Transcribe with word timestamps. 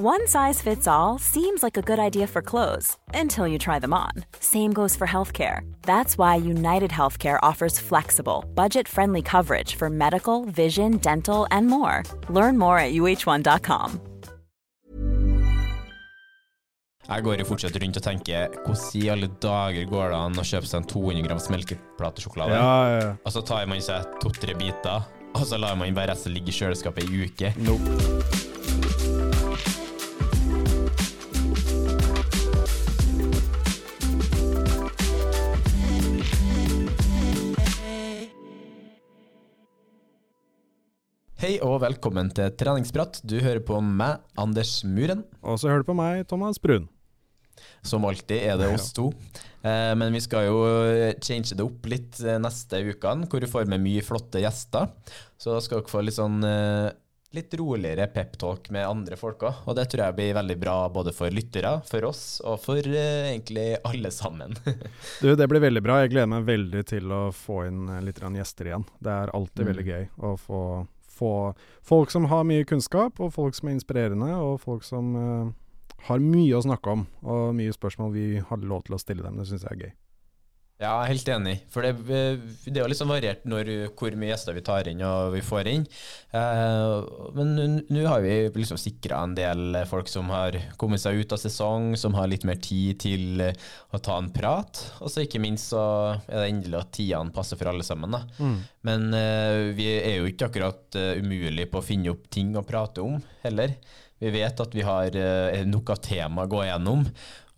One 0.00 0.28
size 0.28 0.62
fits 0.62 0.86
all 0.86 1.18
seems 1.18 1.60
like 1.64 1.76
a 1.76 1.82
good 1.82 1.98
idea 1.98 2.28
for 2.28 2.40
clothes 2.40 2.96
until 3.12 3.48
you 3.48 3.58
try 3.58 3.80
them 3.80 3.92
on. 3.92 4.12
Same 4.38 4.72
goes 4.72 4.94
for 4.94 5.08
healthcare. 5.08 5.68
That's 5.82 6.16
why 6.16 6.36
United 6.36 6.92
Healthcare 6.92 7.40
offers 7.42 7.80
flexible, 7.80 8.44
budget 8.54 8.86
friendly 8.86 9.22
coverage 9.22 9.74
for 9.74 9.90
medical, 9.90 10.44
vision, 10.44 10.98
dental, 10.98 11.48
and 11.50 11.66
more. 11.66 12.04
Learn 12.28 12.56
more 12.58 12.78
at 12.78 12.92
uh1.com. 12.94 13.98
Jeg 17.08 17.24
går 17.24 17.40
jo 17.42 17.44
fortsatt 17.48 17.82
rundt 17.82 17.98
og 17.98 18.04
tenker 18.04 18.54
hvordan 18.68 19.02
i 19.02 19.08
alle 19.10 19.30
dager 19.42 19.88
går 19.90 20.12
det 20.12 20.20
an 20.20 20.38
å 20.38 20.44
kjøpe 20.46 20.70
seg 20.70 20.78
en 20.84 20.86
200 20.94 21.26
grams 21.26 21.48
melkeplatesjokolade? 21.50 22.54
Ja, 22.54 22.76
ja, 22.86 23.00
ja. 23.02 23.14
Og 23.24 23.34
så 23.34 23.42
tar 23.42 23.66
man 23.66 23.82
seg 23.82 24.06
to-tre 24.22 24.54
biter, 24.54 25.10
og 25.32 25.42
så 25.42 25.58
lar 25.58 25.74
man 25.74 25.90
bare 25.98 26.12
resten 26.12 26.38
ligge 26.38 26.54
i 26.54 26.60
kjøleskapet 26.60 27.10
i 27.10 27.24
uke. 27.26 27.50
Nope. 27.66 28.47
Hei 41.48 41.54
og 41.64 41.78
velkommen 41.80 42.28
til 42.36 42.50
treningsprat. 42.60 43.22
Du 43.24 43.38
hører 43.40 43.62
på 43.64 43.78
meg, 43.80 44.18
Anders 44.36 44.82
Muren. 44.84 45.22
Og 45.40 45.56
så 45.56 45.70
hører 45.70 45.80
du 45.80 45.86
på 45.88 45.94
meg, 45.96 46.26
Thomas 46.28 46.58
Brun. 46.60 46.84
Som 47.80 48.04
alltid 48.04 48.42
er 48.50 48.58
det 48.60 48.66
oss 48.68 48.90
to. 48.92 49.06
Eh, 49.64 49.94
men 49.96 50.12
vi 50.12 50.20
skal 50.20 50.44
jo 50.50 50.58
change 51.24 51.56
det 51.56 51.64
opp 51.64 51.88
litt 51.88 52.20
eh, 52.20 52.36
neste 52.36 52.82
ukene, 52.90 53.24
hvor 53.32 53.40
vi 53.40 53.48
får 53.48 53.64
med 53.72 53.80
mye 53.80 54.04
flotte 54.04 54.42
gjester. 54.44 54.92
Så 55.40 55.54
da 55.56 55.62
skal 55.64 55.80
dere 55.80 55.94
få 55.94 56.02
litt 56.04 56.18
sånn 56.18 56.36
eh, 56.44 56.90
litt 57.36 57.52
roligere 57.60 58.06
peptalk 58.12 58.70
med 58.72 58.86
andre 58.88 59.16
folk 59.20 59.42
òg. 59.44 59.64
Og 59.68 59.76
det 59.76 59.86
tror 59.92 60.04
jeg 60.06 60.16
blir 60.16 60.36
veldig 60.38 60.56
bra 60.60 60.76
både 60.92 61.12
for 61.16 61.32
lyttere, 61.34 61.74
for 61.88 62.06
oss 62.08 62.22
og 62.44 62.60
for 62.62 62.80
eh, 62.88 63.30
egentlig 63.34 63.70
alle 63.88 64.12
sammen. 64.14 64.56
Du, 65.22 65.32
det 65.36 65.48
blir 65.50 65.64
veldig 65.64 65.82
bra. 65.84 65.98
Jeg 66.04 66.14
gleder 66.14 66.30
meg 66.30 66.46
veldig 66.48 66.84
til 66.88 67.12
å 67.12 67.22
få 67.32 67.64
inn 67.68 67.82
eh, 67.92 68.04
litt 68.06 68.20
gjester 68.20 68.70
igjen. 68.72 68.86
Det 69.00 69.16
er 69.16 69.34
alltid 69.36 69.64
Mm. 69.64 69.70
veldig 69.72 69.86
gøy 69.88 70.04
å 70.24 70.36
få, 70.40 70.62
få 71.18 71.32
folk 71.86 72.12
som 72.14 72.28
har 72.30 72.46
mye 72.48 72.66
kunnskap, 72.68 73.20
og 73.20 73.34
folk 73.34 73.58
som 73.58 73.70
er 73.70 73.78
inspirerende, 73.78 74.30
og 74.38 74.60
folk 74.62 74.86
som 74.86 75.14
eh, 75.18 75.54
har 76.08 76.22
mye 76.22 76.58
å 76.58 76.64
snakke 76.64 76.94
om, 76.94 77.06
og 77.26 77.56
mye 77.58 77.74
spørsmål 77.74 78.14
vi 78.14 78.28
har 78.38 78.68
lov 78.70 78.86
til 78.86 78.96
å 78.96 79.02
stille 79.02 79.26
dem. 79.26 79.40
Det 79.40 79.48
syns 79.50 79.66
jeg 79.66 79.74
er 79.74 79.88
gøy. 79.88 79.96
Ja, 80.78 80.92
jeg 81.02 81.08
er 81.08 81.10
helt 81.10 81.28
enig. 81.34 81.52
For 81.74 81.82
det, 81.82 81.90
det 82.06 82.78
er 82.78 82.84
jo 82.86 82.94
sånn 82.94 83.10
variert 83.10 83.40
når, 83.50 83.68
hvor 83.98 84.14
mye 84.14 84.28
gjester 84.30 84.54
vi 84.54 84.62
tar 84.62 84.86
inn 84.86 85.00
og 85.02 85.32
vi 85.34 85.40
får 85.42 85.66
inn. 85.72 85.86
Eh, 86.30 87.32
men 87.34 87.80
nå- 87.90 88.04
har 88.06 88.22
vi 88.22 88.36
liksom 88.54 88.78
sikra 88.78 89.18
en 89.26 89.34
del 89.34 89.74
folk 89.90 90.06
som 90.06 90.30
har 90.30 90.54
kommet 90.78 91.02
seg 91.02 91.18
ut 91.18 91.34
av 91.34 91.40
sesong, 91.42 91.96
som 91.98 92.14
har 92.14 92.30
litt 92.30 92.46
mer 92.46 92.60
tid 92.62 93.00
til 93.02 93.42
eh, 93.48 93.58
å 93.90 93.98
ta 93.98 94.20
en 94.22 94.30
prat. 94.30 94.78
Og 95.02 95.10
så 95.10 95.24
ikke 95.26 95.42
minst 95.42 95.72
så 95.74 95.82
er 96.28 96.44
det 96.44 96.46
endelig 96.52 96.78
at 96.84 96.92
tidene 96.94 97.34
passer 97.34 97.58
for 97.58 97.72
alle 97.72 97.82
sammen. 97.82 98.14
Da. 98.14 98.22
Men 98.86 99.08
eh, 99.18 99.72
vi 99.74 99.88
er 99.98 100.20
jo 100.20 100.30
ikke 100.30 100.46
akkurat 100.52 100.94
eh, 101.00 101.16
umulig 101.18 101.66
på 101.72 101.82
å 101.82 101.88
finne 101.90 102.14
opp 102.14 102.30
ting 102.30 102.54
å 102.54 102.62
prate 102.62 103.02
om 103.02 103.18
heller. 103.42 103.74
Vi 104.22 104.30
vet 104.34 104.58
at 104.62 104.72
vi 104.74 104.82
har 104.82 105.14
nok 105.70 105.90
av 105.94 106.00
tema 106.02 106.42
å 106.42 106.50
gå 106.50 106.64
gjennom. 106.66 107.04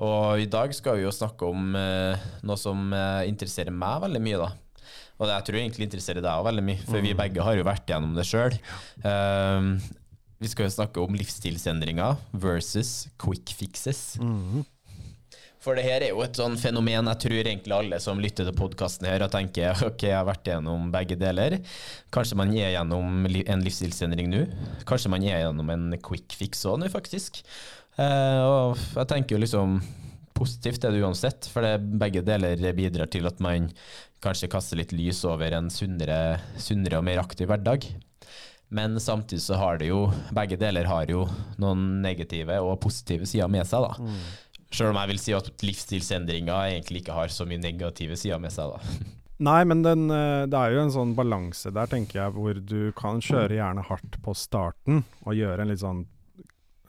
Og 0.00 0.41
i 0.41 0.49
dag 0.49 0.72
skal 0.77 0.99
vi 0.99 1.05
jo 1.05 1.12
snakke 1.12 1.49
om 1.49 1.77
eh, 1.77 2.27
noe 2.47 2.59
som 2.61 2.91
eh, 2.97 3.28
interesserer 3.28 3.75
meg 3.75 4.00
veldig 4.06 4.22
mye, 4.25 4.41
da. 4.41 4.50
Og 5.21 5.28
det 5.28 5.34
jeg 5.37 5.47
tror 5.50 5.61
egentlig 5.61 5.87
interesserer 5.91 6.25
deg 6.25 6.33
òg 6.33 6.47
veldig 6.49 6.65
mye, 6.65 6.83
for 6.88 7.05
vi 7.05 7.16
begge 7.19 7.44
har 7.44 7.59
jo 7.59 7.66
vært 7.69 7.93
gjennom 7.93 8.15
det 8.16 8.25
sjøl. 8.25 8.55
vi 10.41 10.49
skal 10.49 10.65
jo 10.65 10.72
snakke 10.72 11.03
om 11.05 11.19
livsstilsendringer 11.21 12.16
versus 12.33 13.11
quick 13.21 13.53
fixes. 13.53 14.16
For 15.61 15.77
det 15.77 15.84
her 15.84 16.00
er 16.00 16.15
jo 16.15 16.22
et 16.25 16.38
sånn 16.38 16.55
fenomen 16.56 17.09
jeg 17.11 17.21
tror 17.21 17.38
egentlig 17.43 17.75
alle 17.77 17.99
som 18.00 18.21
lytter 18.22 18.47
til 18.49 18.56
podkasten 18.56 19.05
her 19.11 19.27
og 19.27 19.32
tenker 19.34 19.77
ok, 19.91 20.06
jeg 20.09 20.17
har 20.17 20.25
vært 20.28 20.49
gjennom 20.49 20.88
begge 20.94 21.19
deler. 21.21 21.59
Kanskje 22.15 22.38
man 22.41 22.55
er 22.56 22.72
gjennom 22.78 23.28
en 23.28 23.67
livsstilsendring 23.67 24.32
nå. 24.32 24.47
Kanskje 24.88 25.12
man 25.12 25.27
er 25.28 25.44
gjennom 25.44 25.75
en 25.75 25.84
quick 26.00 26.32
fix 26.32 26.65
òg 26.65 26.81
nå, 26.81 26.88
faktisk. 26.93 27.43
Eh, 28.00 28.43
og 28.44 28.78
jeg 28.97 29.11
tenker 29.11 29.37
jo 29.37 29.43
liksom 29.43 29.81
positivt 30.37 30.84
er 30.87 30.94
det 30.94 31.03
uansett, 31.05 31.49
for 31.53 31.65
det, 31.66 31.77
begge 32.00 32.22
deler 32.25 32.61
bidrar 32.77 33.11
til 33.12 33.28
at 33.28 33.43
man 33.44 33.69
kanskje 34.25 34.50
kaster 34.53 34.81
litt 34.81 34.94
lys 34.97 35.22
over 35.28 35.53
en 35.56 35.69
sunnere, 35.72 36.38
sunnere 36.61 37.00
og 37.00 37.06
mer 37.09 37.21
aktiv 37.22 37.50
hverdag. 37.50 37.84
Men 38.71 39.00
samtidig 39.03 39.43
så 39.43 39.56
har 39.59 39.81
det 39.81 39.88
jo 39.88 40.05
Begge 40.31 40.55
deler 40.55 40.87
har 40.87 41.09
jo 41.11 41.25
noen 41.59 41.99
negative 42.05 42.61
og 42.62 42.77
positive 42.84 43.27
sider 43.27 43.50
med 43.50 43.66
seg, 43.66 43.83
da. 43.83 44.12
Sjøl 44.71 44.93
om 44.93 45.00
jeg 45.00 45.11
vil 45.11 45.19
si 45.19 45.34
at 45.34 45.65
livsstilsendringer 45.67 46.77
egentlig 46.77 47.03
ikke 47.03 47.17
har 47.17 47.32
så 47.34 47.43
mye 47.50 47.59
negative 47.59 48.15
sider 48.21 48.38
med 48.38 48.55
seg, 48.55 48.71
da. 48.71 49.09
Nei, 49.50 49.65
men 49.67 49.82
den, 49.82 50.06
eh, 50.12 50.47
det 50.53 50.56
er 50.56 50.77
jo 50.77 50.84
en 50.84 50.94
sånn 50.94 51.17
balanse 51.19 51.72
der, 51.75 51.91
tenker 51.91 52.21
jeg, 52.21 52.37
hvor 52.37 52.61
du 52.61 52.93
kan 52.97 53.22
kjøre 53.25 53.56
gjerne 53.56 53.84
hardt 53.88 54.21
på 54.22 54.37
starten 54.37 55.03
og 55.25 55.34
gjøre 55.34 55.65
en 55.65 55.72
litt 55.72 55.82
sånn 55.82 56.05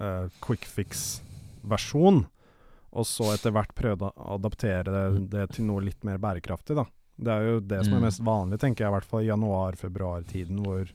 eh, 0.02 0.28
quick 0.44 0.66
fix-versjon, 0.66 2.24
og 2.92 3.06
så 3.08 3.30
etter 3.36 3.54
hvert 3.56 3.76
prøve 3.78 4.10
å 4.12 4.34
adaptere 4.36 4.92
det, 4.92 5.06
det 5.32 5.46
til 5.56 5.68
noe 5.70 5.84
litt 5.86 6.04
mer 6.08 6.18
bærekraftig, 6.22 6.76
da. 6.82 6.86
Det 7.22 7.32
er 7.32 7.46
jo 7.46 7.60
det 7.62 7.84
som 7.86 7.94
er 7.94 8.00
Mm. 8.02 8.06
mest 8.08 8.22
vanlig, 8.26 8.60
tenker 8.60 8.84
jeg, 8.84 8.90
i 8.92 8.96
hvert 8.96 9.06
fall 9.08 9.22
i 9.22 9.30
januar-februar-tiden, 9.30 10.60
hvor 10.66 10.90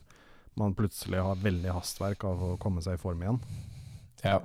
man 0.57 0.73
plutselig 0.75 1.21
har 1.23 1.35
veldig 1.39 1.71
hastverk 1.73 2.23
av 2.27 2.41
å 2.43 2.57
komme 2.59 2.81
seg 2.83 2.97
i 2.97 3.01
form 3.01 3.21
igjen. 3.23 3.39
Ja. 4.25 4.39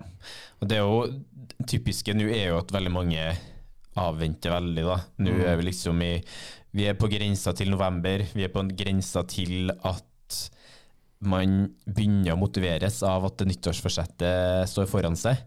Og 0.60 0.68
det 0.68 0.76
er 0.78 0.84
jo 0.84 1.24
typiske 1.66 2.14
nå 2.14 2.28
er 2.30 2.50
jo 2.52 2.58
at 2.60 2.70
veldig 2.74 2.92
mange 2.92 3.22
avventer 3.96 4.52
veldig, 4.52 4.84
da. 4.84 4.98
Nå 5.24 5.32
er 5.44 5.56
vi 5.56 5.62
liksom 5.70 6.02
i 6.04 6.22
Vi 6.72 6.86
er 6.88 6.94
på 6.96 7.08
grensa 7.12 7.52
til 7.52 7.68
november. 7.68 8.22
Vi 8.32 8.44
er 8.44 8.48
på 8.48 8.60
en 8.62 8.70
grensa 8.76 9.20
til 9.28 9.70
at 9.84 10.50
man 11.22 11.68
begynner 11.86 12.34
å 12.34 12.40
motiveres 12.40 13.00
av 13.06 13.26
at 13.28 13.44
nyttårsforsettet 13.46 14.70
står 14.70 14.88
foran 14.90 15.18
seg. 15.18 15.38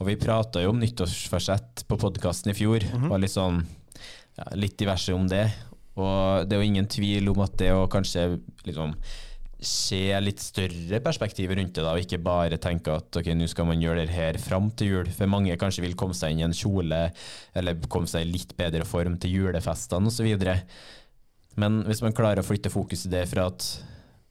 Og 0.00 0.10
vi 0.10 0.18
prata 0.20 0.62
jo 0.62 0.72
om 0.74 0.80
nyttårsforsett 0.82 1.86
på 1.88 1.98
podkasten 2.00 2.52
i 2.52 2.56
fjor. 2.56 2.84
Var 3.08 3.22
litt 3.22 3.34
sånn 3.34 3.62
ja, 4.38 4.46
litt 4.56 4.78
diverse 4.80 5.14
om 5.16 5.28
det. 5.30 5.46
Og 6.00 6.48
det 6.48 6.56
er 6.56 6.62
jo 6.62 6.70
ingen 6.70 6.88
tvil 6.88 7.28
om 7.32 7.42
at 7.44 7.58
det 7.60 7.72
å 7.74 7.88
kanskje 7.92 8.38
liksom 8.66 8.96
se 9.62 10.08
litt 10.18 10.40
større 10.42 10.98
perspektiver 11.04 11.54
rundt 11.60 11.76
det, 11.76 11.84
da, 11.84 11.92
og 11.94 12.02
ikke 12.02 12.18
bare 12.18 12.58
tenke 12.58 12.96
at 12.98 13.14
ok, 13.20 13.28
nå 13.38 13.46
skal 13.46 13.68
man 13.68 13.82
gjøre 13.82 14.08
det 14.08 14.14
her 14.16 14.38
fram 14.42 14.72
til 14.74 14.90
jul. 14.90 15.10
For 15.14 15.30
mange 15.30 15.54
kanskje 15.60 15.84
vil 15.84 15.94
komme 15.98 16.16
seg 16.18 16.34
inn 16.34 16.42
i 16.42 16.46
en 16.48 16.56
kjole, 16.56 17.04
eller 17.54 17.86
komme 17.92 18.10
seg 18.10 18.26
i 18.26 18.32
litt 18.32 18.56
bedre 18.58 18.86
form 18.88 19.20
til 19.22 19.36
julefestene 19.38 20.10
osv. 20.10 20.32
Men 21.62 21.82
hvis 21.86 22.02
man 22.02 22.16
klarer 22.16 22.42
å 22.42 22.46
flytte 22.46 22.72
fokuset 22.72 23.12
det 23.12 23.26
fra 23.30 23.46
at 23.52 23.68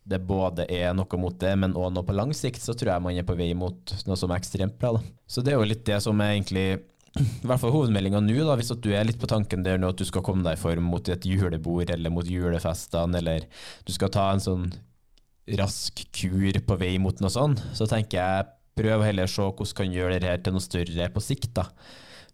det 0.03 0.21
både 0.25 0.65
er 0.71 0.95
noe 0.98 1.19
mot 1.21 1.36
det, 1.39 1.51
men 1.62 1.75
òg 1.77 1.92
noe 1.94 2.06
på 2.06 2.15
lang 2.18 2.31
sikt, 2.36 2.63
så 2.63 2.74
tror 2.77 2.95
jeg 2.95 3.06
man 3.06 3.18
er 3.18 3.27
på 3.27 3.38
vei 3.38 3.51
mot 3.57 3.94
noe 4.07 4.18
som 4.18 4.31
er 4.31 4.42
ekstremt 4.42 4.80
bra. 4.81 4.95
Da. 4.98 5.03
Så 5.30 5.44
det 5.45 5.53
er 5.53 5.62
jo 5.62 5.68
litt 5.69 5.86
det 5.88 6.00
som 6.03 6.21
er 6.24 6.36
egentlig 6.36 6.65
i 7.19 7.44
hvert 7.44 7.59
fall 7.59 7.74
hovedmeldinga 7.74 8.21
nå, 8.24 8.38
da, 8.48 8.56
hvis 8.56 8.71
du 8.80 8.89
er 8.95 9.03
litt 9.03 9.19
på 9.19 9.27
tanken 9.30 9.65
der 9.65 9.81
nå 9.81 9.89
at 9.92 10.00
du 10.00 10.06
skal 10.07 10.24
komme 10.24 10.45
deg 10.45 10.56
i 10.56 10.62
form 10.62 10.88
mot 10.94 11.09
et 11.12 11.27
julebord 11.27 11.92
eller 11.92 12.13
mot 12.13 12.27
julefestene, 12.27 13.19
eller 13.19 13.45
du 13.86 13.92
skal 13.94 14.13
ta 14.13 14.30
en 14.31 14.44
sånn 14.44 14.69
rask 15.59 16.06
kur 16.15 16.62
på 16.65 16.77
vei 16.80 16.95
mot 17.01 17.18
noe 17.19 17.33
sånt, 17.33 17.62
så 17.75 17.88
tenker 17.89 18.21
jeg 18.21 18.50
prøv 18.80 19.04
heller 19.04 19.27
å 19.27 19.31
se 19.31 19.44
hvordan 19.44 19.75
kan 19.81 19.97
gjøre 19.97 20.21
det 20.21 20.30
her 20.31 20.39
til 20.44 20.56
noe 20.56 20.63
større 20.63 21.09
på 21.12 21.24
sikt. 21.24 21.51
da. 21.57 21.68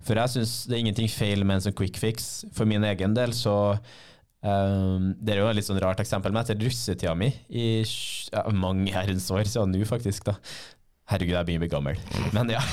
For 0.06 0.20
jeg 0.20 0.36
syns 0.36 0.54
det 0.68 0.78
er 0.78 0.84
ingenting 0.86 1.10
feil 1.12 1.44
med 1.44 1.58
en 1.58 1.66
sånn 1.68 1.78
quick 1.78 1.98
fix. 2.00 2.46
For 2.56 2.70
min 2.70 2.86
egen 2.88 3.16
del 3.18 3.34
så 3.36 3.56
um, 4.48 5.12
Det 5.20 5.36
er 5.36 5.44
jo 5.44 5.52
et 5.52 5.60
litt 5.60 5.68
sånn 5.68 5.82
rart 5.84 6.02
eksempel, 6.04 6.34
men 6.34 6.44
etter 6.44 6.60
russetida 6.62 7.14
mi 7.18 7.30
i 7.52 7.68
ja, 7.84 8.48
mange 8.56 8.96
herrens 8.96 9.28
år 9.34 9.46
siden 9.48 9.76
nå, 9.76 9.84
faktisk, 9.90 10.30
da, 10.32 10.38
Herregud, 11.08 11.38
jeg 11.38 11.48
begynner 11.48 11.62
å 11.62 11.64
bli 11.64 11.72
gammel. 11.72 12.00
Men 12.36 12.50
ja. 12.52 12.62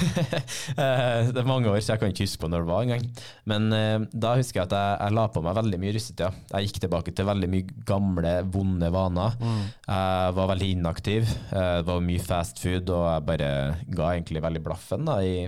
Eh, 0.74 1.28
det 1.30 1.38
er 1.38 1.46
mange 1.46 1.68
år, 1.70 1.78
så 1.84 1.92
jeg 1.92 2.00
kan 2.00 2.10
ikke 2.10 2.24
huske 2.24 2.40
på 2.42 2.48
når 2.50 2.64
det 2.64 2.68
var 2.70 2.84
engang. 2.84 3.04
Men 3.46 3.66
uh, 3.70 4.06
da 4.10 4.32
husker 4.38 4.58
jeg 4.58 4.66
at 4.66 4.74
jeg, 4.74 4.94
jeg, 5.04 5.14
la 5.14 5.24
på 5.30 5.42
meg 5.44 5.54
veldig 5.58 5.78
mye 5.80 5.92
russetida. 5.94 6.30
Jeg 6.50 6.66
gikk 6.66 6.80
tilbake 6.82 7.14
til 7.14 7.28
veldig 7.28 7.50
mye 7.52 7.76
gamle, 7.86 8.32
vonde 8.56 8.90
vaner. 8.94 9.36
Mm. 9.38 9.60
Jeg 9.86 10.34
var 10.40 10.50
veldig 10.50 10.70
inaktiv. 10.74 11.30
Eh, 11.30 11.76
det 11.84 11.86
var 11.92 12.02
mye 12.08 12.24
fast 12.26 12.62
food, 12.64 12.90
og 12.90 13.06
jeg 13.06 13.26
bare 13.30 13.52
ga 13.86 14.10
egentlig 14.16 14.42
veldig 14.48 14.64
blaffen 14.66 15.06
da, 15.06 15.20
i 15.22 15.46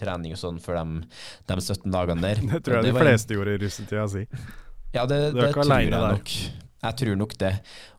trening 0.00 0.36
og 0.36 0.42
sånn 0.42 0.60
for 0.60 0.76
de, 0.76 1.08
de 1.48 1.58
17 1.62 1.88
dagene 1.94 2.26
der. 2.28 2.44
Det 2.52 2.62
tror 2.66 2.80
jeg 2.80 2.90
de 2.90 2.96
fleste 3.00 3.38
gjorde 3.38 3.56
i 3.56 3.62
russetida 3.64 4.06
si. 4.12 4.26
Ja, 4.96 5.04
det, 5.08 5.20
det, 5.36 5.50
ikke 5.50 5.66
tror 5.66 5.82
jeg 5.82 5.92
nok. 5.92 6.34
Jeg 6.86 6.98
tror 7.00 7.18
nok 7.18 7.38
det. 7.40 7.52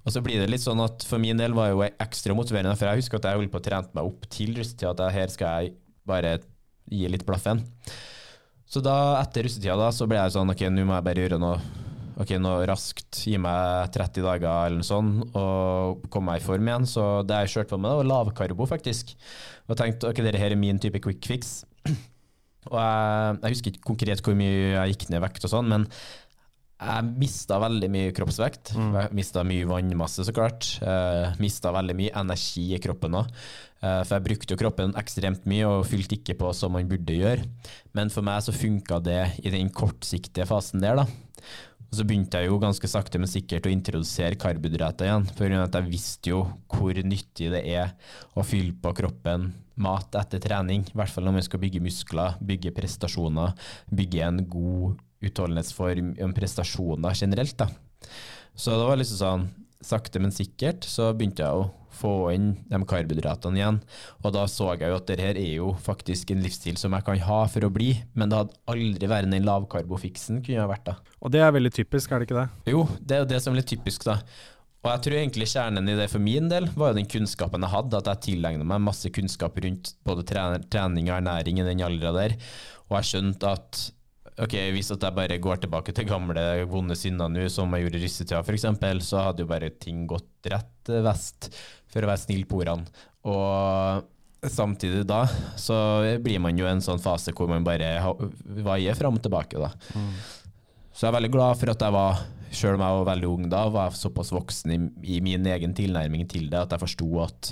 Og 0.08 0.14
så 0.16 0.22
blir 0.24 0.40
det 0.42 0.52
litt 0.52 0.64
sånn 0.64 0.80
at 0.84 1.04
for 1.08 1.22
min 1.22 1.40
del 1.40 1.56
var 1.58 1.72
jo 1.74 1.82
ekstra 1.88 2.36
motiverende, 2.38 2.78
for 2.80 2.90
jeg 2.90 3.04
husker 3.04 3.20
at 3.20 3.30
jeg 3.30 3.42
holdt 3.42 3.54
på 3.54 3.60
å 3.60 3.66
trene 3.66 3.98
meg 3.98 4.12
opp 4.12 4.30
til 4.32 4.54
russetida, 4.58 4.94
at 4.94 5.16
her 5.16 5.34
skal 5.34 5.66
jeg 5.66 5.76
bare 6.08 6.38
gi 6.88 7.10
litt 7.12 7.26
blaffen. 7.28 7.66
Så 8.68 8.82
da, 8.84 9.18
etter 9.22 9.48
russetida, 9.48 9.76
da, 9.80 9.92
så 9.96 10.08
ble 10.08 10.20
jeg 10.20 10.36
sånn 10.36 10.54
ok, 10.54 10.64
nå 10.72 10.88
må 10.88 10.96
jeg 10.96 11.08
bare 11.08 11.26
gjøre 11.26 11.42
noe 11.44 11.60
ok, 12.18 12.34
nå 12.42 12.52
raskt, 12.66 13.20
gi 13.30 13.38
meg 13.42 13.92
30 13.94 14.26
dager 14.26 14.50
eller 14.50 14.80
noe 14.80 14.88
sånt, 14.88 15.36
og 15.38 16.08
komme 16.14 16.34
meg 16.34 16.42
i 16.42 16.46
form 16.46 16.70
igjen. 16.70 16.88
Så 16.90 17.04
det 17.28 17.44
jeg 17.44 17.54
kjørte 17.54 17.76
på 17.76 17.82
med, 17.84 17.94
var 18.00 18.10
lavkarbo, 18.10 18.68
faktisk. 18.70 19.14
Og 19.68 19.78
tenkte 19.78 20.10
ok, 20.10 20.24
dette 20.26 20.42
her 20.42 20.56
er 20.56 20.60
min 20.60 20.82
type 20.82 21.02
quick 21.04 21.28
fix. 21.30 21.60
Og 22.68 22.76
jeg, 22.76 23.36
jeg 23.44 23.54
husker 23.54 23.72
ikke 23.72 23.88
konkret 23.94 24.24
hvor 24.26 24.36
mye 24.36 24.56
jeg 24.74 24.96
gikk 24.96 25.06
ned 25.12 25.22
i 25.22 25.24
vekt 25.24 25.46
og 25.48 25.54
sånn, 25.54 25.70
men 25.72 25.86
jeg 26.78 27.14
mista 27.18 27.58
veldig 27.62 27.88
mye 27.90 28.14
kroppsvekt. 28.16 28.74
Mm. 28.78 28.98
Mista 29.18 29.44
mye 29.48 29.68
vannmasse, 29.70 30.26
så 30.28 30.34
klart. 30.36 30.70
Uh, 30.82 30.90
eh, 30.90 31.40
mista 31.42 31.72
veldig 31.74 31.96
mye 31.98 32.14
energi 32.22 32.68
i 32.78 32.82
kroppen 32.82 33.18
òg. 33.18 33.32
Uh, 33.82 33.88
eh, 33.88 34.02
for 34.04 34.18
jeg 34.18 34.26
brukte 34.28 34.54
jo 34.54 34.60
kroppen 34.62 34.94
ekstremt 35.00 35.48
mye 35.50 35.66
og 35.70 35.88
fylte 35.90 36.20
ikke 36.20 36.38
på 36.38 36.52
som 36.58 36.76
man 36.78 36.90
burde 36.90 37.18
gjøre. 37.18 37.48
Men 37.98 38.14
for 38.14 38.26
meg 38.26 38.46
så 38.46 38.54
funka 38.54 39.02
det 39.06 39.24
i 39.42 39.54
den 39.54 39.72
kortsiktige 39.74 40.46
fasen 40.50 40.86
der, 40.86 41.02
da. 41.02 41.08
Og 41.88 41.96
så 41.96 42.04
begynte 42.04 42.42
jeg 42.42 42.52
jo 42.52 42.60
ganske 42.60 42.90
sakte, 42.92 43.18
men 43.18 43.32
sikkert 43.32 43.66
å 43.66 43.72
introdusere 43.72 44.38
karbohydrater 44.38 45.08
igjen. 45.08 45.28
For 45.38 45.48
jeg 45.50 45.88
visste 45.88 46.34
jo 46.34 46.44
hvor 46.70 47.00
nyttig 47.00 47.50
det 47.54 47.64
er 47.64 47.96
å 48.36 48.46
fylle 48.46 48.76
på 48.76 48.92
kroppen 48.98 49.54
mat 49.82 50.14
etter 50.20 50.42
trening. 50.44 50.84
I 50.90 50.98
hvert 50.98 51.14
fall 51.14 51.26
når 51.26 51.38
man 51.40 51.48
skal 51.48 51.62
bygge 51.64 51.82
muskler, 51.82 52.38
bygge 52.44 52.74
prestasjoner, 52.76 53.56
bygge 53.94 54.26
en 54.26 54.42
god 54.52 54.98
utholdenhetsform, 55.26 56.16
om 56.24 56.36
prestasjoner 56.38 57.18
generelt. 57.18 57.58
da. 57.58 57.70
Så 58.58 58.74
det 58.74 58.88
var 58.90 59.00
liksom 59.00 59.22
sånn, 59.22 59.50
sakte, 59.86 60.22
men 60.22 60.34
sikkert, 60.34 60.86
så 60.90 61.12
begynte 61.14 61.46
jeg 61.46 61.54
å 61.54 61.68
få 61.98 62.12
inn 62.34 62.52
de 62.70 62.80
karbohydratene 62.90 63.60
igjen. 63.60 63.80
Og 64.22 64.34
da 64.36 64.44
så 64.50 64.72
jeg 64.76 64.92
jo 64.92 64.98
at 65.00 65.08
dette 65.10 65.30
er 65.32 65.54
jo 65.58 65.72
faktisk 65.82 66.34
en 66.34 66.44
livsstil 66.46 66.78
som 66.82 66.94
jeg 66.94 67.06
kan 67.08 67.24
ha 67.28 67.40
for 67.52 67.66
å 67.66 67.72
bli, 67.74 67.92
men 68.18 68.30
det 68.30 68.42
hadde 68.42 68.60
aldri 68.74 69.10
vært 69.10 69.32
den 69.34 69.48
lavkarbofiksen 69.48 70.44
kunne 70.44 70.60
jeg 70.60 70.72
vært 70.74 70.86
da. 70.92 70.98
Og 71.22 71.34
det 71.34 71.42
er 71.42 71.56
veldig 71.56 71.74
typisk, 71.74 72.12
er 72.12 72.22
det 72.22 72.30
ikke 72.30 72.40
det? 72.42 72.74
Jo, 72.74 72.86
det 73.02 73.18
er 73.18 73.24
jo 73.24 73.32
det 73.34 73.42
som 73.44 73.54
er 73.54 73.62
litt 73.62 73.72
typisk, 73.74 74.06
da. 74.08 74.20
Og 74.86 74.92
jeg 74.94 75.04
tror 75.04 75.18
egentlig 75.20 75.50
kjernen 75.52 75.90
i 75.90 75.98
det 75.98 76.06
for 76.12 76.24
min 76.24 76.48
del 76.52 76.70
var 76.78 76.94
jo 76.94 77.00
den 77.00 77.10
kunnskapen 77.10 77.66
jeg 77.66 77.74
hadde, 77.74 78.00
at 78.00 78.10
jeg 78.12 78.24
tilegna 78.28 78.68
meg 78.68 78.86
masse 78.86 79.10
kunnskap 79.12 79.58
rundt 79.66 79.96
både 80.08 80.24
trening 80.30 81.10
og 81.10 81.16
ernæring 81.18 81.60
i 81.60 81.66
den 81.66 81.82
alderen 81.84 82.16
der. 82.16 82.36
Og 82.88 83.00
jeg 83.00 83.10
skjønte 83.10 83.52
at 83.58 83.82
ok, 84.44 84.56
hvis 84.76 84.92
jeg 84.94 85.16
bare 85.16 85.40
går 85.42 85.64
tilbake 85.64 85.94
til 85.96 86.08
gamle, 86.10 86.44
vonde 86.70 86.98
synder 86.98 87.32
nå, 87.32 87.48
som 87.52 87.74
jeg 87.74 87.88
gjorde 87.88 88.00
i 88.00 88.04
russetida 88.06 88.44
f.eks., 88.44 88.68
så 89.08 89.24
hadde 89.30 89.44
jo 89.46 89.50
bare 89.50 89.72
ting 89.82 90.06
gått 90.10 90.52
rett 90.52 90.94
vest, 91.06 91.50
for 91.92 92.06
å 92.06 92.12
være 92.12 92.24
snill 92.24 92.46
på 92.50 92.62
ordene. 92.62 92.88
Og 93.28 94.48
samtidig 94.48 95.04
da, 95.10 95.24
så 95.60 95.78
blir 96.24 96.42
man 96.44 96.58
jo 96.60 96.68
i 96.68 96.72
en 96.72 96.84
sånn 96.84 97.02
fase 97.02 97.34
hvor 97.36 97.50
man 97.50 97.66
bare 97.66 97.98
vaier 98.64 98.98
fram 98.98 99.18
og 99.18 99.26
tilbake, 99.26 99.60
da. 99.60 99.72
Mm. 99.98 100.12
Så 100.94 101.06
jeg 101.06 101.12
er 101.12 101.18
veldig 101.18 101.34
glad 101.34 101.60
for 101.60 101.74
at 101.74 101.84
jeg 101.86 101.94
var 101.94 102.22
Sjøl 102.54 102.78
om 102.78 102.84
jeg 102.84 102.98
var 103.00 103.08
veldig 103.10 103.30
ung 103.30 103.48
da, 103.52 103.64
var 103.74 103.90
jeg 103.90 104.00
såpass 104.00 104.32
voksen 104.32 104.74
i, 104.74 104.78
i, 105.16 105.18
min 105.24 105.46
egen 105.52 105.74
tilnærming 105.78 106.28
til 106.32 106.48
det 106.52 106.62
at 106.62 106.76
jeg 106.76 106.84
forsto 106.84 107.08
at 107.24 107.52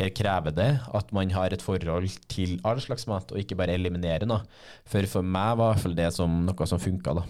her 0.00 0.12
krever 0.16 0.54
det 0.56 0.68
at 0.94 1.14
man 1.16 1.32
har 1.32 1.54
et 1.54 1.64
forhold 1.64 2.18
til 2.32 2.58
all 2.64 2.82
slags 2.82 3.08
mat, 3.10 3.32
og 3.32 3.40
ikke 3.40 3.56
bare 3.58 3.76
eliminere 3.78 4.28
noe. 4.28 4.44
For 4.88 5.06
for 5.10 5.24
meg 5.24 5.56
var 5.58 5.72
i 5.72 5.74
hvert 5.74 5.86
fall 5.86 5.98
det 5.98 6.10
som 6.16 6.44
noe 6.44 6.68
som 6.68 6.82
funka, 6.82 7.16
da. 7.20 7.26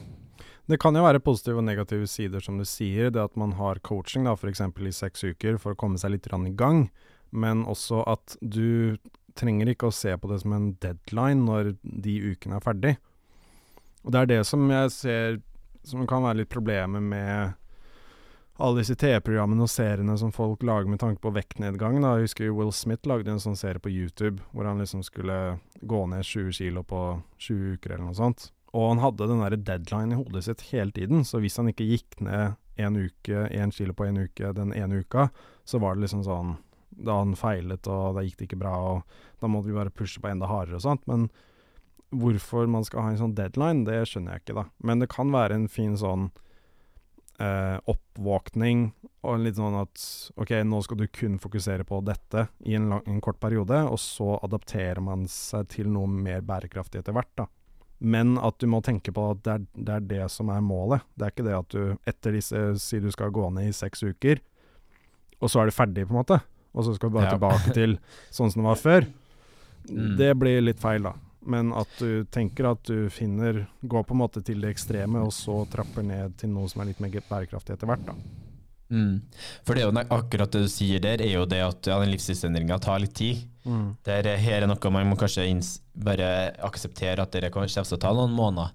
Det 0.65 0.79
kan 0.81 0.97
jo 0.97 1.05
være 1.05 1.21
positive 1.21 1.61
og 1.61 1.67
negative 1.67 2.07
sider, 2.09 2.41
som 2.41 2.57
du 2.57 2.65
sier. 2.65 3.11
Det 3.13 3.21
at 3.21 3.35
man 3.37 3.53
har 3.59 3.83
coaching 3.85 4.25
da, 4.25 4.33
f.eks. 4.33 4.63
i 4.65 4.95
seks 4.97 5.27
uker 5.29 5.59
for 5.61 5.75
å 5.75 5.79
komme 5.79 6.01
seg 6.01 6.15
litt 6.15 6.27
i 6.27 6.55
gang, 6.57 6.89
men 7.31 7.67
også 7.69 8.03
at 8.09 8.39
du 8.41 8.97
trenger 9.37 9.69
ikke 9.69 9.91
å 9.91 9.95
se 9.95 10.15
på 10.17 10.31
det 10.31 10.41
som 10.41 10.55
en 10.57 10.71
deadline 10.81 11.45
når 11.45 11.75
de 11.83 12.15
ukene 12.33 12.57
er 12.57 12.65
ferdig. 12.65 12.95
Og 14.05 14.13
det 14.15 14.21
er 14.21 14.31
det 14.31 14.41
som 14.49 14.65
jeg 14.71 14.93
ser 14.95 15.43
som 15.85 16.07
kan 16.09 16.25
være 16.25 16.43
litt 16.43 16.53
problemet 16.53 17.03
med 17.05 17.55
alle 18.63 18.83
disse 18.83 18.95
TV-programmene 18.99 19.67
og 19.67 19.71
seriene 19.71 20.15
som 20.19 20.31
folk 20.35 20.63
lager 20.63 20.91
med 20.91 21.01
tanke 21.03 21.21
på 21.23 21.33
vektnedgang. 21.35 21.99
Da. 22.03 22.15
Jeg 22.17 22.29
husker 22.29 22.53
Will 22.55 22.73
Smith 22.75 23.09
lagde 23.11 23.33
en 23.33 23.43
sånn 23.43 23.59
serie 23.59 23.83
på 23.83 23.91
YouTube 23.91 24.45
hvor 24.53 24.69
han 24.69 24.83
liksom 24.83 25.03
skulle 25.07 25.59
gå 25.83 26.03
ned 26.11 26.23
20 26.23 26.55
kilo 26.61 26.85
på 26.87 27.01
20 27.43 27.79
uker 27.79 27.97
eller 27.97 28.07
noe 28.07 28.19
sånt. 28.19 28.51
Og 28.75 28.93
han 28.93 29.03
hadde 29.03 29.31
den 29.31 29.43
der 29.43 29.57
deadline 29.59 30.15
i 30.15 30.19
hodet 30.19 30.47
sitt 30.47 30.63
hele 30.73 30.95
tiden, 30.95 31.23
så 31.27 31.39
hvis 31.43 31.59
han 31.61 31.71
ikke 31.71 31.87
gikk 31.87 32.21
ned 32.27 32.57
én 32.79 32.97
uke, 32.99 33.47
én 33.55 33.71
kilo 33.75 33.95
på 33.95 34.09
én 34.09 34.19
uke 34.19 34.51
den 34.55 34.73
ene 34.75 35.03
uka, 35.03 35.29
så 35.67 35.79
var 35.83 35.95
det 35.95 36.07
liksom 36.07 36.25
sånn 36.27 36.57
Da 36.95 37.17
han 37.19 37.35
feilet, 37.35 37.89
og 37.91 38.15
da 38.15 38.23
gikk 38.23 38.37
det 38.39 38.47
ikke 38.47 38.61
bra, 38.61 38.75
og 38.79 39.41
da 39.43 39.49
måtte 39.51 39.67
vi 39.67 39.75
bare 39.75 39.91
pushe 39.91 40.21
på 40.23 40.29
enda 40.31 40.47
hardere 40.47 40.79
og 40.79 40.85
sånt. 40.85 41.03
Men 41.11 41.25
Hvorfor 42.15 42.69
man 42.71 42.85
skal 42.87 43.07
ha 43.07 43.13
en 43.13 43.21
sånn 43.21 43.37
deadline, 43.39 43.87
det 43.89 44.05
skjønner 44.11 44.37
jeg 44.37 44.45
ikke, 44.45 44.59
da. 44.61 44.65
Men 44.87 45.03
det 45.03 45.11
kan 45.13 45.33
være 45.35 45.57
en 45.59 45.69
fin 45.73 45.97
sånn 45.99 46.29
eh, 47.43 47.79
oppvåkning, 47.91 48.87
og 49.25 49.41
litt 49.41 49.59
sånn 49.59 49.77
at 49.81 50.05
OK, 50.41 50.53
nå 50.69 50.81
skal 50.85 51.01
du 51.01 51.07
kun 51.09 51.41
fokusere 51.43 51.87
på 51.89 52.01
dette 52.05 52.47
i 52.69 52.77
en, 52.79 52.91
lang, 52.93 53.03
en 53.09 53.21
kort 53.25 53.41
periode, 53.43 53.81
og 53.89 53.99
så 54.01 54.37
adapterer 54.45 55.01
man 55.05 55.27
seg 55.31 55.69
til 55.73 55.91
noe 55.93 56.11
mer 56.11 56.45
bærekraftig 56.47 57.03
etter 57.03 57.17
hvert, 57.17 57.33
da. 57.41 57.49
Men 58.05 58.35
at 58.43 58.59
du 58.61 58.67
må 58.69 58.83
tenke 58.85 59.15
på 59.15 59.29
at 59.33 59.45
det 59.47 59.53
er, 59.53 59.67
det 59.73 59.93
er, 59.95 60.09
det 60.11 60.25
som 60.33 60.51
er 60.53 60.65
målet. 60.65 61.05
Det 61.15 61.25
er 61.25 61.33
ikke 61.33 61.47
det 61.47 61.55
at 61.57 61.71
du 61.73 62.09
etter 62.11 62.35
disse 62.37 62.63
Si 62.83 62.99
du 63.01 63.07
skal 63.15 63.31
gå 63.33 63.47
ned 63.55 63.71
i 63.71 63.77
seks 63.77 64.03
uker, 64.05 64.43
og 65.41 65.49
så 65.51 65.63
er 65.63 65.71
du 65.71 65.77
ferdig, 65.77 66.05
på 66.05 66.13
en 66.13 66.21
måte. 66.21 66.41
Og 66.75 66.85
så 66.85 66.97
skal 66.97 67.09
du 67.09 67.17
bare 67.17 67.31
ja. 67.31 67.37
tilbake 67.39 67.73
til 67.77 67.97
sånn 68.35 68.51
som 68.53 68.61
det 68.61 68.69
var 68.69 68.81
før. 68.81 69.07
Mm. 69.89 70.11
Det 70.19 70.31
blir 70.41 70.67
litt 70.67 70.83
feil, 70.83 71.07
da 71.07 71.15
men 71.47 71.73
at 71.77 71.91
du 72.01 72.25
tenker 72.33 72.71
at 72.71 72.83
du 72.89 73.11
finner 73.13 73.65
Går 73.83 74.07
på 74.09 74.17
en 74.17 74.23
måte 74.23 74.43
til 74.45 74.65
det 74.65 74.73
ekstreme, 74.75 75.23
og 75.25 75.33
så 75.35 75.63
trapper 75.71 76.07
ned 76.07 76.39
til 76.41 76.53
noe 76.55 76.71
som 76.71 76.83
er 76.83 76.93
litt 76.93 77.03
mer 77.05 77.21
bærekraftig 77.29 77.77
etter 77.77 77.91
hvert, 77.91 78.09
da. 78.09 78.17
Mm. 78.93 79.23
For 79.65 79.75
det 79.75 79.83
er 79.83 79.89
jo 79.89 80.03
akkurat 80.13 80.53
det 80.53 80.65
du 80.67 80.71
sier 80.71 81.03
der, 81.03 81.23
er 81.25 81.39
jo 81.39 81.49
det 81.49 81.63
at 81.65 81.89
ja, 81.89 81.97
den 82.03 82.13
livsstilsendringa 82.13 82.79
tar 82.83 83.01
litt 83.03 83.15
tid. 83.17 83.43
Mm. 83.65 83.95
Der, 84.05 84.29
her 84.37 84.63
er 84.63 84.69
noe 84.69 84.93
man 84.93 85.09
må 85.09 85.17
kanskje 85.17 85.47
bare 85.97 86.29
akseptere 86.67 87.25
at 87.25 87.33
det 87.33 87.49
kommer 87.55 87.71
til 87.71 87.97
å 87.97 88.01
ta 88.01 88.13
noen 88.13 88.35
måneder. 88.37 88.75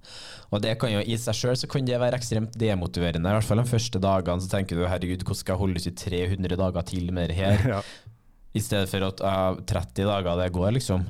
Og 0.50 0.64
det 0.66 0.74
kan 0.82 0.92
jo 0.92 1.04
i 1.06 1.18
seg 1.22 1.38
sjøl 1.38 1.60
så 1.62 1.70
kan 1.70 1.86
det 1.86 2.00
være 2.02 2.18
ekstremt 2.18 2.58
demotiverende. 2.58 3.30
I 3.30 3.38
hvert 3.38 3.50
fall 3.52 3.62
de 3.62 3.70
første 3.70 4.02
dagene 4.02 4.44
så 4.44 4.52
tenker 4.52 4.80
du 4.80 4.88
herregud, 4.90 5.24
hvordan 5.24 5.42
skal 5.44 5.56
jeg 5.56 5.64
holde 5.64 5.84
ut 5.84 5.90
i 5.92 5.98
300 6.04 6.62
dager 6.64 6.88
til 6.90 7.12
med 7.14 7.30
det 7.32 7.40
her? 7.40 7.66
ja. 7.76 7.84
I 8.60 8.64
stedet 8.64 8.92
for 8.92 9.08
at 9.08 9.24
uh, 9.24 9.62
30 9.64 10.06
dager, 10.10 10.36
det 10.40 10.52
går, 10.56 10.72
liksom. 10.78 11.08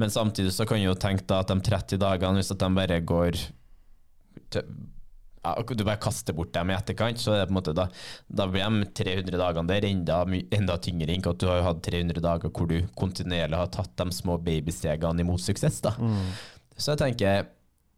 Men 0.00 0.10
samtidig 0.10 0.52
så 0.54 0.66
kan 0.66 0.80
du 0.80 0.88
jo 0.88 0.98
tenke 0.98 1.26
da 1.28 1.40
at 1.42 1.50
de 1.50 1.58
30 1.64 2.02
dagene, 2.02 2.38
hvis 2.38 2.52
at 2.54 2.62
de 2.62 2.70
bare 2.76 3.00
går 3.06 3.40
til, 4.52 4.70
ja, 5.44 5.54
Du 5.62 5.84
bare 5.84 6.00
kaster 6.02 6.34
bort 6.36 6.52
dem 6.54 6.70
i 6.70 6.76
etterkant, 6.76 7.20
så 7.20 7.36
da, 7.38 7.88
da 8.28 8.46
blir 8.50 8.64
de 8.64 8.88
300 9.02 9.38
dagene 9.38 9.70
der 9.70 9.86
enda, 9.88 10.22
enda 10.54 10.78
tyngre 10.82 11.14
enn 11.14 11.24
at 11.30 11.40
du 11.40 11.48
har 11.48 11.64
hatt 11.66 11.82
300 11.86 12.22
dager 12.24 12.52
hvor 12.52 12.68
du 12.70 12.80
kontinuerlig 12.98 13.58
har 13.58 13.70
tatt 13.72 13.94
de 14.00 14.10
små 14.14 14.38
babystegene 14.42 15.24
imot 15.24 15.42
suksess. 15.44 15.80
da. 15.84 15.94
Mm. 15.98 16.32
Så 16.76 16.94
jeg 16.94 17.02
tenker 17.04 17.48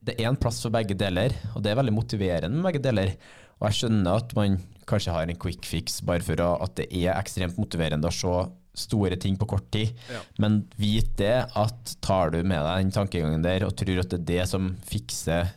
det 0.01 0.17
er 0.17 0.31
en 0.31 0.39
plass 0.41 0.63
for 0.65 0.73
begge 0.73 0.97
deler, 0.97 1.35
og 1.55 1.61
det 1.65 1.73
er 1.73 1.81
veldig 1.81 1.93
motiverende 1.93 2.57
med 2.57 2.71
begge 2.71 2.85
deler. 2.87 3.13
Og 3.61 3.69
jeg 3.69 3.83
skjønner 3.83 4.23
at 4.23 4.33
man 4.39 4.59
kanskje 4.91 5.15
har 5.15 5.29
en 5.29 5.39
quick 5.39 5.67
fix 5.69 6.01
bare 6.07 6.25
for 6.25 6.41
at 6.41 6.75
det 6.81 6.89
er 6.91 7.13
ekstremt 7.15 7.59
motiverende 7.61 8.09
å 8.09 8.15
se 8.15 8.35
store 8.81 9.19
ting 9.21 9.37
på 9.39 9.49
kort 9.51 9.67
tid. 9.75 9.93
Ja. 10.11 10.23
Men 10.43 10.63
vit 10.81 11.13
det 11.19 11.37
at 11.45 11.95
tar 12.03 12.33
du 12.35 12.41
med 12.41 12.63
deg 12.65 12.87
den 12.87 12.95
tankegangen 12.95 13.45
der 13.45 13.67
og 13.67 13.75
tror 13.79 14.03
at 14.03 14.13
det 14.13 14.21
er 14.23 14.29
det 14.31 14.49
som 14.51 14.73
fikser 14.89 15.53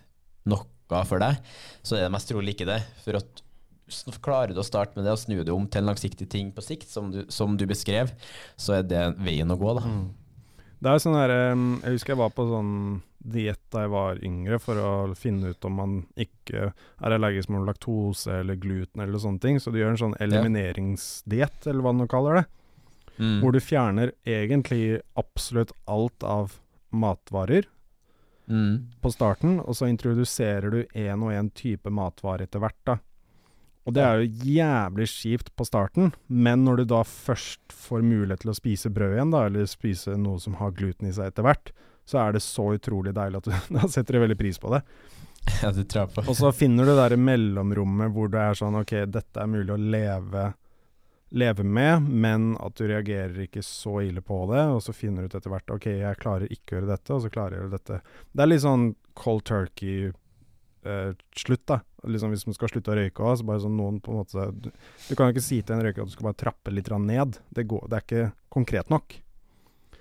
noe 0.49 0.67
for 1.07 1.21
deg, 1.23 1.39
så 1.81 1.97
er 1.97 2.05
det 2.05 2.13
mest 2.13 2.29
trolig 2.29 2.53
ikke 2.53 2.67
det. 2.69 2.81
For 3.01 3.17
at 3.17 3.43
klarer 4.21 4.53
du 4.53 4.59
å 4.61 4.65
starte 4.65 4.97
med 4.97 5.07
det 5.07 5.13
og 5.15 5.21
snu 5.21 5.39
det 5.39 5.53
om 5.53 5.65
til 5.69 5.81
en 5.81 5.89
langsiktig 5.91 6.27
ting 6.29 6.51
på 6.53 6.63
sikt, 6.65 6.89
som 6.91 7.09
du, 7.13 7.23
som 7.33 7.55
du 7.57 7.65
beskrev, 7.69 8.11
så 8.59 8.79
er 8.79 8.85
det 8.85 9.03
veien 9.23 9.49
å 9.53 9.57
gå. 9.59 9.73
da. 9.79 9.87
Mm. 9.87 10.03
Det 10.83 10.91
er 10.91 10.99
sånn 10.99 11.15
der, 11.15 11.31
Jeg 11.85 11.93
husker 11.95 12.13
jeg 12.13 12.19
var 12.19 12.31
på 12.35 12.43
sånn 12.49 12.71
diett 13.23 13.61
da 13.71 13.85
jeg 13.85 13.91
var 13.93 14.17
yngre, 14.27 14.57
for 14.59 14.75
å 14.83 14.89
finne 15.15 15.53
ut 15.53 15.65
om 15.69 15.77
man 15.79 15.93
ikke 16.19 16.73
er 16.73 17.13
allergisk 17.15 17.53
mot 17.55 17.63
laktose 17.69 18.41
eller 18.41 18.57
gluten 18.59 18.99
eller 19.05 19.21
sånne 19.21 19.39
ting. 19.39 19.61
Så 19.63 19.71
du 19.71 19.79
gjør 19.79 19.93
en 19.93 20.01
sånn 20.01 20.17
elimineringsdiett, 20.19 21.67
eller 21.71 21.85
hva 21.85 21.93
du 21.95 22.03
kaller 22.11 22.41
det. 22.41 22.45
Mm. 23.19 23.37
Hvor 23.43 23.53
du 23.55 23.59
fjerner 23.61 24.11
egentlig 24.27 24.99
absolutt 25.15 25.71
alt 25.87 26.23
av 26.27 26.59
matvarer 26.91 27.69
Mm. 28.49 28.89
på 28.99 29.09
starten, 29.13 29.61
og 29.61 29.71
så 29.71 29.87
introduserer 29.87 30.69
du 30.69 30.83
én 30.99 31.21
og 31.23 31.31
én 31.31 31.47
type 31.55 31.87
matvare 31.89 32.43
etter 32.43 32.59
hvert, 32.59 32.75
da. 32.83 32.97
Og 33.83 33.95
det 33.95 34.03
er 34.03 34.21
jo 34.21 34.51
jævlig 34.55 35.07
kjipt 35.11 35.49
på 35.59 35.65
starten, 35.67 36.13
men 36.27 36.63
når 36.63 36.81
du 36.81 36.91
da 36.93 37.01
først 37.07 37.73
får 37.75 38.05
mulighet 38.05 38.45
til 38.45 38.53
å 38.53 38.55
spise 38.55 38.91
brød 38.93 39.17
igjen, 39.17 39.33
da, 39.33 39.45
eller 39.49 39.67
spise 39.67 40.15
noe 40.19 40.39
som 40.39 40.55
har 40.61 40.71
gluten 40.77 41.09
i 41.09 41.15
seg 41.15 41.31
etter 41.31 41.43
hvert, 41.47 41.73
så 42.07 42.21
er 42.23 42.35
det 42.35 42.43
så 42.43 42.69
utrolig 42.77 43.13
deilig 43.15 43.41
at 43.41 43.49
du 43.49 43.53
da 43.77 43.89
setter 43.91 44.15
du 44.15 44.23
veldig 44.23 44.39
pris 44.39 44.59
på 44.59 44.73
det. 44.75 44.83
Ja, 45.59 45.73
du 45.75 45.83
tror 45.83 46.07
på. 46.07 46.23
Og 46.23 46.37
så 46.39 46.53
finner 46.55 46.87
du 46.87 46.93
det 46.93 47.01
der 47.01 47.19
mellomrommet 47.19 48.13
hvor 48.15 48.29
det 48.31 48.39
er 48.39 48.55
sånn 48.55 48.77
OK, 48.79 48.93
dette 49.11 49.41
er 49.41 49.49
mulig 49.51 49.73
å 49.73 49.75
leve, 49.75 50.43
leve 51.35 51.65
med, 51.67 52.07
men 52.07 52.53
at 52.63 52.77
du 52.79 52.85
reagerer 52.87 53.41
ikke 53.43 53.63
så 53.67 53.97
ille 54.05 54.23
på 54.23 54.37
det. 54.53 54.63
Og 54.71 54.79
så 54.85 54.95
finner 54.95 55.23
du 55.23 55.27
ut 55.27 55.35
etter 55.35 55.51
hvert 55.51 55.75
OK, 55.75 55.89
jeg 55.99 56.21
klarer 56.23 56.47
ikke 56.47 56.77
å 56.77 56.77
gjøre 56.77 56.91
dette, 56.93 57.11
og 57.11 57.25
så 57.25 57.33
klarer 57.33 57.57
jeg 57.57 57.59
å 57.59 57.65
gjøre 57.65 57.75
dette. 57.75 57.99
Det 58.31 58.45
er 58.45 58.51
litt 58.53 58.63
sånn 58.63 58.87
cold 59.19 59.43
turkey-slutt, 60.83 61.65
da. 61.67 61.79
Liksom 62.03 62.33
Hvis 62.33 62.45
man 62.47 62.55
skal 62.57 62.71
slutte 62.71 62.91
å 62.91 62.97
røyke 62.99 63.23
òg, 63.23 63.37
så 63.39 63.47
bare 63.47 63.63
sånn 63.63 63.77
noen 63.79 63.99
på 64.03 64.11
en 64.11 64.17
måte 64.19 64.47
Du, 64.51 64.69
du 65.07 65.15
kan 65.15 65.29
jo 65.29 65.35
ikke 65.37 65.45
si 65.45 65.61
til 65.61 65.77
en 65.77 65.83
røyker 65.85 66.03
at 66.03 66.11
du 66.11 66.15
skal 66.15 66.29
bare 66.29 66.41
trappe 66.41 66.73
litt 66.73 66.89
ned. 66.91 67.37
Det, 67.49 67.67
går, 67.67 67.87
det 67.89 67.99
er 67.99 68.03
ikke 68.07 68.31
konkret 68.53 68.89
nok. 68.93 69.19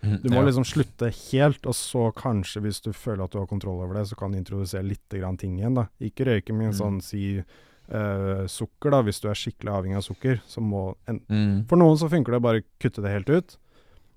Du 0.03 0.31
må 0.33 0.41
ja. 0.41 0.47
liksom 0.49 0.65
slutte 0.67 1.13
helt, 1.31 1.67
og 1.71 1.77
så 1.79 2.09
kanskje, 2.17 2.65
hvis 2.65 2.81
du 2.83 2.91
føler 2.91 3.23
at 3.23 3.35
du 3.35 3.39
har 3.39 3.47
kontroll 3.47 3.79
over 3.85 3.95
det, 4.01 4.09
så 4.11 4.17
kan 4.19 4.33
du 4.33 4.39
introdusere 4.41 4.83
litt 4.83 5.15
grann 5.15 5.39
ting 5.39 5.61
igjen, 5.61 5.77
da. 5.79 5.87
Ikke 6.03 6.27
røyke 6.27 6.51
med 6.57 6.73
en 6.73 6.73
Mm. 6.73 6.81
sånn 6.81 6.99
si 7.07 7.23
uh, 7.39 8.43
sukker, 8.51 8.91
da. 8.91 9.03
Hvis 9.07 9.23
du 9.23 9.29
er 9.31 9.39
skikkelig 9.39 9.71
avhengig 9.71 10.01
av 10.01 10.07
sukker, 10.09 10.43
så 10.47 10.59
må 10.61 10.97
en, 11.07 11.21
mm. 11.31 11.69
For 11.71 11.79
noen 11.79 12.01
så 12.01 12.11
funker 12.11 12.35
det 12.35 12.43
bare 12.43 12.65
kutte 12.83 13.05
det 13.05 13.15
helt 13.15 13.31
ut. 13.31 13.57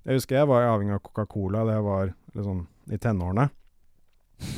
Jeg 0.06 0.18
husker 0.18 0.40
jeg 0.40 0.50
var 0.50 0.66
avhengig 0.72 0.98
av 0.98 1.02
Coca-Cola 1.06 1.64
da 1.66 1.78
jeg 1.78 1.86
var 1.86 2.14
liksom 2.34 2.66
i 2.90 2.98
tenårene. 2.98 3.48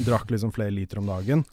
Drakk 0.08 0.30
liksom 0.32 0.52
flere 0.52 0.72
liter 0.72 0.98
om 0.98 1.06
dagen. 1.12 1.44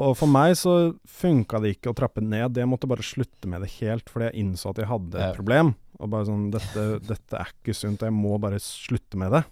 Og 0.00 0.14
for 0.16 0.30
meg 0.32 0.54
så 0.56 0.94
funka 1.04 1.58
det 1.60 1.74
ikke 1.76 1.90
å 1.92 1.96
trappe 1.96 2.22
ned. 2.24 2.56
Jeg 2.56 2.68
måtte 2.70 2.88
bare 2.88 3.04
slutte 3.04 3.48
med 3.50 3.60
det 3.64 3.72
helt, 3.80 4.08
fordi 4.08 4.30
jeg 4.30 4.44
innså 4.46 4.70
at 4.72 4.80
jeg 4.80 4.88
hadde 4.88 5.18
et 5.18 5.26
Ja. 5.26 5.36
problem. 5.36 5.74
Og 6.00 6.08
bare 6.08 6.24
sånn 6.24 6.46
dette, 6.50 6.84
dette 7.04 7.36
er 7.36 7.50
ikke 7.52 7.74
sunt, 7.76 8.00
jeg 8.00 8.14
må 8.16 8.38
bare 8.40 8.60
slutte 8.62 9.18
med 9.20 9.32
det. 9.32 9.44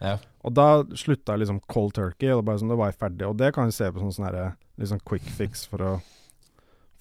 ja. 0.00 0.18
Og 0.46 0.54
da 0.54 0.84
slutta 0.94 1.34
jeg 1.34 1.40
liksom 1.42 1.58
cold 1.66 1.92
turkey, 1.96 2.30
og 2.30 2.44
bare 2.44 2.60
sånn, 2.60 2.70
da 2.70 2.76
var 2.78 2.92
jeg 2.92 3.00
ferdig. 3.00 3.26
Og 3.26 3.36
det 3.36 3.52
kan 3.52 3.66
jeg 3.66 3.74
se 3.74 3.90
på 3.90 3.98
som 3.98 4.12
sånn 4.14 4.54
liksom 4.78 5.00
quick 5.04 5.22
fix 5.26 5.66
for 5.66 5.78
å 5.82 6.02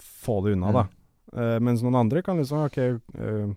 få 0.02 0.42
det 0.44 0.56
unna, 0.58 0.72
da. 0.74 0.88
Uh, 1.32 1.60
mens 1.60 1.84
noen 1.84 2.00
andre 2.00 2.24
kan 2.24 2.38
liksom 2.40 2.66
OK, 2.66 2.78
uh, 3.20 3.54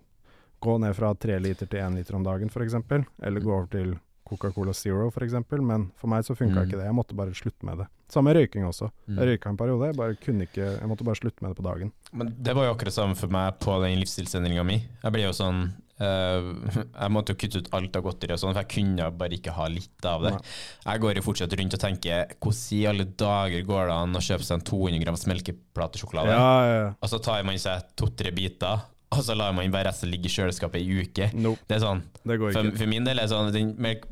gå 0.61 0.77
ned 0.79 0.95
fra 0.95 1.13
tre 1.15 1.39
liter 1.39 1.65
til 1.65 1.81
én 1.81 1.95
liter 1.97 2.15
om 2.15 2.23
dagen, 2.23 2.49
f.eks. 2.53 2.77
Eller 3.23 3.41
gå 3.41 3.51
over 3.51 3.67
til 3.73 3.95
Coca-Cola 4.31 4.73
Zero, 4.77 5.09
f.eks. 5.11 5.35
Men 5.59 5.89
for 5.99 6.11
meg 6.11 6.23
så 6.27 6.35
funka 6.39 6.61
Mm. 6.63 6.67
ikke 6.69 6.79
det. 6.79 6.87
Jeg 6.87 6.97
måtte 6.97 7.15
bare 7.19 7.35
slutte 7.37 7.67
med 7.67 7.83
det. 7.83 7.87
Samme 8.11 8.33
røyking 8.35 8.65
også. 8.67 8.89
Mm. 9.07 9.19
Jeg 9.19 9.27
røyka 9.29 9.49
en 9.53 9.59
periode. 9.61 9.91
Jeg 9.91 9.99
bare 9.99 10.15
kunne 10.23 10.47
ikke 10.47 10.65
Jeg 10.79 10.87
måtte 10.89 11.05
bare 11.07 11.19
slutte 11.19 11.43
med 11.45 11.51
det 11.53 11.59
på 11.61 11.67
dagen. 11.69 11.91
Men 12.11 12.33
det 12.41 12.55
var 12.55 12.65
jo 12.67 12.73
akkurat 12.75 12.95
samme 12.97 13.15
for 13.19 13.27
meg 13.31 13.59
på 13.59 13.77
den 13.83 13.99
livsstilsendringa 14.01 14.65
mi. 14.67 14.81
Jeg 15.03 15.11
ble 15.15 15.27
jo 15.29 15.35
sånn 15.37 15.71
Uh, 16.01 16.55
Jeg 16.97 17.11
måtte 17.13 17.29
jo 17.29 17.37
kutte 17.37 17.59
ut 17.61 17.67
alt 17.77 17.95
av 17.99 18.01
godteri 18.01 18.33
og 18.33 18.39
sånn, 18.41 18.55
for 18.55 18.63
jeg 18.63 18.71
kunne 18.73 19.05
bare 19.13 19.35
ikke 19.37 19.53
ha 19.53 19.67
litt 19.69 20.05
av 20.09 20.23
det. 20.25 20.31
Nei. 20.33 20.53
Jeg 20.87 21.01
går 21.03 21.19
jo 21.19 21.21
fortsatt 21.27 21.53
rundt 21.59 21.75
og 21.77 21.81
tenker 21.83 22.31
hvordan 22.41 22.73
i 22.73 22.79
alle 22.89 23.05
dager 23.21 23.61
går 23.67 23.91
det 23.91 23.97
an 23.99 24.17
å 24.17 24.23
kjøpe 24.25 24.47
seg 24.47 24.55
en 24.57 24.65
200 24.65 25.03
grams 25.03 25.27
melkeplatesjokolade? 25.29 26.33
Ja, 26.33 26.47
ja, 26.65 26.79
ja. 26.79 26.89
og 26.97 27.11
så 27.11 27.19
tar 27.21 27.43
man 27.45 27.59
seg 27.61 27.85
to-tre 28.01 28.31
biter, 28.33 28.81
og 29.11 29.21
så 29.27 29.35
lar 29.35 29.51
man 29.53 29.71
bare 29.73 29.89
resten 29.89 30.09
ligge 30.11 30.29
i 30.29 30.33
kjøleskapet 30.33 30.79
i 30.81 31.01
uke. 31.03 31.25
Nope, 31.35 31.59
Det 31.67 31.75
er 31.77 31.83
sånn 31.83 32.01
det 32.23 32.37
går 32.39 32.53
For, 32.55 32.69
for 32.79 32.87
min 32.91 33.03
del 33.07 33.19
er 33.19 33.27
sånn 33.27 33.49
Den 33.51 33.73
melk 33.81 34.05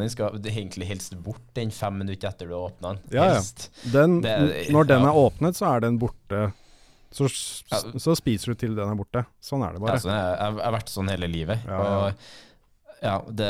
din 0.00 0.10
skal 0.10 0.38
det 0.42 0.50
egentlig 0.54 0.88
helst 0.88 1.14
bort 1.22 1.42
den 1.54 1.70
fem 1.70 1.98
minutter 2.00 2.28
etter 2.32 2.48
du 2.50 2.54
har 2.56 2.70
åpna 2.72 2.94
den. 2.96 3.02
Ja, 3.14 3.28
ja. 3.36 3.40
Den, 3.92 4.20
Det- 4.24 4.70
når 4.72 4.88
den 4.90 5.06
er 5.06 5.14
åpnet, 5.14 5.54
så 5.56 5.68
er 5.76 5.80
den 5.86 5.98
borte. 5.98 6.52
Så, 7.12 7.26
Ja. 7.70 7.78
så 7.98 8.14
spiser 8.16 8.52
du 8.52 8.54
til 8.54 8.74
den 8.74 8.88
er 8.88 8.94
borte. 8.98 9.24
Sånn 9.42 9.62
er 9.66 9.72
det 9.74 9.80
bare. 9.82 9.98
sånn 9.98 10.14
jeg, 10.14 10.38
jeg 10.38 10.64
har 10.64 10.72
vært 10.72 10.88
sånn 10.92 11.08
hele 11.10 11.26
livet. 11.30 11.64
Og 11.66 12.14
det, 13.32 13.48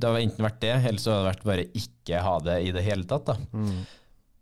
det 0.00 0.08
har 0.08 0.18
enten 0.18 0.44
vært 0.44 0.60
det, 0.60 0.74
eller 0.88 0.98
så 0.98 1.12
har 1.12 1.22
det 1.22 1.30
vært 1.30 1.44
bare 1.46 1.64
ikke 1.78 2.22
ha 2.24 2.38
det 2.40 2.56
i 2.66 2.72
det 2.74 2.82
hele 2.84 3.04
tatt. 3.04 3.30
Mm. 3.52 3.86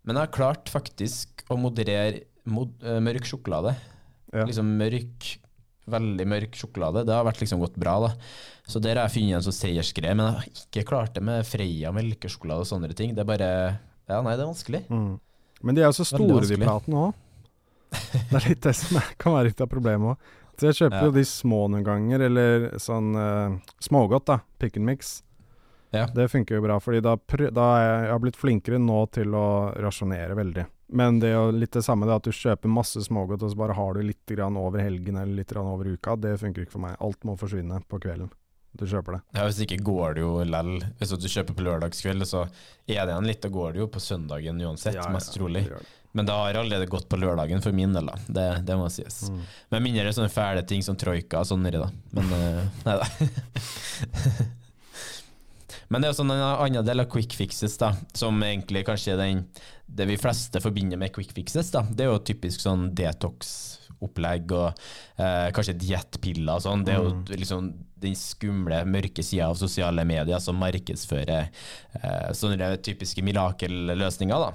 Men 0.07 0.15
jeg 0.15 0.23
har 0.23 0.33
klart 0.33 0.71
faktisk 0.71 1.43
å 1.51 1.57
moderere 1.59 2.23
mod, 2.47 2.73
eh, 2.83 2.99
mørk 3.03 3.27
sjokolade. 3.27 3.75
Ja. 4.33 4.45
Liksom 4.47 4.69
mørk, 4.79 5.27
veldig 5.87 6.25
mørk 6.27 6.57
sjokolade. 6.59 7.05
Det 7.07 7.15
har 7.15 7.23
vært 7.27 7.39
liksom 7.43 7.61
gått 7.63 7.77
bra, 7.79 7.93
da. 8.07 8.09
Så 8.67 8.81
der 8.83 8.97
har 8.99 9.07
jeg 9.07 9.21
funnet 9.21 9.37
en 9.39 9.45
sånn 9.45 9.55
seiersgreie, 9.55 10.15
men 10.19 10.25
jeg 10.25 10.35
har 10.35 10.49
ikke 10.65 10.87
klart 10.89 11.13
det 11.15 11.23
med 11.23 11.45
Freia 11.47 11.93
melkesjokolade 11.95 12.65
og 12.65 12.67
sånne 12.67 12.91
ting. 12.97 13.13
Det 13.15 13.23
er 13.23 13.29
bare 13.29 13.51
Ja, 14.07 14.21
nei, 14.23 14.35
det 14.35 14.43
er 14.43 14.51
vanskelig. 14.51 14.83
Mm. 14.91 15.19
Men 15.63 15.75
de 15.75 15.81
er 15.83 15.89
jo 15.89 15.95
så 15.97 16.05
store, 16.07 16.43
de 16.47 16.59
platene 16.59 17.05
òg. 17.07 17.23
Det 17.89 18.35
er 18.35 18.49
litt 18.49 18.61
det 18.67 18.75
som 18.75 18.99
er, 18.99 19.07
kan 19.19 19.33
være 19.37 19.49
litt 19.49 19.63
av 19.63 19.69
problemet 19.71 20.13
òg. 20.13 20.33
Så 20.57 20.67
jeg 20.71 20.77
kjøper 20.79 20.97
Ja. 20.97 21.05
jo 21.05 21.11
de 21.13 21.23
små 21.29 21.59
noen 21.69 21.83
ganger, 21.85 22.23
eller 22.27 22.67
sånn 22.81 23.11
uh, 23.15 23.57
smågodt, 23.79 24.25
da. 24.25 24.39
Pick 24.59 24.77
and 24.79 24.85
mix. 24.89 25.21
Ja. 25.93 26.07
Det 26.11 26.27
funker 26.31 26.57
jo 26.57 26.63
bra, 26.65 26.79
fordi 26.83 26.99
da, 27.05 27.13
da 27.15 27.67
jeg, 27.79 27.91
jeg 28.03 28.11
har 28.11 28.19
blitt 28.23 28.39
flinkere 28.39 28.79
nå 28.81 29.05
til 29.13 29.35
å 29.37 29.45
rasjonere 29.79 30.35
veldig. 30.35 30.65
Men 30.87 31.19
det 31.19 31.33
er 31.33 31.35
jo 31.35 31.51
litt 31.51 31.73
det 31.75 31.83
samme, 31.83 32.07
det 32.07 32.15
at 32.15 32.27
du 32.27 32.31
kjøper 32.31 32.71
masse 32.71 33.01
smågodt, 33.03 33.43
og 33.43 33.51
så 33.51 33.59
bare 33.59 33.75
har 33.75 33.97
du 33.97 34.05
litt 34.07 34.23
grann 34.31 34.55
over 34.59 34.79
helgen 34.79 35.17
eller 35.19 35.41
litt 35.41 35.51
grann 35.51 35.67
over 35.67 35.89
uka. 35.91 36.15
Det 36.15 36.37
funker 36.39 36.63
ikke 36.63 36.77
for 36.77 36.85
meg. 36.85 36.95
Alt 37.03 37.27
må 37.27 37.35
forsvinne 37.39 37.81
på 37.91 37.99
kvelden. 37.99 38.31
Du 38.77 38.85
kjøper 38.85 39.17
det. 39.17 39.21
Ja, 39.33 39.45
Hvis 39.47 39.59
ikke 39.65 39.79
går 39.83 40.15
det 40.17 40.23
jo 40.23 40.31
lell. 40.45 40.75
Hvis 40.99 41.11
du 41.17 41.27
kjøper 41.27 41.55
på 41.57 41.65
lørdagskveld, 41.65 42.23
så 42.29 42.45
er 42.87 43.01
det 43.07 43.13
igjen 43.13 43.27
litt, 43.27 43.41
da 43.43 43.51
går 43.51 43.73
det 43.73 43.81
jo 43.81 43.87
på 43.91 44.03
søndagen 44.03 44.61
uansett, 44.61 44.95
Ja, 44.95 45.07
ja, 45.07 45.13
mest 45.15 45.33
trolig. 45.35 45.63
det 45.67 45.79
det. 45.79 45.93
Men 46.17 46.25
det 46.25 46.33
har 46.33 46.53
allerede 46.57 46.87
gått 46.89 47.09
på 47.09 47.17
lørdagen 47.19 47.61
for 47.61 47.75
min 47.75 47.93
del, 47.93 48.07
da. 48.09 48.15
Det, 48.27 48.45
det 48.65 48.77
må 48.79 48.87
sies. 48.89 49.27
Mm. 49.29 49.41
Med 49.75 49.83
mindre 49.85 50.13
sånne 50.15 50.31
fæle 50.33 50.63
ting 50.65 50.81
som 50.85 50.95
troika 50.97 51.43
og 51.43 51.49
sånn 51.49 51.61
nedi, 51.65 51.81
da. 51.81 51.91
Men 52.15 52.31
uh, 52.31 52.63
nei 52.87 52.95
da. 53.01 53.09
Men 55.89 56.01
det 56.03 56.07
er 56.09 56.13
jo 56.13 56.17
sånn 56.21 56.33
en 56.35 56.41
annen 56.43 56.85
del 56.85 56.99
av 57.03 57.09
quick 57.11 57.33
fixes, 57.37 57.77
da, 57.79 57.93
som 58.17 58.41
egentlig 58.43 58.85
kanskje 58.87 59.13
er 59.15 59.21
den 59.21 59.45
det 59.87 60.03
vi 60.09 60.17
fleste 60.19 60.59
forbinder 60.59 60.99
med 60.99 61.13
quick 61.15 61.31
fixes, 61.31 61.69
da. 61.71 61.81
Det 61.87 62.03
er 62.03 62.09
jo 62.11 62.19
typisk 62.27 62.59
sånn 62.59 62.89
detox-opplegg 62.97 64.51
og 64.51 64.81
eh, 65.17 65.47
kanskje 65.55 65.77
diettpiller 65.79 66.57
og 66.59 66.65
sånn. 66.65 66.83
Det 66.85 66.93
er 66.93 67.01
jo 67.03 67.13
Mm. 67.15 67.23
liksom 67.39 67.69
den 67.97 68.15
skumle, 68.19 68.83
mørke 68.85 69.23
sida 69.23 69.47
av 69.47 69.55
sosiale 69.57 70.03
medier 70.05 70.39
som 70.43 70.59
markedsfører 70.59 71.47
eh, 72.03 72.31
sånne 72.33 72.77
typiske 72.83 73.23
mirakelløsninger, 73.25 74.47
da. 74.47 74.51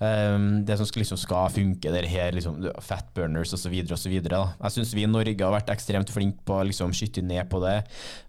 Um, 0.00 0.62
det 0.64 0.78
som 0.78 0.86
skal, 0.88 1.02
liksom 1.02 1.18
skal 1.20 1.50
funke, 1.52 1.90
det 1.92 2.06
her 2.08 2.32
liksom, 2.32 2.62
fat 2.80 3.10
burners 3.12 3.52
osv. 3.52 3.74
Jeg 3.74 4.72
syns 4.72 4.94
vi 4.96 5.02
i 5.04 5.10
Norge 5.10 5.44
har 5.44 5.52
vært 5.52 5.68
ekstremt 5.74 6.08
flinke 6.08 6.40
på 6.48 6.56
å 6.56 6.64
liksom, 6.64 6.94
skyte 6.96 7.20
ned 7.20 7.50
på 7.52 7.60
det, 7.60 7.82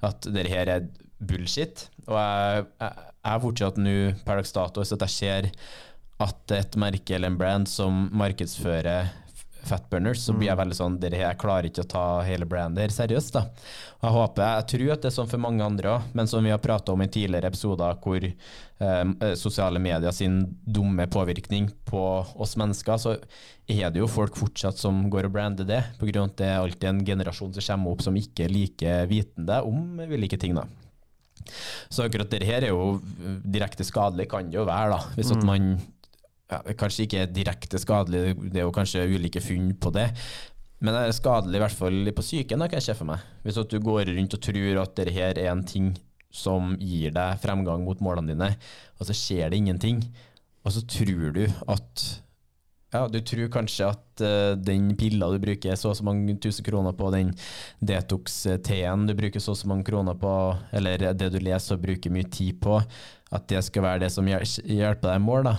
at 0.03 0.27
det 0.35 0.49
her 0.51 0.67
er 0.67 0.89
bullshit. 1.21 1.87
Og 2.07 2.17
jeg, 2.17 2.67
jeg, 2.81 3.07
jeg 3.21 3.33
er 3.35 3.45
fortsatt 3.45 3.79
nå 3.81 3.95
per 4.25 4.41
dags 4.41 4.53
dato 4.55 4.85
så 4.85 4.97
at 4.97 5.07
jeg 5.07 5.17
ser 5.17 5.49
at 6.21 6.53
et 6.53 6.77
merke 6.77 7.15
eller 7.15 7.31
en 7.31 7.39
brand 7.39 7.69
som 7.69 8.05
markedsfører 8.13 9.09
fatburners, 9.67 10.23
så 10.25 10.33
blir 10.33 10.49
jeg 10.49 10.57
veldig 10.59 10.77
sånn 10.77 10.97
dere, 11.01 11.19
Jeg 11.21 11.39
klarer 11.41 11.67
ikke 11.69 11.83
å 11.85 11.91
ta 11.93 12.05
hele 12.25 12.47
brandet 12.49 12.81
her 12.81 12.93
seriøst. 12.95 13.33
da. 13.33 13.43
Og 14.01 14.07
Jeg 14.07 14.15
håper, 14.17 14.43
jeg 14.43 14.67
tror 14.73 14.91
at 14.93 15.01
det 15.01 15.09
er 15.11 15.15
sånn 15.17 15.29
for 15.29 15.43
mange 15.43 15.63
andre 15.63 15.89
òg, 15.95 16.01
men 16.13 16.27
som 16.27 16.43
vi 16.43 16.49
har 16.53 16.61
prata 16.61 16.91
om 16.93 17.01
i 17.01 17.07
tidligere 17.07 17.51
episoder, 17.51 17.97
hvor 18.01 18.25
eh, 18.25 18.33
eh, 18.81 19.35
sosiale 19.35 19.79
medier 19.79 20.11
sin 20.11 20.57
dumme 20.65 21.07
påvirkning 21.07 21.69
på 21.85 22.25
oss 22.35 22.57
mennesker, 22.57 22.97
så 22.97 23.17
er 23.67 23.91
det 23.91 24.01
jo 24.01 24.09
folk 24.09 24.35
fortsatt 24.35 24.77
som 24.77 25.09
går 25.09 25.29
og 25.29 25.35
brander 25.37 25.65
det, 25.65 25.83
på 25.99 26.09
grunn 26.09 26.25
av 26.25 26.31
at 26.31 26.37
det 26.41 26.49
er 26.49 26.59
alltid 26.59 26.89
en 26.89 27.05
generasjon 27.05 27.53
som 27.53 27.75
kommer 27.75 27.91
opp 27.91 28.01
som 28.01 28.17
ikke 28.17 28.45
er 28.45 28.55
like 28.55 29.01
vitende 29.07 29.61
om 29.61 29.99
ulike 30.01 30.37
ting. 30.41 30.55
da. 30.55 30.65
Så 31.89 32.05
akkurat 32.05 32.31
det 32.31 32.45
her 32.47 32.65
er 32.67 32.73
jo 32.73 32.99
direkte 33.43 33.85
skadelig, 33.87 34.29
kan 34.31 34.51
det 34.51 34.59
jo 34.59 34.67
være, 34.69 34.93
da. 34.95 35.15
Hvis 35.17 35.33
at 35.35 35.43
man 35.47 35.73
ja, 36.51 36.59
Kanskje 36.75 37.05
ikke 37.07 37.19
er 37.23 37.29
direkte 37.31 37.79
skadelig, 37.79 38.35
det 38.51 38.59
er 38.59 38.65
jo 38.65 38.75
kanskje 38.75 39.07
ulike 39.07 39.43
funn 39.43 39.69
på 39.79 39.93
det. 39.95 40.09
Men 40.81 40.95
det 40.95 41.03
er 41.07 41.15
skadelig 41.15 41.59
i 41.59 41.61
hvert 41.63 41.77
fall 41.77 42.11
på 42.17 42.25
psyken, 42.25 42.65
kan 42.65 42.79
jeg 42.79 42.89
se 42.89 42.95
for 42.97 43.07
meg. 43.07 43.21
Hvis 43.45 43.59
at 43.61 43.71
du 43.71 43.77
går 43.79 44.09
rundt 44.09 44.35
og 44.35 44.41
tror 44.43 44.81
at 44.81 44.95
dette 44.97 45.13
her 45.15 45.37
er 45.37 45.51
en 45.51 45.63
ting 45.63 45.93
som 46.31 46.73
gir 46.79 47.13
deg 47.15 47.39
fremgang 47.43 47.83
mot 47.85 48.01
målene 48.03 48.33
dine, 48.33 48.49
og 48.97 49.07
så 49.07 49.15
skjer 49.15 49.51
det 49.51 49.61
ingenting. 49.61 50.01
Og 50.65 50.75
så 50.75 50.83
tror 50.87 51.31
du 51.35 51.45
at 51.45 52.05
ja, 52.91 53.05
du 53.07 53.19
tror 53.23 53.51
kanskje 53.53 53.87
at 53.87 54.23
uh, 54.23 54.53
den 54.59 54.91
pilla 54.99 55.29
du 55.31 55.39
bruker 55.41 55.77
så 55.79 55.91
og 55.91 55.97
så 55.99 56.05
mange 56.07 56.35
tusen 56.43 56.65
kroner 56.67 56.95
på, 56.97 57.11
den 57.15 57.33
Detox-teen 57.79 59.07
du 59.07 59.15
bruker 59.17 59.43
så 59.43 59.55
og 59.55 59.61
så 59.61 59.71
mange 59.71 59.87
kroner 59.87 60.17
på, 60.19 60.33
eller 60.75 61.11
det 61.15 61.31
du 61.33 61.39
leser 61.39 61.77
og 61.77 61.85
bruker 61.85 62.13
mye 62.13 62.27
tid 62.31 62.59
på, 62.63 62.81
at 63.31 63.47
det 63.47 63.63
skal 63.63 63.87
være 63.87 64.03
det 64.05 64.11
som 64.11 64.27
hjelper 64.27 65.07
deg 65.07 65.15
i 65.15 65.23
mål. 65.23 65.47
da. 65.47 65.55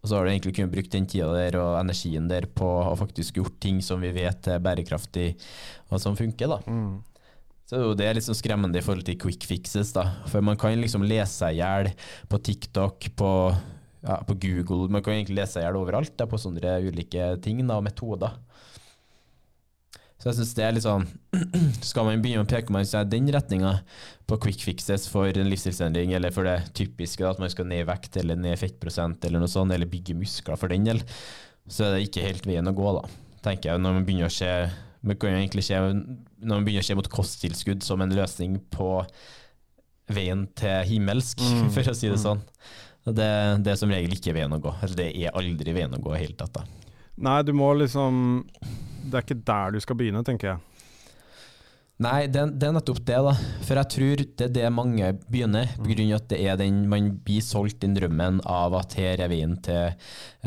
Og 0.00 0.08
så 0.08 0.16
har 0.16 0.24
du 0.24 0.30
egentlig 0.32 0.54
kunnet 0.56 0.72
brukt 0.72 0.94
den 0.94 1.06
tida 1.10 1.28
der 1.34 1.58
og 1.60 1.76
energien 1.76 2.28
der 2.30 2.46
på 2.56 2.66
å 2.86 2.96
faktisk 2.96 3.36
gjort 3.36 3.58
ting 3.60 3.82
som 3.84 4.00
vi 4.00 4.12
vet 4.16 4.48
er 4.48 4.62
bærekraftig 4.62 5.34
og 5.90 6.00
som 6.00 6.16
funker. 6.16 6.54
da. 6.54 6.60
Mm. 6.64 7.02
Så 7.70 7.92
det 7.94 8.06
er 8.06 8.16
litt 8.16 8.26
sånn 8.26 8.38
skremmende 8.38 8.80
i 8.80 8.82
forhold 8.82 9.04
til 9.06 9.18
quick 9.20 9.44
fixes. 9.46 9.92
da. 9.94 10.06
For 10.30 10.42
man 10.42 10.58
kan 10.58 10.78
liksom 10.80 11.04
lese 11.06 11.42
seg 11.42 11.58
i 11.58 11.60
hjel 11.60 11.92
på 12.30 12.40
TikTok, 12.48 13.10
på, 13.14 13.30
ja, 14.00 14.20
på, 14.24 14.36
Google, 14.40 14.88
man 14.92 15.02
kan 15.04 15.16
egentlig 15.16 15.38
lese 15.40 15.56
seg 15.56 15.64
i 15.64 15.66
hjel 15.66 15.78
overalt 15.80 16.14
da, 16.16 16.26
på 16.28 16.40
sånne 16.40 16.78
ulike 16.86 17.34
ting 17.44 17.60
da, 17.66 17.76
og 17.78 17.84
metoder. 17.86 18.38
Så 20.20 20.28
jeg 20.28 20.36
synes 20.36 20.52
det 20.56 20.64
er 20.66 20.74
litt 20.76 20.84
sånn 20.84 21.06
Skal 21.90 22.04
man 22.04 22.20
begynne 22.20 22.44
å 22.44 22.48
peke 22.48 22.74
meg 22.74 22.84
i 22.84 23.04
den 23.08 23.30
retninga 23.32 23.78
på 24.28 24.36
quick 24.44 24.60
fixes 24.66 25.06
for 25.08 25.32
en 25.32 25.48
livsstilsendring, 25.48 26.12
eller 26.16 26.34
for 26.34 26.48
det 26.48 26.74
typiske 26.76 27.24
at 27.24 27.40
man 27.40 27.52
skal 27.52 27.68
ned 27.70 27.86
i 27.86 27.88
vekt 27.88 28.20
eller 28.20 28.36
ned 28.36 28.58
i 28.58 28.60
fettprosent 28.60 29.24
eller 29.24 29.40
noe 29.40 29.50
sånt, 29.50 29.72
eller 29.72 29.88
bygge 29.90 30.18
muskler 30.18 30.60
for 30.60 30.72
den 30.72 30.84
del, 30.86 31.00
så 31.70 31.86
er 31.86 31.96
det 31.96 32.04
ikke 32.08 32.26
helt 32.26 32.46
veien 32.48 32.68
å 32.68 32.76
gå, 32.76 32.92
da. 32.98 33.08
Tenker 33.40 33.72
jeg, 33.72 33.80
når 33.80 33.96
man 33.96 34.06
begynner 34.06 34.28
å 34.28 34.36
se 34.36 34.52
man 35.00 35.16
kan 35.16 35.32
jo 35.32 35.38
egentlig 35.40 35.64
se, 35.64 35.78
Når 35.80 36.50
man 36.50 36.64
begynner 36.66 36.84
å 36.84 36.88
se 36.90 36.96
mot 36.98 37.08
kosttilskudd 37.08 37.84
som 37.84 38.02
en 38.04 38.12
løsning 38.12 38.58
på 38.72 38.90
veien 40.12 40.44
til 40.58 40.84
himmelsk, 40.90 41.40
mm. 41.40 41.70
for 41.74 41.88
å 41.88 41.96
si 41.96 42.10
det 42.10 42.18
mm. 42.18 42.24
sånn. 42.24 42.42
Det, 43.04 43.28
det, 43.64 43.72
er 43.72 43.78
som 43.80 43.90
regel 43.92 44.12
ikke 44.14 44.34
veien 44.36 44.52
å 44.52 44.60
gå. 44.62 44.72
Eller 44.84 44.98
det 44.98 45.10
er 45.16 45.36
aldri 45.36 45.74
veien 45.76 45.94
å 45.96 46.02
gå 46.02 46.14
i 46.14 46.24
hele 46.24 46.36
tatt. 46.38 46.60
Da. 46.60 46.90
Nei, 47.20 47.40
du 47.44 47.52
må 47.56 47.72
liksom 47.76 48.42
Det 48.60 49.16
er 49.16 49.24
ikke 49.24 49.42
der 49.44 49.74
du 49.74 49.80
skal 49.82 49.98
begynne, 50.00 50.24
tenker 50.26 50.52
jeg. 50.52 50.66
Nei, 52.00 52.30
det, 52.32 52.46
det, 52.56 52.68
er 52.68 52.72
nettopp 52.72 53.02
det, 53.04 53.18
da. 53.26 53.32
For 53.66 53.76
jeg 53.76 53.92
tror 53.92 54.22
det 54.24 54.46
er 54.46 54.52
det 54.54 54.68
mange 54.72 55.10
begynner, 55.26 55.68
mm. 55.68 55.82
på 55.82 55.90
grunn 55.90 56.12
av 56.14 56.20
at 56.22 56.30
det 56.32 56.38
er 56.48 56.60
den 56.60 56.78
man 56.88 57.10
blir 57.26 57.44
solgt 57.44 57.82
den 57.84 57.96
drømmen 57.98 58.40
av 58.48 58.76
at 58.78 58.96
her 58.96 59.20
er 59.20 59.28
veien 59.28 59.58
til, 59.64 59.98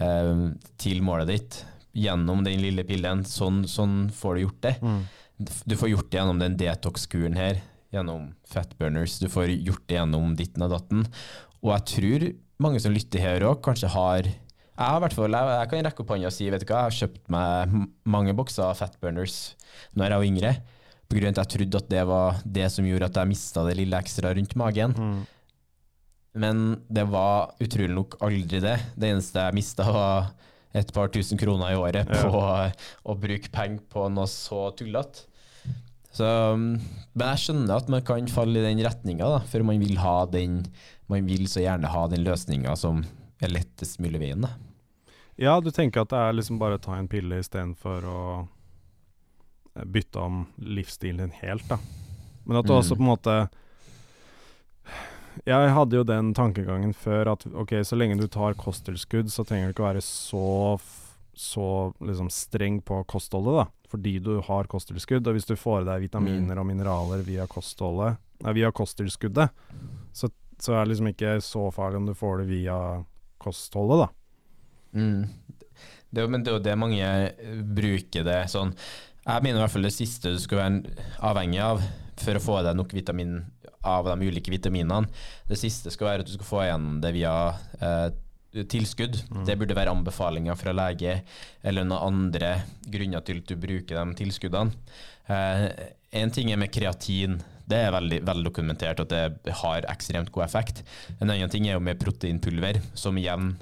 eh, 0.01 0.31
til 0.81 1.03
målet 1.05 1.29
ditt 1.29 1.59
gjennom 1.93 2.41
den 2.45 2.57
lille 2.63 2.85
pillen. 2.87 3.21
Sånn, 3.29 3.67
sånn 3.69 4.07
får 4.13 4.39
du 4.39 4.43
gjort 4.47 4.65
det. 4.65 4.73
Mm. 4.81 5.03
Du 5.69 5.77
får 5.77 5.93
gjort 5.93 6.09
det 6.09 6.19
gjennom 6.19 6.41
den 6.41 6.57
detox-kuren 6.57 7.37
her, 7.37 7.61
gjennom 7.93 8.31
fatburners. 8.49 9.19
Du 9.21 9.29
får 9.29 9.53
gjort 9.53 9.85
det 9.85 9.99
gjennom 9.99 10.33
ditten 10.39 10.65
og 10.65 10.73
datten. 10.73 11.05
Og 11.61 11.75
jeg 11.75 11.85
tror 11.93 12.27
mange 12.61 12.81
som 12.83 12.93
lytter 12.93 13.23
her 13.23 13.45
òg, 13.47 13.61
kanskje 13.65 13.91
har 13.93 14.27
jeg, 14.73 14.89
har 14.89 15.01
hvert 15.03 15.13
fall, 15.13 15.35
jeg, 15.37 15.49
jeg 15.53 15.69
kan 15.69 15.85
rekke 15.85 16.01
opp 16.01 16.11
hånda 16.15 16.29
og 16.29 16.33
si 16.33 16.47
vet 16.49 16.63
du 16.63 16.65
hva, 16.65 16.79
jeg 16.79 16.89
har 16.89 16.95
kjøpt 16.97 17.27
meg 17.33 17.75
mange 18.09 18.33
bokser 18.37 18.77
fatburners 18.77 19.37
når 19.93 20.07
jeg 20.07 20.21
var 20.21 20.29
yngre, 20.29 20.53
av 21.13 21.27
at 21.29 21.37
jeg 21.37 21.51
trodde 21.53 21.81
at 21.83 21.89
det 21.91 22.03
var 22.09 22.39
det 22.57 22.69
som 22.73 22.85
gjorde 22.87 23.05
at 23.11 23.19
jeg 23.19 23.29
mista 23.29 23.63
det 23.67 23.75
lille 23.77 23.99
ekstra 24.01 24.31
rundt 24.33 24.55
magen. 24.57 24.95
Mm. 24.97 25.19
Men 26.41 26.63
det 26.89 27.03
var 27.13 27.53
utrolig 27.61 27.93
nok 27.93 28.17
aldri 28.25 28.61
det. 28.63 28.79
Det 28.97 29.11
eneste 29.11 29.43
jeg 29.45 29.57
mista, 29.59 29.85
var 29.93 30.31
et 30.73 30.89
par 30.95 31.11
tusen 31.13 31.37
kroner 31.37 31.75
i 31.75 31.77
året 31.77 32.09
på 32.09 32.31
ja. 32.33 32.71
å 33.05 33.13
bruke 33.13 33.51
penger 33.53 33.85
på 33.93 34.07
noe 34.09 34.25
så 34.31 34.71
tullete. 34.77 35.27
Så, 36.13 36.25
um, 36.25 36.75
men 37.17 37.29
jeg 37.31 37.41
skjønner 37.41 37.79
at 37.79 37.87
man 37.89 38.03
kan 38.05 38.27
falle 38.29 38.61
i 38.61 38.65
den 38.65 38.81
retninga, 38.85 39.29
for 39.49 39.65
man 39.65 39.81
vil, 39.81 39.97
ha 40.01 40.17
den, 40.29 40.59
man 41.13 41.29
vil 41.29 41.47
så 41.49 41.63
gjerne 41.63 41.91
ha 41.93 42.03
den 42.11 42.25
løsninga 42.25 42.75
som 42.79 43.03
er 43.43 43.53
lettest 43.53 44.01
mulig 44.03 44.21
veien. 44.21 44.47
Ja, 45.39 45.57
du 45.61 45.71
tenker 45.73 46.03
at 46.03 46.13
det 46.13 46.19
er 46.19 46.37
liksom 46.37 46.59
bare 46.61 46.77
å 46.77 46.83
ta 46.83 46.97
en 46.97 47.09
pille 47.09 47.39
istedenfor 47.41 48.05
å 48.05 48.21
eh, 48.43 49.85
bytte 49.85 50.21
om 50.21 50.45
livsstilen 50.57 51.25
din 51.25 51.37
helt, 51.41 51.65
da. 51.71 51.79
Men 52.43 52.59
at 52.59 52.67
du 52.67 52.73
mm. 52.73 52.79
også 52.79 52.97
på 52.99 53.05
en 53.05 53.13
måte 53.13 53.35
jeg 55.47 55.71
hadde 55.73 55.97
jo 55.97 56.05
den 56.05 56.31
tankegangen 56.37 56.93
før 56.95 57.33
at 57.33 57.45
ok, 57.49 57.79
så 57.87 57.97
lenge 57.97 58.19
du 58.19 58.27
tar 58.31 58.57
kosttilskudd, 58.59 59.31
så 59.33 59.45
trenger 59.47 59.71
du 59.71 59.73
ikke 59.73 59.87
være 59.87 60.03
så, 60.05 60.77
så 61.33 61.67
liksom 62.03 62.29
streng 62.31 62.77
på 62.85 63.01
kostholdet, 63.09 63.63
da. 63.63 63.89
Fordi 63.93 64.13
du 64.25 64.35
har 64.45 64.69
kosttilskudd. 64.69 65.25
Og 65.27 65.37
hvis 65.37 65.49
du 65.49 65.55
får 65.57 65.83
i 65.83 65.89
deg 65.89 66.05
vitaminer 66.07 66.53
mm. 66.53 66.61
og 66.61 66.69
mineraler 66.69 67.25
via 67.25 67.47
kostholdet, 67.49 68.21
nei, 68.45 68.55
via 68.59 68.71
kosttilskuddet, 68.73 69.53
så, 70.13 70.29
så, 70.63 70.75
er 70.75 70.83
det 70.83 70.93
liksom 70.93 71.09
ikke 71.11 71.37
så 71.43 71.67
farlig 71.75 72.01
om 72.01 72.07
du 72.09 72.15
får 72.17 72.41
det 72.41 72.49
via 72.51 72.77
kostholdet, 73.43 74.05
da. 74.05 74.99
Mm. 74.99 75.25
Det, 76.13 76.27
men 76.29 76.43
det 76.43 76.51
er 76.51 76.59
jo 76.59 76.63
det 76.63 76.77
mange 76.77 77.07
bruker 77.73 78.21
det 78.27 78.35
sånn 78.51 78.69
Jeg 79.25 79.41
mener 79.41 79.57
i 79.57 79.61
hvert 79.63 79.73
fall 79.73 79.87
det 79.87 79.95
siste 79.95 80.35
du 80.35 80.37
skal 80.37 80.59
være 80.59 81.07
avhengig 81.25 81.63
av 81.65 81.81
for 82.21 82.37
å 82.37 82.43
få 82.43 82.59
deg 82.61 82.77
nok 82.77 82.93
vitamin 82.93 83.39
av 83.83 84.07
de 84.07 84.27
ulike 84.29 84.51
vitaminene. 84.51 85.09
Det 85.49 85.57
siste 85.59 85.91
skal 85.91 86.07
være 86.07 86.23
at 86.23 86.29
du 86.29 86.35
skal 86.37 86.47
få 86.47 86.61
igjen 86.63 86.85
det 87.03 87.11
via 87.17 87.33
eh, 87.83 88.63
tilskudd. 88.69 89.17
Mm. 89.31 89.41
Det 89.47 89.57
burde 89.59 89.77
være 89.77 89.91
anbefalinger 89.91 90.59
fra 90.59 90.75
lege 90.75 91.17
eller 91.65 91.87
noen 91.87 92.13
andre 92.13 92.53
grunner 92.85 93.25
til 93.25 93.41
at 93.41 93.49
du 93.49 93.57
bruker 93.59 93.97
de 93.97 94.19
tilskuddene. 94.21 94.95
Eh, 95.27 95.65
en 96.21 96.33
ting 96.33 96.51
er 96.53 96.61
med 96.61 96.71
kreatin. 96.73 97.39
Det 97.69 97.79
er 97.79 97.93
veldig 97.95 98.19
vel 98.27 98.43
dokumentert 98.45 98.99
at 99.03 99.11
det 99.13 99.55
har 99.61 99.87
ekstremt 99.91 100.31
god 100.35 100.45
effekt. 100.47 100.83
En 101.19 101.29
annen 101.29 101.51
ting 101.51 101.67
er 101.67 101.77
jo 101.77 101.83
med 101.83 102.01
proteinpulver, 102.01 102.81
som 102.97 103.17
igjen 103.19 103.53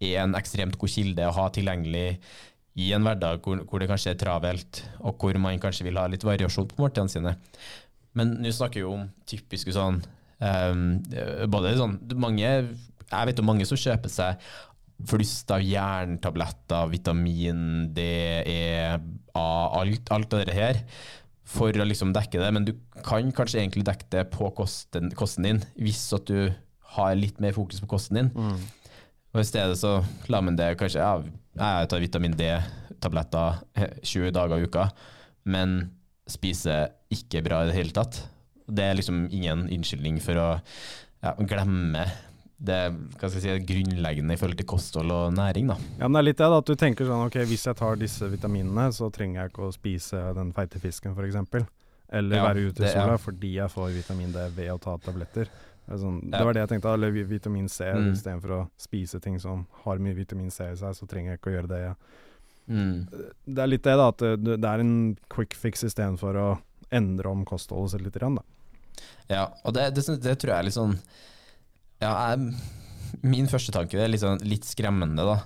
er 0.00 0.22
en 0.22 0.36
ekstremt 0.38 0.78
god 0.80 0.92
kilde 0.92 1.28
å 1.28 1.36
ha 1.36 1.48
tilgjengelig 1.52 2.06
i 2.80 2.92
en 2.96 3.04
hverdag 3.04 3.42
hvor, 3.44 3.64
hvor, 3.66 3.82
det 3.82 3.90
kanskje 3.90 4.14
er 4.14 4.20
travelt, 4.20 4.82
og 5.02 5.20
hvor 5.20 5.36
man 5.42 5.60
kanskje 5.60 5.88
vil 5.88 5.98
ha 6.00 6.06
litt 6.08 6.24
variasjon 6.24 6.68
på 6.70 6.80
måltidene 6.80 7.12
sine. 7.12 7.34
Men 8.16 8.36
nå 8.42 8.52
snakker 8.54 8.82
vi 8.82 8.88
om 8.88 9.04
typiske 9.28 9.70
sånn 9.70 10.00
um, 10.42 10.80
Både 11.52 11.76
sånn 11.78 11.92
mange 12.18 12.42
Jeg 12.42 13.28
vet 13.28 13.38
om 13.38 13.46
mange 13.46 13.66
som 13.68 13.78
kjøper 13.78 14.10
seg 14.10 14.48
flust 15.06 15.48
av 15.54 15.62
jerntabletter, 15.64 16.90
vitamin 16.90 17.86
D, 17.94 18.02
E, 18.42 18.58
A, 19.32 19.46
alt, 19.78 20.10
alt 20.12 20.34
det 20.34 20.56
her 20.58 20.82
for 21.50 21.74
å 21.74 21.86
liksom 21.86 22.12
dekke 22.14 22.40
det, 22.40 22.50
men 22.54 22.66
du 22.68 22.74
kan 23.06 23.30
kanskje 23.34 23.60
egentlig 23.62 23.86
dekke 23.88 24.08
det 24.14 24.26
på 24.34 24.50
kosten, 24.54 25.10
kosten 25.18 25.46
din, 25.48 25.62
hvis 25.80 26.02
at 26.16 26.28
du 26.30 26.52
har 26.94 27.16
litt 27.18 27.40
mer 27.42 27.54
fokus 27.56 27.82
på 27.82 27.90
kosten 27.90 28.20
din. 28.20 28.30
Mm. 28.34 28.60
Og 29.30 29.42
I 29.42 29.46
stedet 29.46 29.78
så 29.78 29.98
lar 30.30 30.42
man 30.42 30.56
det 30.58 30.72
kanskje 30.78 31.02
ja, 31.02 31.20
Jeg 31.54 31.90
tar 31.90 32.02
vitamin 32.02 32.34
D-tabletter 32.38 33.60
20 34.02 34.34
dager 34.34 34.58
i 34.58 34.66
uka, 34.66 34.88
men 35.50 35.92
spiser 36.30 36.90
ikke 37.10 37.42
bra 37.46 37.62
i 37.62 37.70
det 37.70 37.78
hele 37.78 37.94
tatt. 37.94 38.22
Det 38.70 38.86
er 38.86 38.98
liksom 38.98 39.24
ingen 39.34 39.66
unnskyldning 39.66 40.20
for 40.22 40.38
å 40.38 40.48
ja, 40.56 41.34
glemme 41.38 42.06
det 42.60 42.78
hva 42.92 43.28
skal 43.30 43.38
jeg 43.40 43.60
si, 43.62 43.66
grunnleggende 43.70 44.36
i 44.36 44.40
forhold 44.40 44.58
til 44.60 44.68
kosthold 44.68 45.12
og 45.14 45.32
næring. 45.32 45.70
Da. 45.72 45.78
Ja, 45.96 46.08
men 46.08 46.18
det 46.18 46.20
er 46.20 46.26
litt 46.28 46.40
det 46.42 46.48
da, 46.52 46.60
at 46.60 46.68
du 46.68 46.76
tenker 46.76 47.08
sånn 47.08 47.24
ok, 47.24 47.38
hvis 47.48 47.64
jeg 47.70 47.78
tar 47.78 47.96
disse 48.00 48.28
vitaminene, 48.28 48.90
så 48.92 49.08
trenger 49.14 49.40
jeg 49.40 49.52
ikke 49.52 49.68
å 49.68 49.72
spise 49.74 50.22
den 50.36 50.52
feite 50.56 50.82
fisken 50.82 51.16
f.eks. 51.16 51.64
Eller 52.12 52.40
ja, 52.40 52.46
være 52.50 52.66
ute 52.68 52.84
i 52.84 52.90
sola 52.90 53.14
ja. 53.14 53.22
fordi 53.22 53.52
jeg 53.54 53.70
får 53.72 53.92
vitamin 53.94 54.32
D 54.34 54.46
ved 54.56 54.72
å 54.74 54.78
ta 54.82 54.96
tabletter. 55.00 55.48
Det, 55.86 55.98
sånn, 56.02 56.18
ja. 56.26 56.36
det 56.36 56.42
var 56.46 56.56
det 56.56 56.64
jeg 56.64 56.72
tenkte. 56.74 56.94
Eller 56.98 57.14
vitamin 57.32 57.68
C 57.70 57.86
mm. 57.86 58.10
istedenfor 58.12 58.56
å 58.56 58.62
spise 58.80 59.22
ting 59.22 59.38
som 59.42 59.64
har 59.84 60.02
mye 60.02 60.18
vitamin 60.18 60.50
C 60.52 60.72
i 60.72 60.78
seg, 60.78 60.96
så 60.98 61.08
trenger 61.10 61.34
jeg 61.34 61.40
ikke 61.40 61.52
å 61.52 61.56
gjøre 61.56 61.70
det. 61.70 61.82
Mm. 62.70 62.94
Det 63.46 63.62
er 63.62 63.70
litt 63.70 63.86
det, 63.86 63.96
da. 64.02 64.10
At 64.12 64.26
det, 64.42 64.58
det 64.60 64.74
er 64.74 64.84
en 64.84 64.94
quick 65.32 65.56
fix 65.58 65.86
istedenfor 65.86 66.38
å 66.38 66.48
endre 66.90 67.30
om 67.30 67.46
kostholdet 67.46 67.94
sitt 67.94 68.04
litt. 68.04 68.20
Da. 68.20 68.44
Ja, 69.30 69.44
og 69.62 69.78
det, 69.78 69.92
det, 69.96 70.06
det, 70.18 70.36
tror 70.42 70.56
jeg 70.56 70.58
er 70.58 70.66
litt 70.66 70.76
sånn 70.76 70.96
Ja, 72.00 72.12
jeg, 72.32 72.54
min 73.26 73.50
første 73.50 73.74
tanke 73.74 74.00
er 74.00 74.10
litt, 74.10 74.22
sånn, 74.22 74.40
litt 74.48 74.68
skremmende, 74.68 75.26
da. 75.26 75.38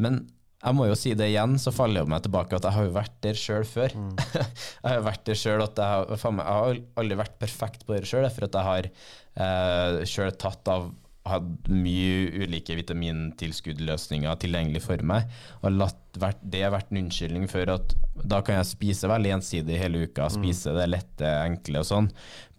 Men 0.00 0.24
jeg 0.64 0.76
må 0.78 0.86
jo 0.88 0.96
si 0.96 1.12
det 1.18 1.28
igjen, 1.28 1.58
så 1.60 1.74
faller 1.74 2.00
jeg 2.00 2.10
meg 2.10 2.24
tilbake 2.24 2.56
at 2.56 2.64
jeg 2.64 2.76
har 2.76 2.86
jo 2.86 2.94
vært 2.94 3.16
der 3.26 3.36
sjøl 3.38 3.66
før. 3.68 3.96
Mm. 4.00 4.14
jeg 4.80 4.86
har 4.86 4.96
jo 4.96 5.06
vært 5.10 5.24
der 5.28 5.40
sjøl 5.40 5.64
at 5.64 5.80
jeg 5.80 5.90
har, 5.92 6.14
jeg 6.14 6.46
har 6.48 6.80
aldri 7.02 7.18
vært 7.20 7.38
perfekt 7.42 7.84
på 7.84 7.96
det 7.98 8.08
sjøl, 8.08 8.28
for 8.32 8.48
at 8.48 8.56
jeg 8.56 8.68
har 8.70 8.88
eh, 8.88 9.98
sjøl 10.08 10.32
tatt 10.40 10.72
av 10.72 10.88
hatt 11.24 11.68
mye 11.72 12.44
ulike 12.44 12.76
vitamintilskuddløsninger 12.76 14.40
tilgjengelig 14.42 14.82
for 14.84 15.00
meg, 15.08 15.30
og 15.64 15.78
latt 15.78 16.00
det 16.44 16.62
vært 16.70 16.92
en 16.92 17.00
unnskyldning 17.00 17.48
for 17.50 17.70
at 17.72 17.94
da 18.28 18.42
kan 18.44 18.60
jeg 18.60 18.68
spise 18.68 19.10
veldig 19.10 19.32
ensidig 19.38 19.80
hele 19.80 20.04
uka, 20.04 20.28
mm. 20.28 20.34
spise 20.36 20.74
det 20.76 20.86
lette, 20.92 21.32
enkle 21.48 21.80
og 21.80 21.88
sånn, 21.88 22.10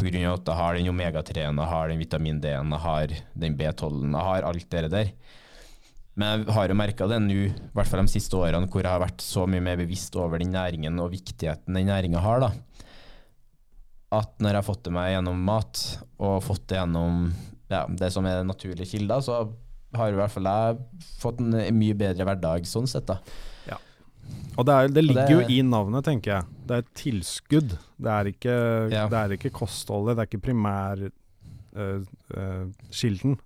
av 0.02 0.10
at 0.34 0.50
jeg 0.50 0.60
har 0.60 0.80
den 0.80 0.92
omega-3-en, 0.92 1.62
jeg 1.62 1.74
har 1.76 1.94
den 1.94 2.02
vitamin 2.02 2.42
D-en, 2.44 2.76
jeg 2.76 2.86
har 2.88 3.16
den 3.46 3.58
B12-en, 3.62 4.18
jeg 4.18 4.30
har 4.32 4.50
alt 4.50 4.70
det 4.74 4.86
der. 4.98 5.16
Men 6.16 6.46
jeg 6.46 6.56
har 6.56 6.72
jo 6.72 6.80
merka 6.80 7.10
det 7.12 7.22
nå, 7.22 7.40
i 7.52 7.72
hvert 7.76 7.92
fall 7.92 8.06
de 8.06 8.16
siste 8.16 8.38
årene, 8.40 8.70
hvor 8.72 8.82
jeg 8.82 8.92
har 8.92 9.04
vært 9.04 9.24
så 9.24 9.46
mye 9.52 9.64
mer 9.64 9.78
bevisst 9.80 10.16
over 10.18 10.42
den 10.42 10.56
næringen 10.56 11.00
og 11.04 11.12
viktigheten 11.14 11.76
den 11.76 11.92
næringa 11.92 12.24
har, 12.24 12.48
da. 12.48 12.54
At 14.16 14.40
når 14.40 14.56
jeg 14.56 14.62
har 14.62 14.70
fått 14.74 14.86
det 14.88 14.94
meg 14.96 15.12
gjennom 15.12 15.42
mat, 15.44 15.82
og 16.24 16.40
fått 16.46 16.70
det 16.72 16.80
gjennom 16.80 17.28
ja, 17.70 17.86
det 17.88 18.12
som 18.14 18.26
er 18.26 18.44
naturlige 18.44 18.88
kilder, 18.98 19.20
så 19.26 19.40
har 19.96 20.10
i 20.12 20.16
hvert 20.16 20.32
fall 20.32 20.44
jeg 20.44 20.78
fått 21.22 21.40
en 21.40 21.52
mye 21.80 21.94
bedre 21.98 22.26
hverdag 22.26 22.66
sånn 22.68 22.88
sett, 22.88 23.06
da. 23.08 23.20
Og 24.58 24.66
det, 24.66 24.74
er, 24.74 24.88
det 24.90 25.04
ligger 25.06 25.28
det- 25.28 25.34
jo 25.36 25.42
i 25.54 25.62
navnet, 25.62 26.04
tenker 26.04 26.32
jeg. 26.32 26.44
Det 26.66 26.72
er 26.74 26.78
et 26.82 26.94
tilskudd. 26.96 27.78
Det 28.02 28.10
er 28.10 28.26
ikke, 28.32 28.56
Ja. 28.92 29.08
det 29.08 29.18
er 29.20 29.30
ikke 29.38 29.52
kostholdet, 29.54 30.16
det 30.16 30.22
er 30.24 30.28
ikke 30.32 30.46
primærkilden. 30.48 31.12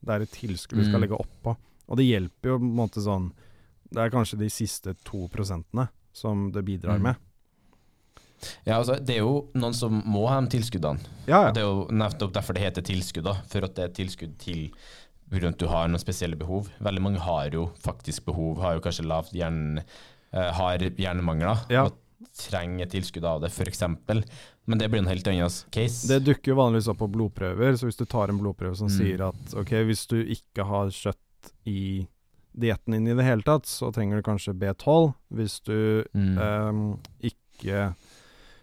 det 0.06 0.14
er 0.16 0.22
et 0.22 0.32
tilskudd 0.32 0.78
du 0.80 0.86
skal 0.86 1.00
Mm. 1.00 1.02
legge 1.02 1.18
oppå. 1.20 1.56
Og 1.90 1.98
det 1.98 2.06
hjelper 2.06 2.44
jo 2.50 2.60
på 2.60 2.64
en 2.64 2.76
måte 2.76 3.02
sånn 3.02 3.32
Det 3.92 3.98
er 3.98 4.10
kanskje 4.12 4.38
de 4.38 4.46
siste 4.50 4.94
to 5.04 5.28
prosentene 5.30 5.90
som 6.14 6.52
det 6.52 6.64
bidrar 6.64 6.98
Mm. 7.00 7.02
med. 7.02 7.16
Ja, 8.66 8.78
altså, 8.80 8.96
det 9.04 9.16
er 9.18 9.20
jo 9.24 9.50
noen 9.56 9.74
som 9.76 10.02
må 10.06 10.28
ha 10.30 10.40
de 10.42 10.48
tilskuddene. 10.58 11.00
Ja, 11.28 11.46
ja. 11.48 11.52
Det 11.52 11.62
er 11.64 11.68
jo 11.68 11.88
nettopp 11.92 12.34
derfor 12.34 12.54
det 12.58 12.64
heter 12.64 12.82
tilskudd, 12.88 13.24
da. 13.28 13.34
For 13.52 13.66
at 13.68 13.76
det 13.76 13.84
er 13.90 13.96
tilskudd 14.04 14.38
til 14.42 14.70
grunn 15.30 15.54
at 15.54 15.60
du 15.62 15.68
har 15.70 15.88
noen 15.88 16.02
spesielle 16.02 16.36
behov. 16.40 16.70
Veldig 16.82 17.02
mange 17.06 17.20
har 17.22 17.50
jo 17.54 17.68
faktisk 17.84 18.26
behov, 18.26 18.60
har 18.64 18.78
jo 18.80 18.82
kanskje 18.88 19.06
lavt 19.06 19.32
hjern, 19.38 19.80
eh, 20.34 20.52
har 20.58 20.78
hjernemangler 20.80 21.66
Ja. 21.70 21.84
og 21.86 21.98
trenger 22.36 22.86
tilskudd 22.90 23.24
av 23.24 23.42
det, 23.42 23.52
f.eks. 23.52 23.84
Men 24.70 24.78
det 24.78 24.90
blir 24.92 25.00
en 25.00 25.08
helt 25.08 25.28
annen 25.28 25.50
case. 25.72 26.08
Det 26.08 26.24
dukker 26.26 26.52
jo 26.52 26.56
vanligvis 26.56 26.88
opp 26.90 26.98
på 27.00 27.08
blodprøver, 27.12 27.74
så 27.78 27.86
hvis 27.88 27.98
du 27.98 28.06
tar 28.06 28.30
en 28.30 28.40
blodprøve 28.40 28.76
som 28.78 28.88
Mm. 28.88 28.98
sier 28.98 29.22
at 29.30 29.54
ok, 29.56 29.70
hvis 29.86 30.08
du 30.08 30.24
ikke 30.24 30.66
har 30.66 30.88
kjøtt 30.90 31.54
i 31.66 32.08
dietten 32.58 32.92
din 32.94 33.08
i 33.08 33.14
det 33.16 33.24
hele 33.26 33.42
tatt, 33.42 33.64
så 33.66 33.92
trenger 33.94 34.18
du 34.18 34.22
kanskje 34.24 34.54
B12. 34.58 35.14
Hvis 35.34 35.60
du 35.64 36.04
Mm. 36.14 36.38
um, 36.38 37.00
ikke 37.22 37.96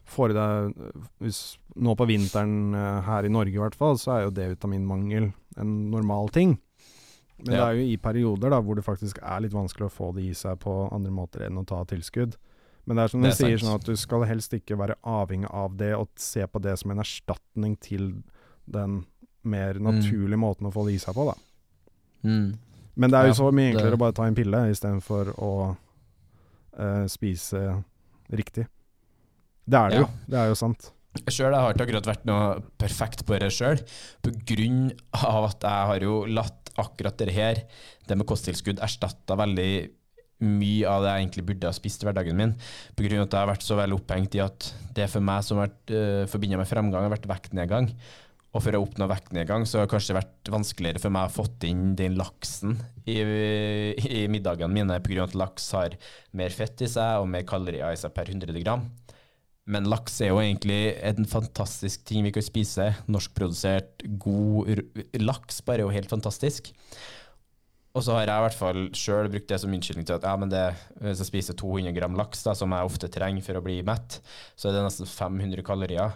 får 0.06 0.32
i 0.32 0.36
deg 0.36 0.76
hvis, 1.24 1.40
Nå 1.76 1.92
på 1.98 2.06
vinteren 2.08 2.72
eh, 2.72 3.00
her 3.04 3.26
i 3.26 3.32
Norge 3.32 3.52
i 3.52 3.60
hvert 3.60 3.74
fall, 3.76 3.98
så 4.00 4.14
er 4.14 4.22
jo 4.24 4.30
D-vitaminmangel 4.32 5.26
en 5.60 5.72
normal 5.92 6.30
ting. 6.32 6.54
Men 7.36 7.50
det 7.52 7.58
er 7.60 7.74
jo 7.76 7.82
i 7.84 7.96
perioder 8.00 8.54
da 8.54 8.62
hvor 8.64 8.78
det 8.78 8.84
faktisk 8.86 9.18
er 9.20 9.42
litt 9.44 9.52
vanskelig 9.52 9.90
å 9.90 9.92
få 9.92 10.12
det 10.16 10.22
i 10.24 10.32
seg 10.36 10.56
på 10.62 10.72
andre 10.88 11.12
måter 11.12 11.44
enn 11.44 11.58
å 11.60 11.66
ta 11.68 11.82
tilskudd. 11.84 12.38
Men 12.86 12.96
det 12.96 13.04
er 13.04 13.12
som 13.12 13.24
du 13.24 13.28
er 13.28 13.34
sier, 13.36 13.58
sånn 13.60 13.74
at 13.76 13.84
du 13.84 13.96
skal 13.98 14.24
helst 14.24 14.54
ikke 14.56 14.78
være 14.78 14.96
avhengig 15.04 15.50
av 15.52 15.74
det 15.76 15.90
og 15.98 16.08
se 16.22 16.46
på 16.48 16.62
det 16.64 16.78
som 16.80 16.94
en 16.94 17.02
erstatning 17.02 17.74
til 17.82 18.22
den 18.64 19.02
mer 19.46 19.76
naturlige 19.82 20.40
måten 20.40 20.70
å 20.70 20.72
få 20.72 20.86
det 20.86 20.96
i 20.96 21.02
seg 21.02 21.16
på, 21.18 21.26
da. 21.28 21.34
Mm. 22.24 22.54
Men 22.96 23.12
det 23.12 23.18
er 23.18 23.28
jo 23.28 23.34
Ja, 23.34 23.38
så 23.42 23.50
mye 23.52 23.66
det- 23.66 23.74
enklere 23.74 23.98
å 23.98 24.02
bare 24.06 24.16
ta 24.16 24.24
en 24.24 24.34
pille 24.38 24.62
istedenfor 24.70 25.34
å 25.36 25.50
uh, 26.78 27.04
spise 27.06 27.84
riktig. 28.32 28.66
Det 29.66 29.78
er 29.78 29.90
det 29.90 29.98
Ja. 29.98 30.04
jo. 30.04 30.08
Det 30.28 30.38
er 30.38 30.48
jo 30.52 30.54
sant. 30.58 30.92
Sjøl 31.32 31.54
har 31.54 31.72
ikke 31.72 31.86
akkurat 31.86 32.06
vært 32.06 32.26
noe 32.28 32.62
perfekt 32.78 33.24
på 33.24 33.38
det 33.40 33.50
sjøl, 33.50 33.80
pga. 34.22 34.34
at 35.48 35.60
jeg 35.62 35.86
har 35.90 36.00
jo 36.04 36.26
latt 36.26 36.72
akkurat 36.76 37.16
det 37.16 37.32
her, 37.32 37.62
det 38.06 38.18
med 38.18 38.26
kosttilskudd, 38.28 38.82
erstatta 38.84 39.36
veldig 39.36 39.88
mye 40.44 40.84
av 40.84 41.00
det 41.00 41.12
jeg 41.14 41.22
egentlig 41.24 41.46
burde 41.48 41.70
ha 41.70 41.72
spist 41.72 42.02
i 42.02 42.06
hverdagen 42.08 42.36
min. 42.36 42.52
Pga. 42.94 43.22
at 43.22 43.32
jeg 43.32 43.40
har 43.40 43.48
vært 43.48 43.64
så 43.64 43.78
veldig 43.78 43.96
opphengt 43.96 44.36
i 44.36 44.44
at 44.44 44.74
det 44.96 45.08
for 45.08 45.24
meg 45.24 45.42
som 45.46 45.58
har 45.58 45.70
vært 45.70 45.94
uh, 45.96 46.26
forbinda 46.28 46.60
med 46.60 46.68
fremgang, 46.68 47.06
har 47.06 47.14
vært 47.14 47.30
vektnedgang. 47.30 47.90
Og 48.56 48.62
for 48.64 48.76
å 48.76 48.82
oppnå 48.86 49.08
vektnedgang, 49.10 49.66
så 49.68 49.78
har 49.80 49.86
det 49.86 49.92
kanskje 49.92 50.16
vært 50.16 50.48
vanskeligere 50.52 51.00
for 51.00 51.12
meg 51.12 51.28
å 51.28 51.34
fått 51.34 51.64
inn 51.68 51.90
den 51.96 52.14
laksen 52.16 52.78
i, 53.04 53.18
i 53.20 54.22
middagene 54.32 54.72
mine, 54.72 55.00
pga. 55.04 55.26
at 55.26 55.36
laks 55.36 55.72
har 55.76 55.96
mer 56.36 56.54
fett 56.56 56.84
i 56.84 56.88
seg 56.88 57.20
og 57.20 57.28
mer 57.28 57.44
kalorier 57.48 57.92
i 57.92 58.00
seg 58.00 58.14
per 58.16 58.32
100 58.32 58.56
gram. 58.64 58.86
Men 59.66 59.88
laks 59.90 60.20
er 60.22 60.30
jo 60.30 60.38
egentlig 60.38 60.94
en 61.02 61.26
fantastisk 61.26 62.04
ting 62.06 62.22
vi 62.26 62.32
kan 62.34 62.44
spise. 62.44 62.92
Norskprodusert, 63.10 64.04
god 64.22 64.70
laks 65.18 65.58
bare 65.66 65.82
er 65.82 65.88
jo 65.88 65.94
helt 65.94 66.12
fantastisk. 66.12 66.70
Og 67.96 68.04
så 68.04 68.12
har 68.12 68.26
jeg 68.26 68.36
i 68.36 68.44
hvert 68.44 68.58
fall 68.58 68.80
sjøl 68.94 69.30
brukt 69.32 69.48
det 69.48 69.58
som 69.62 69.72
unnskyldning 69.72 70.04
til 70.06 70.18
at 70.18 70.26
ja, 70.28 70.34
men 70.36 70.52
det, 70.52 70.62
hvis 71.00 71.22
jeg 71.22 71.30
spiser 71.30 71.56
200 71.56 71.96
gram 71.96 72.18
laks, 72.18 72.44
da, 72.44 72.52
som 72.54 72.74
jeg 72.76 72.90
ofte 72.90 73.08
trenger 73.08 73.44
for 73.46 73.56
å 73.58 73.64
bli 73.64 73.78
mett, 73.88 74.18
så 74.52 74.68
er 74.68 74.76
det 74.76 74.84
nesten 74.84 75.08
500 75.08 75.64
kalorier. 75.66 76.12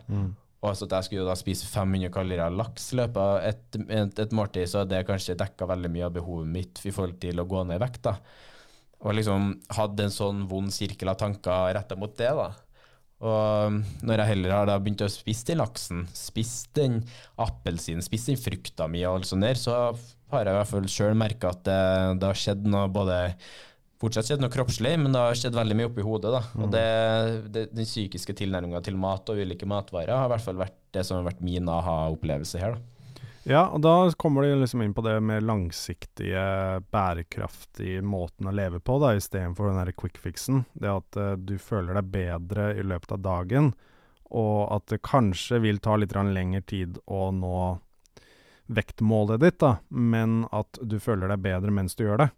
Og 0.61 0.77
så 0.77 0.85
at 0.85 0.99
jeg 0.99 1.09
skulle 1.09 1.25
da 1.25 1.35
spise 1.41 1.65
500 1.73 2.13
kalorier 2.13 2.53
laks 2.53 2.91
i 2.93 3.01
løpet 3.01 3.21
av 3.23 3.39
et, 3.49 3.81
et, 3.81 4.23
et 4.27 4.35
måltid, 4.37 4.69
så 4.69 4.83
hadde 4.83 4.93
det 4.93 5.09
kanskje 5.09 5.39
dekka 5.41 5.71
veldig 5.71 5.91
mye 5.95 6.05
av 6.11 6.19
behovet 6.19 6.53
mitt 6.53 6.83
i 6.85 6.93
forhold 6.93 7.17
til 7.23 7.41
å 7.41 7.49
gå 7.49 7.65
ned 7.65 7.81
i 7.81 7.83
vekt. 7.83 8.03
da. 8.11 8.19
Og 9.01 9.17
liksom 9.17 9.55
hadde 9.73 10.05
en 10.05 10.13
sånn 10.13 10.45
vond 10.51 10.69
sirkel 10.75 11.09
av 11.09 11.17
tanker 11.23 11.73
retta 11.79 11.97
mot 11.97 12.13
det. 12.21 12.29
da. 12.37 12.51
Og 13.21 13.81
når 14.07 14.23
jeg 14.23 14.31
heller 14.31 14.55
har 14.57 14.69
da 14.71 14.79
begynt 14.81 15.03
å 15.05 15.11
spise 15.13 15.51
den 15.51 15.61
laksen, 15.61 16.07
spise 16.17 16.71
den 16.79 17.03
appelsinen, 17.41 18.05
spise 18.05 18.33
den 18.33 18.41
frukta 18.41 18.87
mi 18.89 19.03
og 19.05 19.19
alt 19.19 19.29
sånt 19.29 19.45
der, 19.45 19.61
så 19.61 19.75
har 20.33 20.47
jeg 20.47 20.55
i 20.55 20.59
hvert 20.59 20.71
fall 20.71 20.87
sjøl 20.89 21.19
merka 21.19 21.51
at 21.53 21.67
det, 21.67 21.81
det 22.23 22.31
har 22.31 22.41
skjedd 22.45 22.65
noe 22.71 22.87
både 22.93 23.19
Fortsatt 24.01 24.31
skjedd 24.31 24.41
noe 24.41 24.49
kroppslig, 24.49 24.95
men 24.97 25.13
det 25.13 25.21
har 25.21 25.35
skjedd 25.37 25.57
veldig 25.59 25.75
mye 25.77 25.89
oppi 25.91 26.01
hodet. 26.01 26.31
da. 26.33 26.39
Og 26.57 26.71
det, 26.73 26.85
det, 27.53 27.67
Den 27.77 27.85
psykiske 27.85 28.33
tilnærminga 28.39 28.81
til 28.87 28.97
mat 28.97 29.29
og 29.29 29.43
ulike 29.43 29.69
matvarer 29.69 30.15
har 30.17 30.25
i 30.25 30.33
hvert 30.33 30.47
fall 30.47 30.57
vært 30.57 30.79
det 30.97 31.03
som 31.05 31.19
har 31.19 31.27
vært 31.27 31.43
min 31.45 31.69
aha-opplevelse 31.69 32.63
her. 32.63 32.79
da. 32.79 33.00
Ja, 33.49 33.63
og 33.73 33.81
da 33.81 33.95
kommer 34.21 34.45
du 34.45 34.53
liksom 34.61 34.83
inn 34.85 34.95
på 34.95 35.05
det 35.07 35.17
med 35.25 35.47
langsiktige, 35.49 36.43
bærekraftige 36.93 38.03
måten 38.05 38.51
å 38.51 38.53
leve 38.53 38.83
på, 38.85 38.99
da, 39.01 39.15
istedenfor 39.17 39.71
den 39.71 39.81
der 39.81 39.93
quick 39.97 40.21
fixen. 40.21 40.65
Det 40.77 40.91
at 40.93 41.17
uh, 41.17 41.33
du 41.41 41.57
føler 41.59 41.97
deg 41.97 42.11
bedre 42.13 42.71
i 42.77 42.85
løpet 42.85 43.17
av 43.17 43.23
dagen, 43.25 43.73
og 44.31 44.59
at 44.77 44.91
det 44.93 45.01
kanskje 45.07 45.63
vil 45.65 45.81
ta 45.83 45.97
litt 45.97 46.13
lengre 46.15 46.61
tid 46.63 47.01
å 47.07 47.31
nå 47.35 47.63
vektmålet 48.71 49.41
ditt, 49.43 49.59
da, 49.59 49.79
men 49.89 50.45
at 50.53 50.79
du 50.83 51.01
føler 51.03 51.33
deg 51.33 51.43
bedre 51.43 51.73
mens 51.75 51.97
du 51.97 52.05
gjør 52.05 52.27
det. 52.27 52.31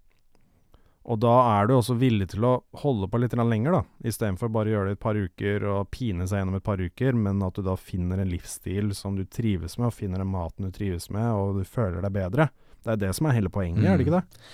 Og 1.03 1.19
da 1.19 1.33
er 1.57 1.67
du 1.67 1.75
også 1.75 1.97
villig 1.99 2.29
til 2.31 2.45
å 2.47 2.53
holde 2.85 3.09
på 3.11 3.19
litt 3.19 3.35
lenger, 3.35 3.75
da, 3.75 3.83
istedenfor 4.07 4.53
bare 4.55 4.71
å 4.71 4.75
gjøre 4.77 4.91
det 4.91 4.99
et 4.99 5.03
par 5.03 5.19
uker 5.19 5.65
og 5.67 5.88
pine 5.91 6.29
seg 6.31 6.43
gjennom 6.43 6.59
et 6.61 6.67
par 6.67 6.79
uker, 6.79 7.17
men 7.19 7.43
at 7.43 7.59
du 7.59 7.65
da 7.67 7.75
finner 7.75 8.23
en 8.23 8.31
livsstil 8.31 8.93
som 8.95 9.17
du 9.19 9.25
trives 9.27 9.79
med, 9.79 9.88
og 9.91 9.97
finner 9.97 10.23
den 10.23 10.31
maten 10.31 10.69
du 10.69 10.75
trives 10.75 11.09
med, 11.11 11.27
og 11.35 11.59
du 11.59 11.65
føler 11.67 12.05
deg 12.05 12.15
bedre. 12.15 12.53
Det 12.83 12.95
er 12.95 13.03
det 13.03 13.11
som 13.19 13.27
er 13.27 13.38
hele 13.38 13.51
poenget, 13.51 13.88
er 13.88 13.99
det 13.99 14.07
ikke 14.07 14.21
det? 14.21 14.45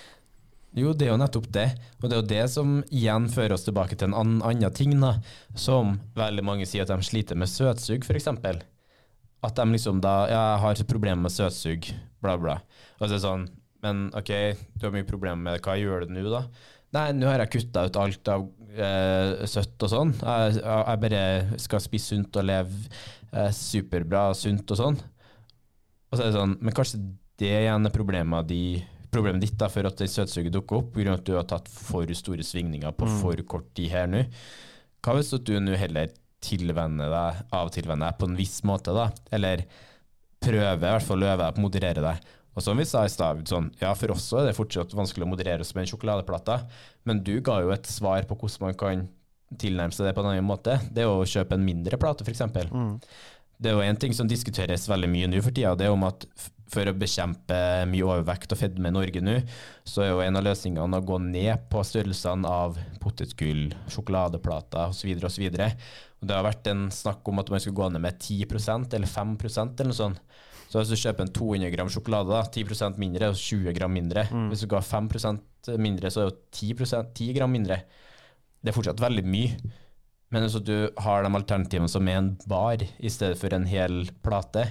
Jo, 0.77 0.93
det 0.93 1.07
er 1.07 1.13
jo 1.15 1.21
nettopp 1.21 1.47
det. 1.53 1.69
Og 1.97 2.03
det 2.05 2.15
er 2.15 2.19
jo 2.19 2.29
det 2.29 2.43
som 2.53 2.73
igjen 2.93 3.29
fører 3.33 3.55
oss 3.55 3.65
tilbake 3.65 3.97
til 3.97 4.11
en 4.11 4.17
annen, 4.17 4.41
annen 4.45 4.73
ting, 4.75 4.93
da. 5.01 5.15
Som 5.57 5.97
veldig 6.17 6.45
mange 6.45 6.67
sier 6.69 6.85
at 6.85 6.91
de 6.93 7.05
sliter 7.05 7.39
med 7.39 7.49
søtsug, 7.49 8.05
f.eks. 8.05 8.29
At 8.29 9.55
de 9.57 9.65
liksom 9.71 10.01
da 10.03 10.15
Ja, 10.29 10.43
jeg 10.53 10.61
har 10.65 10.83
problemer 10.91 11.25
med 11.25 11.33
søtsug, 11.33 11.89
bla, 12.21 12.37
bla. 12.37 12.59
Og 12.99 13.07
så 13.07 13.13
er 13.13 13.17
det 13.17 13.23
sånn 13.25 13.47
Men 13.85 14.09
OK, 14.17 14.31
du 14.75 14.85
har 14.87 14.93
mye 14.95 15.07
problemer 15.07 15.39
med 15.39 15.57
det, 15.57 15.63
hva 15.65 15.77
gjør 15.79 16.05
du 16.05 16.13
nå, 16.15 16.25
da? 16.31 16.43
Nei, 16.97 17.05
nå 17.13 17.29
har 17.29 17.43
jeg 17.43 17.53
kutta 17.53 17.85
ut 17.85 17.99
alt 18.01 18.31
av 18.33 18.45
eh, 18.73 19.45
søtt 19.49 19.85
og 19.85 19.91
sånn. 19.91 20.13
Jeg, 20.17 20.59
jeg 20.63 21.01
bare 21.05 21.23
skal 21.61 21.83
spise 21.83 22.15
sunt 22.15 22.39
og 22.41 22.47
leve 22.49 22.79
eh, 23.31 23.51
superbra 23.55 24.29
sunt 24.37 24.73
og 24.73 24.79
sånn. 24.79 25.01
Og 26.09 26.17
så 26.17 26.23
er 26.23 26.31
det 26.31 26.39
sånn 26.39 26.55
Men 26.65 26.73
kanskje 26.73 27.03
det 27.39 27.51
igjen 27.61 27.85
er 27.87 27.93
problemet, 27.93 28.49
de, 28.49 28.79
problemet 29.13 29.45
ditt 29.45 29.59
da, 29.61 29.69
for 29.71 29.87
at 29.87 30.01
det 30.01 30.09
søtsuget 30.11 30.51
dukker 30.55 30.81
opp, 30.81 30.89
pga. 30.95 31.13
at 31.15 31.27
du 31.27 31.35
har 31.37 31.45
tatt 31.47 31.69
for 31.71 32.09
store 32.17 32.43
svingninger 32.43 32.91
på 32.97 33.07
for 33.21 33.45
kort 33.47 33.69
tid 33.77 33.93
her 33.93 34.09
nå. 34.11 34.25
Hva 35.05 35.15
hvis 35.15 35.31
du 35.45 35.53
nå 35.61 35.77
heller 35.79 36.11
tilvenner 36.43 37.11
deg, 37.11 37.45
avtilvenner 37.55 38.09
deg 38.09 38.19
på 38.19 38.27
en 38.27 38.35
viss 38.35 38.57
måte, 38.67 38.91
da? 38.95 39.07
Eller 39.35 39.63
prøver 40.43 40.75
i 40.75 40.83
hvert 40.83 41.05
fall 41.05 41.23
å 41.23 41.29
øve 41.29 41.45
deg 41.45 41.55
på 41.55 41.61
å 41.61 41.65
moderere 41.67 42.03
deg. 42.03 42.27
Og 42.57 42.65
som 42.65 42.79
vi 42.79 42.85
sa 42.89 43.05
i 43.05 43.11
stad, 43.13 43.43
sånn, 43.47 43.69
ja, 43.79 43.93
for 43.95 44.11
oss 44.15 44.27
er 44.33 44.49
det 44.49 44.57
fortsatt 44.57 44.95
vanskelig 44.97 45.27
å 45.27 45.31
moderere 45.31 45.63
oss 45.63 45.71
med 45.75 45.85
en 45.85 45.91
sjokoladeplate, 45.93 46.57
men 47.07 47.23
du 47.23 47.37
ga 47.45 47.59
jo 47.63 47.73
et 47.75 47.87
svar 47.87 48.25
på 48.27 48.35
hvordan 48.35 48.69
man 48.69 48.79
kan 48.79 49.07
tilnærme 49.59 49.95
seg 49.95 50.09
det 50.09 50.15
på 50.17 50.23
en 50.23 50.31
annen 50.33 50.45
måte. 50.45 50.77
Det 50.93 51.05
er 51.05 51.09
å 51.09 51.25
kjøpe 51.25 51.55
en 51.57 51.65
mindre 51.65 51.97
plate, 52.01 52.25
f.eks. 52.25 52.41
Det 53.59 53.69
er 53.71 53.75
jo 53.75 53.83
en 53.83 53.99
ting 53.99 54.13
som 54.15 54.27
diskuteres 54.29 54.87
veldig 54.89 55.09
mye 55.11 55.27
nå 55.29 55.41
for 55.43 55.51
tida, 55.55 55.75
det 55.75 55.87
er 55.87 55.95
om 55.95 56.05
at 56.07 56.25
for 56.69 56.85
å 56.85 56.93
bekjempe 56.93 57.55
mye 57.89 58.05
overvekt 58.05 58.53
og 58.53 58.59
fedme 58.59 58.91
i 58.91 58.93
Norge 58.93 59.23
nå, 59.25 59.39
så 59.89 60.03
er 60.05 60.11
jo 60.11 60.21
en 60.21 60.37
av 60.37 60.45
løsningene 60.45 60.99
å 60.99 61.05
gå 61.05 61.17
ned 61.23 61.65
på 61.71 61.81
størrelsene 61.85 62.49
av 62.49 62.77
potetgull, 63.01 63.71
sjokoladeplater 63.89 64.93
osv. 64.93 65.15
osv. 65.25 65.47
Og 65.49 66.29
det 66.29 66.35
har 66.37 66.45
vært 66.45 66.69
en 66.69 66.87
snakk 66.93 67.25
om 67.31 67.41
at 67.41 67.49
man 67.49 67.63
skal 67.63 67.75
gå 67.79 67.89
ned 67.89 68.03
med 68.05 68.21
10% 68.21 68.93
eller 68.99 69.09
5% 69.09 69.81
eller 69.81 69.91
noe 69.91 69.97
sånt. 69.97 70.21
Så 70.69 70.77
hvis 70.77 70.91
du 70.93 71.01
kjøper 71.01 71.25
en 71.25 71.33
200 71.33 71.73
gram 71.73 71.89
sjokolade, 71.89 72.29
da, 72.29 72.43
10% 72.45 72.99
mindre 73.01 73.31
og 73.31 73.39
20 73.41 73.73
gram 73.73 73.93
mindre. 73.93 74.27
Hvis 74.51 74.61
du 74.61 74.69
ga 74.69 74.83
5% 74.85 75.71
mindre, 75.81 76.11
så 76.13 76.21
er 76.21 76.29
det 76.29 76.35
jo 76.35 76.75
10, 76.77 77.05
10 77.17 77.33
gram 77.39 77.49
mindre. 77.49 77.81
Det 78.61 78.69
er 78.69 78.77
fortsatt 78.77 79.01
veldig 79.01 79.25
mye. 79.25 79.57
Men 80.29 80.45
hvis 80.45 80.59
du 80.61 80.75
har 81.01 81.25
de 81.25 81.31
alternativene 81.33 81.89
som 81.89 82.07
er 82.07 82.19
en 82.19 82.33
bar 82.49 82.83
i 82.85 83.09
stedet 83.09 83.39
for 83.39 83.53
en 83.55 83.65
hel 83.65 84.03
plate, 84.21 84.67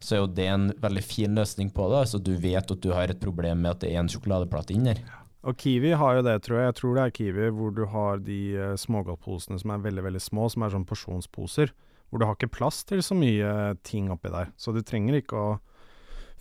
så 0.00 0.16
er 0.16 0.22
jo 0.22 0.30
det 0.36 0.46
en 0.48 0.66
veldig 0.80 1.02
fin 1.04 1.36
løsning 1.36 1.68
på 1.76 1.90
det. 1.92 2.06
Så 2.08 2.20
du 2.24 2.32
vet 2.40 2.72
at 2.72 2.80
du 2.80 2.90
har 2.96 3.12
et 3.12 3.20
problem 3.20 3.60
med 3.64 3.74
at 3.74 3.84
det 3.84 3.92
er 3.92 4.00
en 4.00 4.10
sjokoladeplate 4.10 4.76
inni 4.76 4.94
der. 4.94 5.04
Og 5.44 5.58
Kiwi 5.60 5.92
har 5.92 6.16
jo 6.16 6.24
det, 6.24 6.38
tror 6.46 6.58
jeg. 6.60 6.70
Jeg 6.70 6.76
tror 6.80 6.94
det 6.96 7.04
er 7.04 7.16
Kiwi 7.18 7.48
hvor 7.52 7.74
du 7.76 7.84
har 7.92 8.22
de 8.24 8.40
uh, 8.56 8.70
smågodtposene 8.80 9.60
som 9.60 9.74
er 9.74 9.82
veldig, 9.84 10.06
veldig 10.06 10.22
små, 10.24 10.48
som 10.48 10.64
er 10.64 10.72
sånn 10.72 10.86
porsjonsposer. 10.88 11.74
Hvor 12.14 12.22
du 12.22 12.28
har 12.28 12.36
ikke 12.38 12.54
plass 12.54 12.84
til 12.86 13.02
så 13.02 13.16
mye 13.18 13.74
ting 13.82 14.06
oppi 14.14 14.30
der. 14.30 14.52
Så 14.54 14.70
du 14.70 14.84
trenger 14.86 15.18
ikke 15.18 15.34
å 15.34 15.54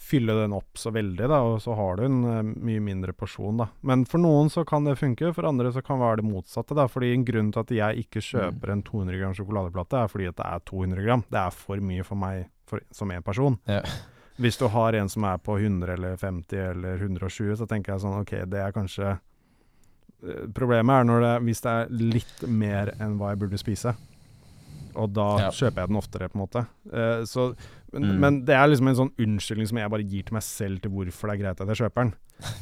fylle 0.04 0.34
den 0.38 0.54
opp 0.54 0.78
så 0.78 0.92
veldig, 0.94 1.28
da, 1.32 1.40
og 1.48 1.62
så 1.64 1.74
har 1.78 1.98
du 1.98 2.06
en 2.06 2.20
eh, 2.28 2.42
mye 2.44 2.82
mindre 2.84 3.14
porsjon, 3.16 3.58
da. 3.62 3.70
Men 3.88 4.04
for 4.10 4.22
noen 4.22 4.52
så 4.52 4.66
kan 4.68 4.86
det 4.86 4.98
funke, 5.00 5.32
for 5.36 5.48
andre 5.48 5.72
så 5.74 5.84
kan 5.86 5.98
det 5.98 6.06
være 6.06 6.22
det 6.22 6.28
motsatte, 6.28 6.78
da. 6.78 6.86
Fordi 6.92 7.14
en 7.14 7.26
grunn 7.28 7.52
til 7.54 7.64
at 7.64 7.74
jeg 7.78 8.06
ikke 8.06 8.24
kjøper 8.26 8.74
en 8.74 8.84
200 8.86 9.22
gram 9.22 9.36
sjokoladeplate, 9.38 10.02
er 10.02 10.12
fordi 10.12 10.30
at 10.30 10.40
det 10.40 10.50
er 10.50 10.66
200 10.70 11.08
gram. 11.08 11.26
Det 11.32 11.42
er 11.44 11.58
for 11.58 11.86
mye 11.92 12.08
for 12.08 12.20
meg 12.20 12.48
for, 12.70 12.84
som 12.94 13.14
en 13.16 13.26
person. 13.26 13.60
Ja. 13.70 13.84
Hvis 14.42 14.58
du 14.58 14.66
har 14.74 14.98
en 14.98 15.12
som 15.14 15.28
er 15.30 15.42
på 15.46 15.60
100 15.60 15.94
eller 15.94 16.18
50 16.18 16.66
eller 16.72 17.06
120, 17.06 17.54
så 17.60 17.70
tenker 17.70 17.94
jeg 17.94 18.04
sånn 18.04 18.24
OK, 18.24 18.34
det 18.50 18.64
er 18.64 18.74
kanskje 18.76 19.14
eh, 19.14 20.48
Problemet 20.56 21.04
er 21.04 21.08
når 21.08 21.28
det, 21.28 21.36
hvis 21.48 21.64
det 21.64 21.78
er 21.78 21.94
litt 21.94 22.48
mer 22.48 22.96
enn 23.00 23.20
hva 23.20 23.34
jeg 23.34 23.46
burde 23.46 23.62
spise. 23.62 23.94
Og 24.95 25.13
da 25.13 25.27
Ja. 25.39 25.49
kjøper 25.51 25.82
jeg 25.84 25.88
den 25.89 25.97
oftere, 25.97 26.29
på 26.29 26.36
en 26.38 26.43
måte. 26.47 26.67
Uh, 26.91 27.23
så, 27.25 27.56
men, 27.93 28.03
Mm. 28.03 28.19
men 28.19 28.45
det 28.45 28.56
er 28.56 28.67
liksom 28.67 28.88
en 28.89 28.95
sånn 28.95 29.13
unnskyldning 29.17 29.67
som 29.67 29.77
jeg 29.77 29.89
bare 29.89 30.03
gir 30.03 30.23
til 30.25 30.34
meg 30.34 30.43
selv 30.43 30.82
til 30.82 30.91
hvorfor 30.91 31.29
det 31.29 31.34
er 31.39 31.43
greit 31.43 31.62
at 31.62 31.67
jeg 31.67 31.77
kjøper 31.84 32.03
den. 32.03 32.13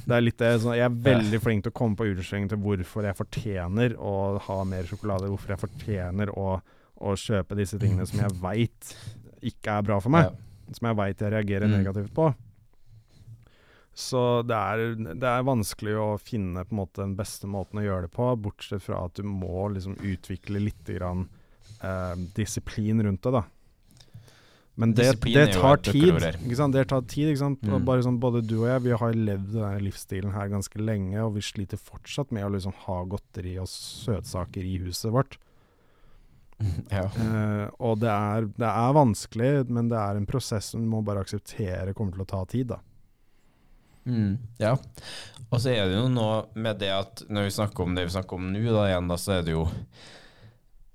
Det 0.06 0.12
er 0.18 0.22
litt 0.22 0.38
det, 0.38 0.62
sånn, 0.62 0.76
Jeg 0.76 0.86
er 0.86 0.90
veldig 1.16 1.42
flink 1.42 1.64
til 1.64 1.72
å 1.72 1.74
komme 1.80 1.96
på 1.96 2.06
unnskyldning 2.12 2.50
til 2.50 2.58
hvorfor 2.60 3.04
jeg 3.04 3.16
fortjener 3.18 3.96
å 3.98 4.40
ha 4.42 4.64
mer 4.64 4.84
sjokolade. 4.84 5.30
Hvorfor 5.32 5.48
jeg 5.56 5.60
fortjener 5.64 6.28
å, 6.38 6.62
å 7.02 7.16
kjøpe 7.16 7.56
disse 7.56 7.80
tingene 7.80 8.06
som 8.06 8.20
jeg 8.20 8.32
veit 8.42 8.96
ikke 9.42 9.78
er 9.80 9.82
bra 9.82 10.00
for 10.00 10.10
meg. 10.10 10.24
Ja. 10.26 10.74
Som 10.78 10.88
jeg 10.88 10.96
veit 10.98 11.18
jeg 11.20 11.32
reagerer 11.34 11.68
Mm. 11.68 11.84
negativt 11.84 12.14
på. 12.14 12.34
Så 13.94 14.42
det 14.48 14.56
er, 14.56 14.96
det 15.20 15.28
er 15.28 15.44
vanskelig 15.44 15.96
å 16.00 16.08
finne 16.22 16.64
på 16.64 16.72
en 16.72 16.80
måte 16.80 17.02
den 17.04 17.16
beste 17.18 17.48
måten 17.52 17.82
å 17.82 17.84
gjøre 17.84 18.08
det 18.08 18.14
på, 18.16 18.30
bortsett 18.40 18.82
fra 18.86 19.02
at 19.06 19.16
du 19.20 19.24
må 19.28 19.68
liksom 19.74 19.98
utvikle 20.00 20.62
litt 20.64 20.86
grann, 20.88 21.26
eh, 21.84 22.14
disiplin 22.38 23.04
rundt 23.04 23.24
det, 23.24 23.34
da. 23.40 23.44
Men 24.80 24.94
det, 24.96 25.04
det 25.22 25.54
tar 25.54 25.78
tid. 25.84 26.16
Det 26.72 26.86
tar 26.90 27.02
tid? 27.06 27.42
Mm. 27.42 27.90
sånn, 28.06 28.20
både 28.24 28.42
du 28.42 28.56
og 28.62 28.70
jeg 28.70 28.84
vi 28.88 28.94
har 28.98 29.18
levd 29.18 29.52
denne 29.54 29.82
livsstilen 29.84 30.34
her 30.34 30.50
ganske 30.50 30.80
lenge, 30.82 31.20
og 31.22 31.36
vi 31.36 31.44
sliter 31.46 31.82
fortsatt 31.82 32.32
med 32.34 32.48
å 32.48 32.54
liksom 32.56 32.74
ha 32.88 33.02
godteri 33.12 33.58
og 33.62 33.70
søtsaker 33.70 34.66
i 34.66 34.78
huset 34.86 35.12
vårt. 35.14 35.38
ja. 36.96 37.04
Eh, 37.04 37.68
og 37.84 38.00
det 38.02 38.14
er, 38.14 38.48
det 38.56 38.70
er 38.70 38.96
vanskelig, 38.96 39.52
men 39.70 39.92
det 39.92 40.00
er 40.00 40.18
en 40.18 40.30
prosess 40.30 40.72
som 40.74 40.82
du 40.82 40.90
må 40.90 41.04
bare 41.06 41.26
akseptere 41.26 41.94
kommer 41.98 42.16
til 42.16 42.26
å 42.26 42.32
ta 42.32 42.42
tid, 42.50 42.72
da. 42.72 42.80
Mm, 44.10 44.38
ja. 44.58 44.74
Og 45.52 45.60
så 45.62 45.76
er 45.76 45.86
det 45.92 46.00
jo 46.00 46.08
noe 46.10 46.48
med 46.58 46.80
det 46.82 46.90
at 46.96 47.22
når 47.30 47.50
vi 47.50 47.54
snakker 47.60 47.86
om 47.86 47.94
det 47.98 48.08
vi 48.08 48.16
snakker 48.16 48.40
om 48.40 48.50
nå, 48.50 48.64
da 48.72 48.88
igjen, 48.88 49.12
da, 49.12 49.18
så 49.20 49.36
er 49.38 49.46
det 49.46 49.54
jo 49.54 49.68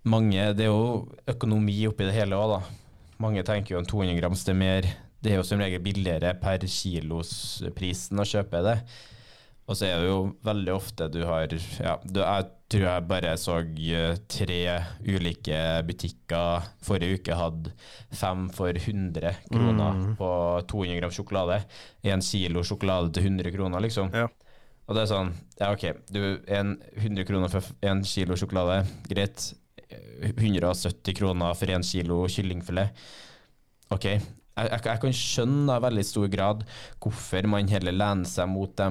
mange 0.06 0.52
Det 0.56 0.64
er 0.66 0.70
jo 0.72 1.08
økonomi 1.28 1.76
oppi 1.90 2.06
det 2.08 2.14
hele 2.16 2.38
òg, 2.38 2.56
da. 2.56 2.60
Mange 3.22 3.42
tenker 3.48 3.74
jo 3.74 3.80
en 3.82 3.88
200 3.88 4.18
grams 4.20 4.44
til 4.44 4.54
er 4.54 4.60
mer 4.60 4.88
Det 5.22 5.32
er 5.32 5.38
jo 5.40 5.46
som 5.48 5.58
regel 5.62 5.80
billigere 5.82 6.34
per 6.40 6.58
kilosprisen 6.68 8.20
å 8.22 8.26
kjøpe 8.28 8.60
det. 8.66 8.76
Og 9.66 9.74
så 9.74 9.88
er 9.88 9.98
det 9.98 10.06
jo 10.12 10.18
veldig 10.46 10.74
ofte 10.76 11.08
du 11.10 11.24
har 11.26 11.48
Ja, 11.82 11.96
du, 12.06 12.20
jeg 12.22 12.46
tror 12.70 12.84
jeg 12.86 13.06
bare 13.10 13.32
så 13.38 13.56
eh, 13.94 14.16
tre 14.30 14.60
ulike 15.06 15.58
butikker 15.86 16.68
forrige 16.86 17.18
uke 17.20 17.34
hadde 17.38 17.72
fem 18.14 18.48
for 18.54 18.70
100 18.74 19.34
kroner 19.50 19.94
Mm. 19.96 20.16
på 20.18 20.30
200 20.70 21.00
gram 21.00 21.10
sjokolade. 21.14 21.60
Én 22.04 22.22
kilo 22.22 22.62
sjokolade 22.62 23.12
til 23.14 23.22
100 23.30 23.50
kroner, 23.54 23.80
liksom. 23.82 24.10
Ja. 24.14 24.26
Og 24.86 24.94
det 24.94 25.02
er 25.02 25.10
sånn 25.14 25.32
Ja, 25.60 25.72
OK, 25.72 25.84
du, 26.14 26.38
en 26.46 26.76
100 26.94 27.24
kroner 27.26 27.48
for 27.50 27.62
én 27.82 28.04
kilo 28.06 28.36
sjokolade, 28.38 28.84
greit. 29.08 29.54
170 30.32 31.16
kroner 31.18 31.56
for 31.58 31.72
én 31.72 31.84
kilo 31.86 32.24
kyllingfilet. 32.30 33.06
OK. 33.94 34.06
Jeg, 34.06 34.70
jeg, 34.72 34.84
jeg 34.88 35.02
kan 35.02 35.16
skjønne 35.16 35.76
i 35.76 35.84
veldig 35.84 36.04
stor 36.08 36.30
grad 36.32 36.62
hvorfor 37.02 37.48
man 37.52 37.68
heller 37.68 37.94
lener 37.94 38.28
seg 38.28 38.48
mot 38.48 38.72
de 38.78 38.88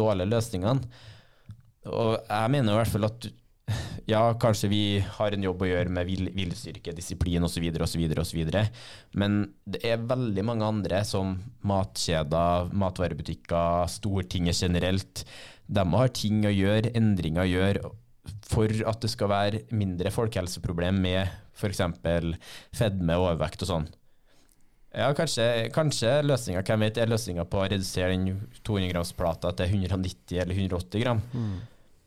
dårlige 0.00 0.30
løsningene. 0.32 1.06
Og 1.90 2.16
jeg 2.18 2.52
mener 2.52 2.74
i 2.74 2.80
hvert 2.80 2.92
fall 2.92 3.08
at 3.08 3.30
ja, 4.10 4.20
kanskje 4.40 4.68
vi 4.70 4.82
har 5.18 5.34
en 5.34 5.44
jobb 5.44 5.62
å 5.62 5.68
gjøre 5.68 5.92
med 5.94 6.08
vil- 6.08 6.32
viljestyrke, 6.34 6.94
disiplin 6.96 7.44
osv., 7.46 7.62
osv., 7.84 8.02
osv., 8.18 8.40
men 9.20 9.40
det 9.64 9.82
er 9.86 10.02
veldig 10.10 10.44
mange 10.46 10.66
andre, 10.66 11.02
som 11.06 11.36
matkjeder, 11.66 12.72
matvarebutikker, 12.74 13.86
stortinget 13.92 14.62
generelt. 14.64 15.24
De 15.70 15.84
har 15.94 16.14
ting 16.16 16.42
å 16.48 16.54
gjøre, 16.54 16.92
endringer 16.98 17.46
å 17.46 17.50
gjøre, 17.50 17.92
for 18.48 18.72
at 18.90 19.00
det 19.02 19.10
skal 19.12 19.30
være 19.30 19.62
mindre 19.76 20.12
folkehelseproblem 20.14 21.00
med 21.02 21.30
f.eks. 21.56 21.82
fedme 22.76 23.16
og 23.18 23.30
overvekt 23.30 23.64
og 23.66 23.70
sånn. 23.72 23.88
Ja, 24.90 25.12
kanskje, 25.14 25.44
kanskje 25.70 26.16
løsninga 26.26 26.64
hvem 26.66 26.82
vet, 26.82 26.98
er 26.98 27.10
løsninga 27.10 27.44
på 27.46 27.60
å 27.60 27.68
redusere 27.70 28.10
den 28.10 28.40
200 28.66 28.90
grams 28.90 29.12
plata 29.14 29.52
til 29.54 29.76
190 29.76 30.40
eller 30.42 30.56
180 30.56 31.04
gram. 31.04 31.22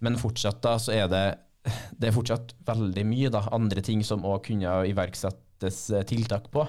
Men 0.04 0.20
fortsatt 0.20 0.60
da, 0.66 0.76
så 0.82 0.92
er 0.98 1.08
det 1.12 1.26
det 1.64 2.10
er 2.10 2.16
fortsatt 2.16 2.56
veldig 2.68 3.06
mye 3.08 3.32
da, 3.32 3.46
andre 3.56 3.84
ting 3.86 4.02
som 4.04 4.26
òg 4.28 4.42
kunne 4.50 4.74
iverksettes 4.90 5.78
eh, 5.96 6.04
tiltak 6.10 6.50
på. 6.52 6.66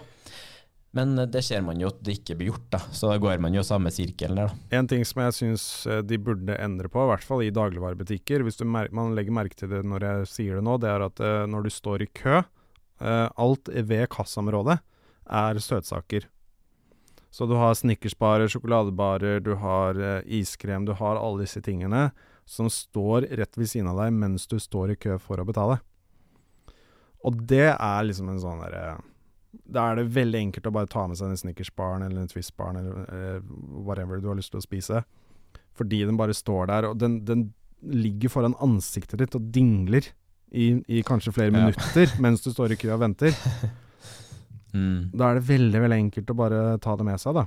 Men 0.94 1.16
eh, 1.18 1.28
det 1.30 1.42
ser 1.46 1.64
man 1.66 1.80
jo 1.82 1.90
at 1.90 2.00
det 2.06 2.18
ikke 2.20 2.36
blir 2.38 2.52
gjort, 2.52 2.66
da. 2.74 2.80
så 2.94 3.10
da 3.10 3.18
går 3.22 3.42
man 3.42 3.56
jo 3.56 3.64
samme 3.66 3.92
sirkelen 3.94 4.38
der. 4.38 4.52
da. 4.52 4.78
En 4.78 4.90
ting 4.90 5.04
som 5.08 5.24
jeg 5.24 5.38
syns 5.38 5.64
de 6.06 6.18
burde 6.22 6.58
endre 6.60 6.90
på, 6.90 7.02
i 7.02 7.10
hvert 7.12 7.26
fall 7.26 7.44
i 7.44 7.52
dagligvarebutikker, 7.54 8.44
hvis 8.46 8.62
man 8.64 9.16
legger 9.16 9.34
merke 9.34 9.58
til 9.58 9.72
det 9.72 9.82
når 9.86 10.08
jeg 10.08 10.28
sier 10.32 10.58
det 10.60 10.66
nå, 10.66 10.78
det 10.82 10.92
er 10.92 11.06
at 11.08 11.24
eh, 11.24 11.46
når 11.50 11.66
du 11.66 11.72
står 11.74 12.06
i 12.06 12.10
kø, 12.14 12.42
eh, 13.00 13.26
alt 13.26 13.72
ved 13.74 14.06
kassaområdet 14.14 14.78
er 15.24 15.60
søtsaker. 15.62 16.28
Så 17.34 17.48
du 17.50 17.56
har 17.58 17.74
snickersbarer, 17.74 18.46
sjokoladebarer, 18.46 19.40
du 19.42 19.56
har 19.58 19.98
eh, 19.98 20.20
iskrem, 20.38 20.86
du 20.86 20.94
har 20.94 21.18
alle 21.18 21.42
disse 21.42 21.62
tingene 21.64 22.12
som 22.46 22.68
står 22.70 23.26
rett 23.40 23.58
ved 23.58 23.70
siden 23.70 23.88
av 23.90 23.98
deg 24.04 24.14
mens 24.14 24.46
du 24.46 24.60
står 24.60 24.92
i 24.94 24.98
kø 25.00 25.16
for 25.18 25.40
å 25.40 25.48
betale. 25.48 25.80
Og 27.24 27.40
det 27.48 27.72
er 27.72 28.06
liksom 28.06 28.28
en 28.30 28.38
sånn 28.42 28.62
derre 28.62 29.00
Da 29.66 29.90
er 29.92 29.96
det 30.00 30.08
veldig 30.14 30.40
enkelt 30.40 30.66
å 30.66 30.72
bare 30.74 30.86
ta 30.90 31.06
med 31.06 31.16
seg 31.18 31.30
en 31.30 31.36
Snickersbaren 31.40 32.02
eller 32.06 32.20
en 32.24 32.28
Twist-baren 32.30 32.76
eller 32.80 33.06
eh, 33.36 33.40
whatever 33.86 34.20
du 34.20 34.28
har 34.28 34.36
lyst 34.38 34.50
til 34.54 34.60
å 34.62 34.66
spise. 34.66 35.04
Fordi 35.74 36.04
den 36.06 36.16
bare 36.16 36.34
står 36.36 36.66
der, 36.70 36.88
og 36.90 36.98
den, 36.98 37.24
den 37.26 37.52
ligger 37.82 38.30
foran 38.32 38.54
ansiktet 38.62 39.18
ditt 39.20 39.34
og 39.34 39.48
dingler 39.52 40.06
i, 40.54 40.68
i 40.88 41.02
kanskje 41.02 41.32
flere 41.34 41.50
Ja. 41.52 41.64
minutter 41.64 42.14
mens 42.24 42.42
du 42.44 42.50
står 42.54 42.72
i 42.72 42.76
kø 42.80 42.92
og 42.94 43.00
venter. 43.02 43.34
Mm. 44.74 45.10
Da 45.14 45.28
er 45.30 45.38
det 45.38 45.46
veldig, 45.48 45.80
veldig 45.84 45.98
enkelt 46.08 46.30
å 46.32 46.36
bare 46.38 46.62
ta 46.82 46.96
det 46.98 47.06
med 47.06 47.20
seg, 47.22 47.36
da. 47.36 47.44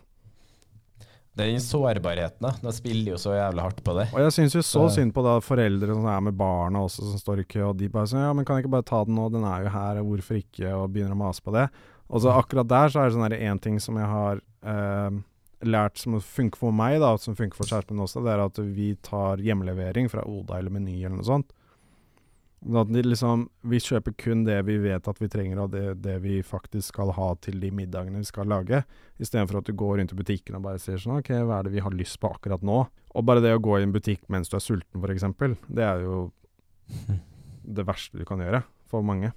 Det 1.37 1.45
er 1.45 1.51
den 1.53 1.61
sårbarheten, 1.61 2.41
da. 2.41 2.51
Da 2.63 2.71
spiller 2.73 3.11
jo 3.13 3.17
så 3.21 3.35
jævlig 3.35 3.61
hardt 3.61 3.81
på 3.85 3.93
det. 3.93 4.07
Og 4.15 4.23
jeg 4.23 4.33
syns 4.39 4.55
jo 4.57 4.61
så 4.65 4.87
Så- 4.87 4.95
synd 4.95 5.13
på 5.13 5.21
da 5.23 5.35
foreldre 5.39 5.93
som 5.93 6.05
er 6.09 6.21
med 6.25 6.33
barna 6.39 6.79
også, 6.87 7.03
som 7.11 7.19
står 7.21 7.41
i 7.43 7.43
kø, 7.45 7.61
og 7.69 7.77
de 7.77 7.89
bare 7.93 8.07
sånn 8.09 8.23
Ja, 8.25 8.33
men 8.33 8.43
kan 8.45 8.55
jeg 8.57 8.65
ikke 8.65 8.71
bare 8.73 8.87
ta 8.89 9.03
den 9.05 9.15
nå, 9.15 9.27
den 9.31 9.43
er 9.43 9.63
jo 9.63 9.69
her, 9.69 9.99
og 10.01 10.05
hvorfor 10.07 10.39
ikke, 10.41 10.71
og 10.73 10.91
begynner 10.93 11.13
å 11.13 11.21
mase 11.21 11.41
på 11.45 11.53
det. 11.53 11.69
Og 12.07 12.23
så 12.23 12.31
akkurat 12.31 12.69
der 12.69 12.91
så 12.91 13.01
er 13.01 13.09
det 13.09 13.17
sånn 13.17 13.35
én 13.35 13.59
ting 13.63 13.81
som 13.83 13.97
jeg 13.99 14.07
har 14.07 14.39
eh, 14.63 15.19
lært 15.67 15.99
som 15.99 16.17
funker 16.21 16.59
for 16.59 16.75
meg, 16.75 16.99
da, 17.03 17.13
som 17.19 17.35
funker 17.35 17.57
for 17.57 17.69
skjerpen 17.69 17.99
også, 18.03 18.23
det 18.25 18.33
er 18.33 18.43
at 18.45 18.59
vi 18.61 18.93
tar 19.05 19.41
hjemlevering 19.43 20.09
fra 20.11 20.23
Oda 20.27 20.59
eller 20.59 20.73
Meny 20.73 20.99
eller 21.01 21.17
noe 21.19 21.27
sånt. 21.27 21.53
At 22.77 22.89
liksom, 22.89 23.45
vi 23.69 23.79
kjøper 23.79 24.15
kun 24.17 24.41
det 24.47 24.57
vi 24.65 24.79
vet 24.81 25.07
at 25.07 25.19
vi 25.21 25.29
trenger, 25.29 25.59
og 25.61 25.73
det, 25.75 25.99
det 26.01 26.17
vi 26.23 26.39
faktisk 26.43 26.95
skal 26.95 27.13
ha 27.13 27.29
til 27.43 27.59
de 27.61 27.69
middagene 27.71 28.23
vi 28.23 28.29
skal 28.29 28.49
lage. 28.49 28.81
Istedenfor 29.21 29.59
at 29.59 29.69
du 29.69 29.75
går 29.77 29.99
rundt 29.99 30.15
i 30.15 30.17
butikken 30.17 30.57
og 30.57 30.65
bare 30.65 30.81
sier 30.81 30.99
sånn 31.01 31.19
OK, 31.19 31.31
hva 31.37 31.59
er 31.59 31.67
det 31.67 31.75
vi 31.75 31.83
har 31.85 31.95
lyst 31.95 32.19
på 32.21 32.31
akkurat 32.33 32.65
nå? 32.65 32.81
Og 32.87 33.27
bare 33.27 33.43
det 33.45 33.53
å 33.55 33.61
gå 33.61 33.77
i 33.77 33.85
en 33.85 33.93
butikk 33.93 34.25
mens 34.33 34.49
du 34.49 34.57
er 34.57 34.65
sulten, 34.65 35.03
f.eks., 35.03 35.27
det 35.69 35.85
er 35.85 36.03
jo 36.05 36.23
det 37.77 37.85
verste 37.87 38.17
du 38.17 38.25
kan 38.27 38.41
gjøre 38.41 38.63
for 38.89 39.05
mange. 39.05 39.31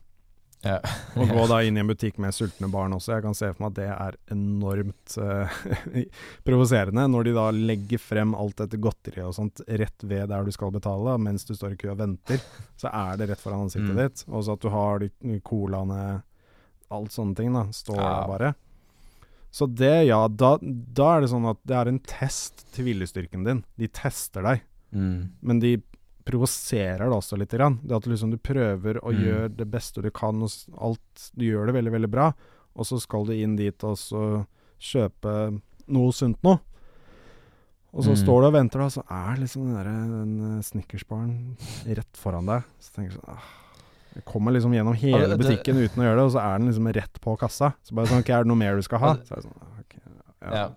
Ja. 0.63 0.77
Å 1.17 1.25
gå 1.25 1.47
da 1.49 1.63
inn 1.65 1.79
i 1.79 1.81
en 1.81 1.89
butikk 1.89 2.19
med 2.21 2.35
sultne 2.37 2.69
barn 2.69 2.93
også, 2.93 3.15
jeg 3.15 3.23
kan 3.25 3.35
se 3.39 3.49
for 3.55 3.63
meg 3.65 3.71
at 3.71 3.77
det 3.79 3.87
er 3.95 4.17
enormt 4.35 5.15
uh, 5.17 5.61
provoserende 6.47 7.07
når 7.09 7.25
de 7.31 7.33
da 7.37 7.47
legger 7.55 8.03
frem 8.03 8.35
alt 8.37 8.59
dette 8.61 8.77
godteriet 8.83 9.25
og 9.31 9.35
sånt 9.37 9.63
rett 9.67 10.05
ved 10.05 10.29
der 10.33 10.45
du 10.45 10.53
skal 10.53 10.73
betale, 10.75 11.17
mens 11.23 11.47
du 11.49 11.55
står 11.57 11.75
i 11.77 11.81
kø 11.81 11.93
og 11.95 12.01
venter. 12.03 12.43
Så 12.81 12.93
er 12.93 13.17
det 13.21 13.31
rett 13.33 13.41
foran 13.41 13.67
ansiktet 13.67 13.95
Mm. 13.97 14.03
ditt. 14.03 14.25
Og 14.29 14.45
så 14.45 14.53
at 14.59 14.61
du 14.61 14.69
har 14.75 14.99
de 15.01 15.41
colaene, 15.49 16.23
alt 16.91 17.13
sånne 17.15 17.37
ting, 17.39 17.53
da, 17.57 17.65
står 17.73 17.97
Ja. 17.97 18.27
bare. 18.29 18.55
Så 19.51 19.67
det, 19.67 20.07
ja, 20.07 20.29
da, 20.29 20.59
da 20.61 21.17
er 21.17 21.21
det 21.25 21.31
sånn 21.33 21.49
at 21.51 21.59
det 21.67 21.75
er 21.77 21.89
en 21.89 21.99
test 22.07 22.67
til 22.75 22.85
viljestyrken 22.87 23.45
din. 23.45 23.65
De 23.81 23.89
tester 23.89 24.43
deg. 24.47 24.61
Mm. 24.93 25.31
Men 25.43 25.59
de 25.63 25.77
provoserer 26.25 26.99
det 27.09 27.17
også 27.17 27.39
litt. 27.39 27.51
Grann. 27.51 27.79
Det 27.83 27.97
at 27.97 28.07
liksom 28.07 28.31
du 28.31 28.37
prøver 28.39 29.01
å 29.01 29.11
Mm. 29.13 29.21
gjøre 29.25 29.57
det 29.57 29.71
beste 29.71 30.03
du 30.03 30.11
kan, 30.11 30.43
og 30.43 30.51
alt, 30.81 31.31
du 31.37 31.45
gjør 31.45 31.67
det 31.67 31.75
veldig, 31.75 31.93
veldig 31.93 32.11
bra, 32.11 32.33
og 32.77 32.85
så 32.87 33.01
skal 33.01 33.25
du 33.27 33.33
inn 33.33 33.57
dit 33.57 33.85
og 33.85 33.97
så 33.97 34.47
kjøpe 34.81 35.61
noe 35.89 36.13
sunt 36.13 36.39
noe. 36.45 36.61
Og 37.93 38.05
så 38.05 38.11
Mm. 38.15 38.23
står 38.23 38.41
du 38.43 38.47
og 38.47 38.53
venter, 38.55 38.81
og 38.81 38.91
så 38.93 39.03
er 39.11 39.37
liksom 39.37 39.65
den, 39.67 39.75
der, 39.75 39.85
den 39.85 40.59
eh, 40.59 40.63
Snickersbaren 40.63 41.57
rett 41.87 42.13
foran 42.17 42.47
deg. 42.47 42.63
Så 42.79 42.95
tenker 42.95 43.11
du 43.15 43.19
sånn 43.19 43.35
ah. 43.35 43.43
Jeg 44.15 44.25
kommer 44.25 44.53
liksom 44.53 44.73
gjennom 44.75 44.95
hele 44.95 45.27
det- 45.29 45.39
butikken 45.39 45.77
uten 45.77 45.99
å 46.03 46.07
gjøre 46.07 46.17
det, 46.17 46.25
og 46.27 46.33
så 46.33 46.41
er 46.55 46.59
den 46.59 46.69
liksom 46.69 46.93
rett 46.93 47.21
på 47.21 47.39
kassa. 47.39 47.75
Så 47.83 47.93
bare 47.95 48.07
sånn, 48.07 48.21
ok, 48.21 48.31
er 48.31 48.43
det 48.45 48.47
noe 48.47 48.57
mer 48.57 48.77
du 48.77 48.83
skal 48.83 48.99
ha? 48.99 49.15
Så 49.17 49.33
er 49.33 49.37
det 49.37 49.45
sånn, 49.45 49.63
okay, 49.81 50.01
ja. 50.43 50.51
Ja. 50.53 50.69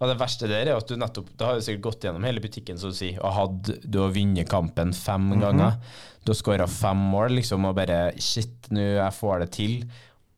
Og 0.00 0.10
det 0.10 0.16
verste 0.20 0.48
der 0.50 0.68
er 0.68 0.78
at 0.78 0.88
du 0.88 0.96
nettopp 0.98 1.28
Da 1.38 1.50
har 1.50 1.58
du 1.58 1.64
sikkert 1.64 1.84
gått 1.88 2.06
gjennom 2.06 2.24
hele 2.26 2.42
butikken, 2.42 2.78
så 2.80 2.90
å 2.90 2.96
si, 2.96 3.12
og 3.18 3.36
hadde 3.36 3.76
du 3.84 4.00
har 4.02 4.14
vunnet 4.14 4.50
kampen 4.50 4.94
fem 4.96 5.28
ganger. 5.40 5.78
Du 6.22 6.32
har 6.32 6.38
skåra 6.38 6.66
fem 6.70 7.04
mål, 7.12 7.36
liksom, 7.40 7.68
og 7.68 7.76
bare 7.78 8.00
Shit, 8.22 8.70
nå 8.74 8.88
jeg 8.94 9.18
får 9.18 9.44
det 9.44 9.52
til. 9.58 9.76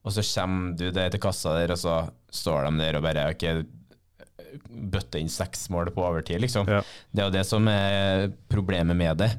Og 0.04 0.12
så 0.12 0.24
kommer 0.34 0.76
du 0.78 0.90
det 0.92 1.08
til 1.14 1.22
kassa 1.22 1.56
der, 1.58 1.72
og 1.74 1.80
så 1.80 2.02
står 2.34 2.68
de 2.68 2.82
der 2.82 2.98
og 2.98 3.06
bare 3.06 3.28
Ok, 3.32 3.46
bøtter 4.94 5.22
inn 5.22 5.32
seks 5.32 5.66
mål 5.72 5.90
på 5.94 6.04
overtid, 6.04 6.40
liksom. 6.44 6.68
Ja. 6.70 6.82
Det 7.10 7.22
er 7.22 7.30
jo 7.30 7.36
det 7.38 7.46
som 7.48 7.68
er 7.70 8.28
problemet 8.52 8.96
med 8.98 9.22
det. 9.24 9.32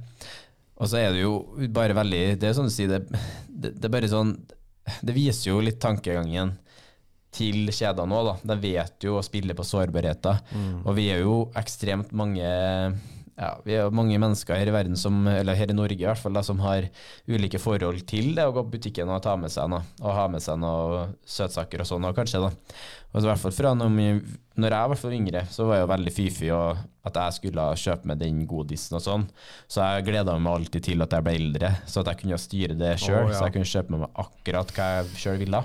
Og 0.75 0.89
så 0.91 0.99
er 0.99 1.13
det 1.15 1.21
jo 1.23 1.37
bare 1.71 1.95
veldig 1.95 2.23
Det 2.39 2.49
er 2.49 2.55
sånn 2.57 2.67
å 2.67 2.73
si, 2.73 2.87
det, 2.89 3.05
det, 3.47 3.69
det 3.77 3.87
er 3.87 3.93
bare 3.93 4.09
sånn 4.11 4.33
Det 5.07 5.13
viser 5.15 5.53
jo 5.53 5.61
litt 5.63 5.79
tankegangen 5.79 6.51
til 7.35 7.67
kjedene 7.75 8.15
òg. 8.21 8.31
De 8.47 8.55
vet 8.63 9.05
jo 9.09 9.17
å 9.19 9.25
spille 9.25 9.55
på 9.57 9.65
sårbarheter. 9.67 10.39
Og 10.85 10.95
vi 10.97 11.09
er 11.13 11.21
jo 11.25 11.41
ekstremt 11.59 12.11
mange 12.15 12.47
ja, 13.35 13.49
vi 13.67 13.73
er 13.75 13.89
mange 13.91 14.15
mennesker 14.15 14.55
her 14.55 14.69
i 14.69 14.71
verden 14.71 14.95
som, 14.95 15.17
eller 15.27 15.57
her 15.59 15.67
i 15.67 15.75
Norge 15.75 15.97
i 15.99 16.05
hvert 16.07 16.21
fall, 16.21 16.31
da, 16.37 16.39
som 16.47 16.61
har 16.63 16.85
ulike 17.27 17.59
forhold 17.59 18.05
til 18.07 18.29
det 18.37 18.45
å 18.47 18.53
gå 18.55 18.61
på 18.63 18.77
butikken 18.77 19.09
og 19.11 19.19
ta 19.25 19.33
med 19.35 19.51
seg 19.51 19.67
noe, 19.73 19.83
og 19.99 20.13
ha 20.15 20.23
med 20.31 20.39
seg 20.39 20.55
noe 20.61 21.01
søtsaker 21.27 21.83
og 21.83 21.89
sånn, 21.89 22.07
og 22.07 22.15
kanskje 22.15 22.39
da. 22.45 22.53
Og 23.11 23.17
så 23.19 23.25
i 23.25 23.29
hvert 23.33 23.41
fall 23.43 23.55
fra 23.57 23.73
når, 23.75 23.91
vi- 23.97 24.37
når 24.63 24.77
jeg 24.77 24.91
var 24.93 25.01
yngre, 25.17 25.41
så 25.51 25.67
var 25.67 25.75
jeg 25.81 25.83
jo 25.83 25.91
veldig 25.91 26.13
og 26.55 26.79
at 27.11 27.19
jeg 27.25 27.35
skulle 27.41 27.67
kjøpe 27.83 28.05
med 28.13 28.23
den 28.23 28.39
godisen 28.47 28.95
og 28.95 29.03
sånn. 29.03 29.27
Så 29.67 29.83
jeg 29.83 30.07
gleda 30.07 30.39
meg 30.39 30.53
alltid 30.55 30.87
til 30.87 31.03
at 31.03 31.11
jeg 31.19 31.27
ble 31.27 31.35
eldre, 31.35 31.73
så 31.91 32.05
at 32.05 32.13
jeg 32.13 32.21
kunne 32.23 32.39
styre 32.39 32.79
det 32.79 32.95
sjøl. 33.03 33.19
Oh, 33.25 33.31
ja. 33.31 33.35
Så 33.35 33.49
jeg 33.49 33.57
kunne 33.59 33.73
kjøpe 33.75 33.91
med 33.97 34.05
meg 34.07 34.23
akkurat 34.23 34.71
hva 34.79 34.87
jeg 35.01 35.11
sjøl 35.25 35.43
ville. 35.43 35.63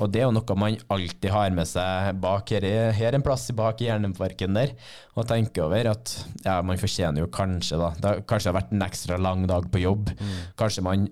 Og 0.00 0.12
det 0.12 0.22
er 0.22 0.28
jo 0.28 0.34
noe 0.34 0.56
man 0.58 0.76
alltid 0.92 1.28
har 1.32 1.54
med 1.54 1.68
seg 1.68 2.20
bak 2.22 2.52
her, 2.54 2.66
her 2.96 3.16
en 3.16 3.24
plass 3.24 3.50
bak 3.56 3.82
i 3.82 3.88
hjerneparken 3.90 4.56
der, 4.56 4.72
og 5.16 5.26
tenker 5.28 5.66
over 5.66 5.90
at 5.92 6.14
ja, 6.46 6.60
man 6.64 6.80
fortjener 6.80 7.24
jo 7.24 7.32
kanskje 7.32 7.80
da, 7.80 7.90
det 7.98 8.08
har 8.08 8.22
kanskje 8.28 8.52
har 8.52 8.58
vært 8.60 8.72
en 8.72 8.86
ekstra 8.86 9.18
lang 9.20 9.44
dag 9.50 9.68
på 9.72 9.82
jobb, 9.82 10.14
kanskje 10.60 10.86
man 10.86 11.10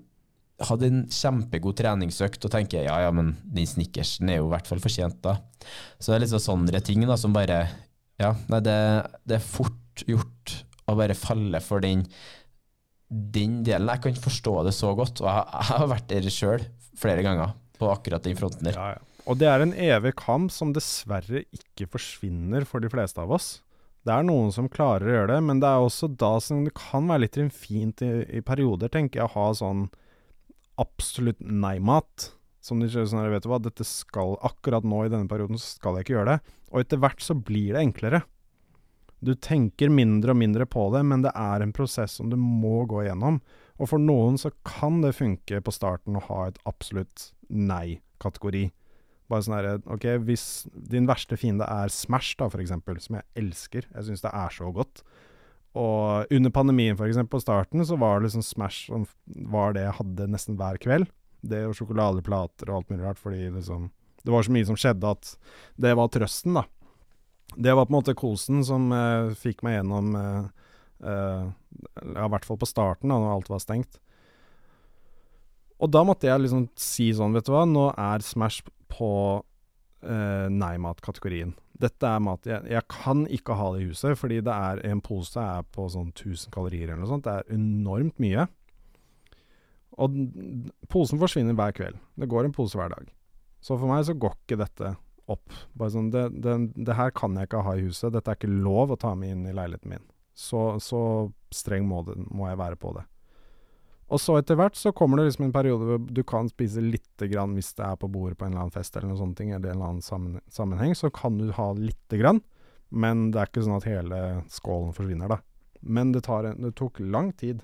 hadde 0.68 0.90
en 0.90 1.04
kjempegod 1.08 1.78
treningsøkt 1.78 2.44
og 2.44 2.52
tenker 2.52 2.84
ja, 2.84 2.98
ja, 3.06 3.12
men 3.14 3.32
den 3.48 3.68
snickersen 3.68 4.28
er 4.28 4.40
jo 4.40 4.48
i 4.50 4.52
hvert 4.52 4.68
fall 4.68 4.82
fortjent 4.82 5.20
da. 5.24 5.38
Så 5.98 6.10
det 6.10 6.18
er 6.18 6.24
liksom 6.26 6.44
sånne 6.44 6.82
ting 6.84 7.06
da, 7.08 7.16
som 7.20 7.36
bare, 7.36 7.62
ja, 8.20 8.34
nei, 8.52 8.60
det, 8.64 8.76
det 9.28 9.38
er 9.38 9.46
fort 9.46 10.04
gjort 10.08 10.58
å 10.90 10.96
bare 10.98 11.16
falle 11.16 11.62
for 11.64 11.84
den, 11.84 12.04
den 13.08 13.60
delen. 13.64 13.88
Jeg 13.88 14.04
kan 14.04 14.22
forstå 14.26 14.54
det 14.68 14.76
så 14.76 14.92
godt, 14.98 15.22
og 15.24 15.30
jeg, 15.30 15.48
jeg 15.54 15.68
har 15.70 15.90
vært 15.94 16.12
der 16.12 16.30
selv 16.34 16.68
flere 17.00 17.24
ganger 17.24 17.56
på 17.80 17.88
akkurat 17.90 18.26
den 18.26 18.38
fronten 18.38 18.68
der. 18.68 18.76
Ja, 18.76 18.98
ja. 18.98 19.06
Og 19.28 19.38
det 19.40 19.48
er 19.50 19.62
en 19.62 19.74
evig 19.76 20.14
kamp 20.18 20.52
som 20.52 20.72
dessverre 20.74 21.44
ikke 21.54 21.88
forsvinner 21.92 22.64
for 22.68 22.82
de 22.82 22.90
fleste 22.92 23.20
av 23.22 23.32
oss. 23.36 23.60
Det 24.06 24.14
er 24.14 24.24
noen 24.24 24.48
som 24.54 24.70
klarer 24.72 25.06
å 25.06 25.14
gjøre 25.14 25.32
det, 25.34 25.40
men 25.44 25.60
det 25.60 25.68
er 25.68 25.84
også 25.84 26.08
da 26.20 26.32
som 26.40 26.64
det 26.64 26.72
kan 26.78 27.08
være 27.10 27.26
litt 27.26 27.38
fint 27.52 28.00
i, 28.04 28.12
i 28.38 28.40
perioder, 28.44 28.88
tenker 28.92 29.20
jeg, 29.20 29.28
å 29.28 29.34
ha 29.34 29.50
sånn 29.56 29.88
absolutt 30.80 31.42
nei-mat. 31.44 32.30
Som 32.64 32.80
de 32.80 32.88
sier 32.92 33.08
sånn 33.08 33.28
vet 33.32 33.44
du 33.44 33.50
hva, 33.52 33.60
dette 33.60 33.84
skal 33.88 34.38
akkurat 34.44 34.84
nå 34.88 35.04
i 35.04 35.12
denne 35.12 35.28
perioden 35.28 35.60
så 35.60 35.76
skal 35.76 35.98
jeg 35.98 36.08
ikke 36.08 36.16
gjøre 36.16 36.36
det. 36.36 36.54
Og 36.72 36.82
etter 36.82 37.00
hvert 37.02 37.24
så 37.24 37.36
blir 37.36 37.74
det 37.76 37.84
enklere. 37.84 38.22
Du 39.20 39.34
tenker 39.36 39.92
mindre 39.92 40.32
og 40.32 40.40
mindre 40.40 40.64
på 40.68 40.86
det, 40.94 41.02
men 41.04 41.24
det 41.24 41.32
er 41.36 41.60
en 41.60 41.74
prosess 41.76 42.16
som 42.16 42.32
du 42.32 42.38
må 42.40 42.86
gå 42.88 43.04
igjennom. 43.04 43.42
Og 43.80 43.92
for 43.92 44.00
noen 44.00 44.40
så 44.40 44.52
kan 44.64 45.02
det 45.04 45.16
funke 45.18 45.60
på 45.64 45.76
starten 45.76 46.16
å 46.16 46.24
ha 46.24 46.46
et 46.48 46.60
absolutt 46.68 47.30
nei-kategori. 47.50 48.68
Bare 49.30 49.46
sånn 49.46 49.56
herre 49.56 49.76
OK, 49.90 50.06
hvis 50.26 50.44
din 50.90 51.06
verste 51.10 51.38
fiende 51.38 51.66
er 51.70 51.92
Smash, 51.94 52.34
da, 52.40 52.48
for 52.50 52.62
eksempel, 52.62 52.98
som 53.02 53.20
jeg 53.20 53.28
elsker, 53.38 53.86
jeg 53.92 54.08
syns 54.08 54.24
det 54.24 54.32
er 54.34 54.54
så 54.54 54.70
godt. 54.74 55.04
Og 55.78 56.32
under 56.34 56.50
pandemien, 56.50 56.96
for 56.98 57.06
eksempel, 57.06 57.36
på 57.36 57.44
starten, 57.44 57.84
så 57.86 57.98
var 58.00 58.18
det 58.18 58.28
liksom 58.28 58.42
Smash 58.42 58.90
som 58.90 59.06
var 59.52 59.76
det 59.76 59.84
jeg 59.84 59.98
hadde 60.00 60.26
nesten 60.32 60.58
hver 60.58 60.80
kveld. 60.82 61.06
Det 61.46 61.62
og 61.68 61.76
sjokoladeplater 61.78 62.68
og 62.68 62.80
alt 62.80 62.90
mulig 62.90 63.06
rart, 63.06 63.20
fordi 63.20 63.48
liksom 63.54 63.88
Det 64.20 64.28
var 64.34 64.42
så 64.44 64.52
mye 64.52 64.66
som 64.68 64.76
skjedde 64.76 65.08
at 65.08 65.30
det 65.80 65.94
var 65.96 66.10
trøsten, 66.12 66.58
da. 66.58 66.66
Det 67.56 67.72
var 67.72 67.86
på 67.86 67.94
en 67.94 67.96
måte 67.96 68.14
kosen 68.14 68.60
som 68.66 68.90
eh, 68.92 69.30
fikk 69.32 69.62
meg 69.64 69.78
gjennom 69.78 70.10
eh, 70.18 70.50
eh, 71.00 71.46
Ja, 71.48 72.26
i 72.26 72.32
hvert 72.34 72.44
fall 72.44 72.60
på 72.60 72.68
starten, 72.68 73.08
da 73.08 73.16
når 73.16 73.32
alt 73.38 73.48
var 73.48 73.62
stengt. 73.64 73.96
Og 75.80 75.90
da 75.92 76.04
måtte 76.04 76.28
jeg 76.28 76.44
liksom 76.44 76.68
si 76.78 77.08
sånn, 77.16 77.34
vet 77.36 77.48
du 77.48 77.54
hva, 77.54 77.64
nå 77.68 77.88
er 77.96 78.24
Smash 78.24 78.66
på 78.92 79.10
eh, 80.04 80.46
nei-mat-kategorien. 80.52 81.54
Dette 81.80 82.08
er 82.08 82.20
mat 82.20 82.44
jeg, 82.44 82.60
jeg 82.68 82.84
kan 82.92 83.22
ikke 83.32 83.56
ha 83.56 83.70
det 83.72 83.84
i 83.84 83.86
huset, 83.88 84.18
fordi 84.20 84.42
det 84.44 84.52
er 84.52 84.82
en 84.90 85.00
pose 85.04 85.40
er 85.40 85.64
på 85.72 85.86
sånn 85.92 86.10
1000 86.12 86.52
kalorier 86.52 86.90
eller 86.90 87.04
noe 87.06 87.12
sånt. 87.14 87.24
Det 87.24 87.38
er 87.38 87.54
enormt 87.56 88.20
mye. 88.20 88.44
Og 90.00 90.18
posen 90.92 91.20
forsvinner 91.20 91.56
hver 91.56 91.72
kveld. 91.76 91.96
Det 92.20 92.28
går 92.30 92.48
en 92.48 92.56
pose 92.56 92.76
hver 92.76 92.92
dag. 92.92 93.08
Så 93.64 93.76
for 93.76 93.88
meg 93.88 94.04
så 94.08 94.16
går 94.16 94.36
ikke 94.36 94.60
dette 94.60 94.94
opp. 95.30 95.56
Bare 95.76 95.94
sånn, 95.94 96.10
det, 96.12 96.26
det, 96.44 96.56
det 96.76 96.96
her 96.98 97.12
kan 97.16 97.36
jeg 97.36 97.48
ikke 97.48 97.64
ha 97.64 97.76
i 97.76 97.86
huset. 97.86 98.12
Dette 98.12 98.32
er 98.32 98.38
ikke 98.38 98.52
lov 98.52 98.92
å 98.92 99.00
ta 99.00 99.14
med 99.16 99.34
inn 99.34 99.48
i 99.48 99.56
leiligheten 99.56 99.94
min. 99.94 100.04
Så, 100.36 100.78
så 100.84 101.02
streng 101.54 101.88
må, 101.88 102.02
det, 102.06 102.16
må 102.28 102.48
jeg 102.48 102.60
være 102.60 102.78
på 102.80 102.94
det. 102.96 103.04
Og 104.10 104.18
så 104.18 104.34
etter 104.40 104.58
hvert 104.58 104.78
så 104.78 104.90
kommer 104.96 105.20
det 105.20 105.28
liksom 105.28 105.46
en 105.46 105.54
periode 105.54 105.86
hvor 105.86 106.00
du 106.02 106.22
kan 106.26 106.48
spise 106.50 106.82
lite 106.82 107.28
grann 107.30 107.54
hvis 107.54 107.70
det 107.78 107.84
er 107.86 107.98
på 108.00 108.10
bordet 108.10 108.38
på 108.40 108.46
en 108.46 108.56
eller 108.56 108.66
annen 108.66 108.74
fest 108.74 108.96
eller 108.96 109.12
noen 109.12 109.20
sånne 109.20 109.38
ting, 109.38 109.52
eller 109.54 109.70
en 109.70 109.76
eller 109.76 109.92
annen 109.92 110.40
sammenheng, 110.50 110.96
så 110.98 111.12
kan 111.14 111.38
du 111.38 111.52
ha 111.54 111.68
lite 111.78 112.18
grann. 112.18 112.42
Men 112.90 113.28
det 113.30 113.38
er 113.38 113.50
ikke 113.50 113.62
sånn 113.62 113.78
at 113.78 113.86
hele 113.86 114.20
skålen 114.50 114.90
forsvinner, 114.96 115.30
da. 115.30 115.38
Men 115.80 116.10
det, 116.12 116.24
tar 116.26 116.50
det 116.50 116.74
tok 116.76 116.98
lang 117.00 117.30
tid. 117.38 117.62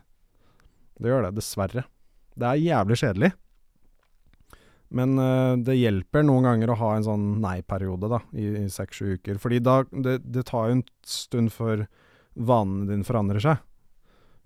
Det 1.03 1.11
gjør 1.11 1.27
det, 1.27 1.35
dessverre. 1.41 1.85
Det 2.39 2.47
er 2.47 2.63
jævlig 2.63 3.01
kjedelig. 3.03 3.33
Men 4.97 5.19
eh, 5.19 5.53
det 5.67 5.77
hjelper 5.81 6.25
noen 6.25 6.47
ganger 6.47 6.71
å 6.71 6.79
ha 6.79 6.91
en 6.95 7.07
sånn 7.07 7.25
nei-periode 7.43 8.11
da, 8.13 8.21
i, 8.39 8.47
i 8.63 8.67
seks-sju 8.71 9.17
uker. 9.19 9.41
Fordi 9.43 9.59
da, 9.65 9.81
det, 9.91 10.21
det 10.23 10.47
tar 10.49 10.71
jo 10.71 10.79
en 10.79 10.85
stund 11.03 11.53
før 11.55 11.89
vanene 12.37 12.87
dine 12.93 13.09
forandrer 13.09 13.43
seg. 13.43 13.65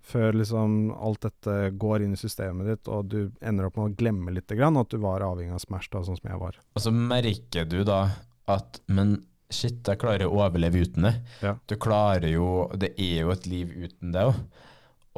Før 0.01 0.33
liksom 0.33 0.91
alt 0.97 1.21
dette 1.27 1.57
går 1.79 2.05
inn 2.05 2.15
i 2.15 2.19
systemet 2.19 2.67
ditt, 2.67 2.89
og 2.89 3.11
du 3.11 3.19
ender 3.39 3.67
opp 3.67 3.77
med 3.77 3.91
å 3.91 3.97
glemme 3.99 4.33
litt 4.33 4.49
grann 4.57 4.79
at 4.81 4.89
du 4.89 4.97
var 5.03 5.23
avhengig 5.25 5.53
av 5.53 5.61
Smash, 5.61 5.91
da, 5.93 6.01
sånn 6.05 6.17
som 6.17 6.31
jeg 6.31 6.41
var. 6.41 6.57
Og 6.75 6.85
så 6.85 6.93
merker 6.95 7.69
du 7.69 7.83
da 7.87 8.07
at 8.49 8.81
Men 8.89 9.19
shit, 9.53 9.83
jeg 9.85 9.99
klarer 10.01 10.25
å 10.25 10.41
overleve 10.41 10.81
uten 10.81 11.05
det. 11.05 11.13
Ja. 11.45 11.55
Du 11.69 11.75
klarer 11.79 12.27
jo 12.31 12.69
Det 12.79 12.93
er 12.97 13.21
jo 13.25 13.33
et 13.33 13.47
liv 13.47 13.71
uten 13.71 14.13
det 14.15 14.25
òg. 14.31 14.39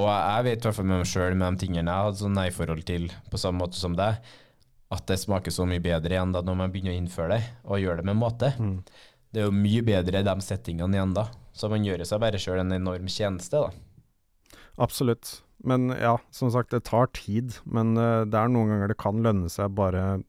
Og 0.01 0.09
jeg 0.09 0.45
vet 0.47 0.57
i 0.57 0.67
hvert 0.67 0.77
fall 0.79 0.89
med 0.89 1.03
meg 1.03 1.09
sjøl, 1.09 1.35
med 1.37 1.53
de 1.53 1.65
tingene 1.67 1.93
jeg 1.93 2.07
hadde 2.07 2.21
sånn 2.23 2.33
nei-forhold 2.33 2.85
til, 2.87 3.11
på 3.29 3.39
samme 3.39 3.61
måte 3.61 3.77
som 3.77 3.93
deg, 3.97 4.17
at 4.93 5.05
det 5.09 5.19
smaker 5.21 5.53
så 5.53 5.67
mye 5.69 5.81
bedre 5.85 6.15
igjen 6.17 6.33
da 6.33 6.41
når 6.45 6.57
man 6.57 6.73
begynner 6.73 6.95
å 6.95 6.97
innføre 6.97 7.37
det, 7.37 7.51
og 7.69 7.81
gjør 7.81 8.01
det 8.01 8.07
med 8.09 8.17
måte. 8.17 8.49
Mm. 8.57 8.79
Det 9.33 9.41
er 9.41 9.47
jo 9.47 9.53
mye 9.53 9.85
bedre 9.85 10.23
de 10.25 10.35
settingene 10.45 10.97
igjen 10.97 11.13
da. 11.13 11.27
Så 11.53 11.69
man 11.69 11.85
gjør 11.85 12.01
seg 12.09 12.21
bare 12.25 12.41
sjøl 12.41 12.63
en 12.63 12.73
enorm 12.73 13.05
tjeneste, 13.09 13.61
da. 13.61 13.92
Absolutt. 14.81 15.41
Men 15.63 15.93
ja, 15.95 16.17
som 16.33 16.51
sagt, 16.51 16.73
det 16.73 16.85
tar 16.89 17.11
tid. 17.15 17.57
Men 17.63 17.95
uh, 17.97 18.23
det 18.27 18.39
er 18.39 18.51
noen 18.51 18.73
ganger 18.73 18.91
det 18.91 18.99
kan 19.01 19.21
lønne 19.23 19.51
seg 19.51 19.75
bare 19.77 20.23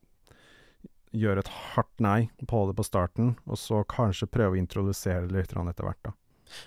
gjøre 1.14 1.44
et 1.44 1.54
hardt 1.74 2.02
nei 2.02 2.18
på 2.50 2.64
det 2.68 2.74
på 2.78 2.86
starten, 2.86 3.34
og 3.46 3.58
så 3.60 3.84
kanskje 3.86 4.30
prøve 4.30 4.56
å 4.56 4.60
introdusere 4.60 5.28
det 5.28 5.36
litt 5.36 5.52
etter 5.54 5.86
hvert, 5.86 6.00
da. 6.08 6.14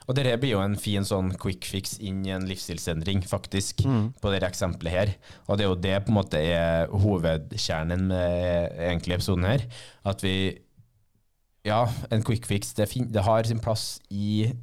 Og 0.07 0.15
det 0.17 0.33
blir 0.41 0.55
jo 0.55 0.61
en 0.63 0.75
fin 0.79 1.05
sånn 1.05 1.29
quick 1.39 1.67
fix 1.67 1.95
inn 2.03 2.23
i 2.27 2.33
en 2.35 2.47
livsstilsendring, 2.49 3.21
faktisk, 3.27 3.83
på 4.19 4.31
det 4.33 4.41
eksempelet 4.43 4.95
her. 4.95 5.11
Og 5.47 5.57
det 5.57 5.65
er 5.65 5.69
jo 5.69 5.81
det 5.83 5.97
på 6.03 6.11
en 6.11 6.17
måte 6.17 6.41
er 6.41 6.91
hovedkjernen 6.91 8.07
med 8.09 8.79
egentlig 8.89 9.19
episoden 9.19 9.47
her. 9.47 9.67
At 10.07 10.23
vi 10.25 10.63
Ja, 11.67 11.83
en 12.11 12.23
quick 12.23 12.45
fix, 12.47 12.71
det, 12.73 12.87
det 13.11 13.23
har 13.25 13.43
sin 13.43 13.59
plass 13.59 13.99
i 14.07 14.53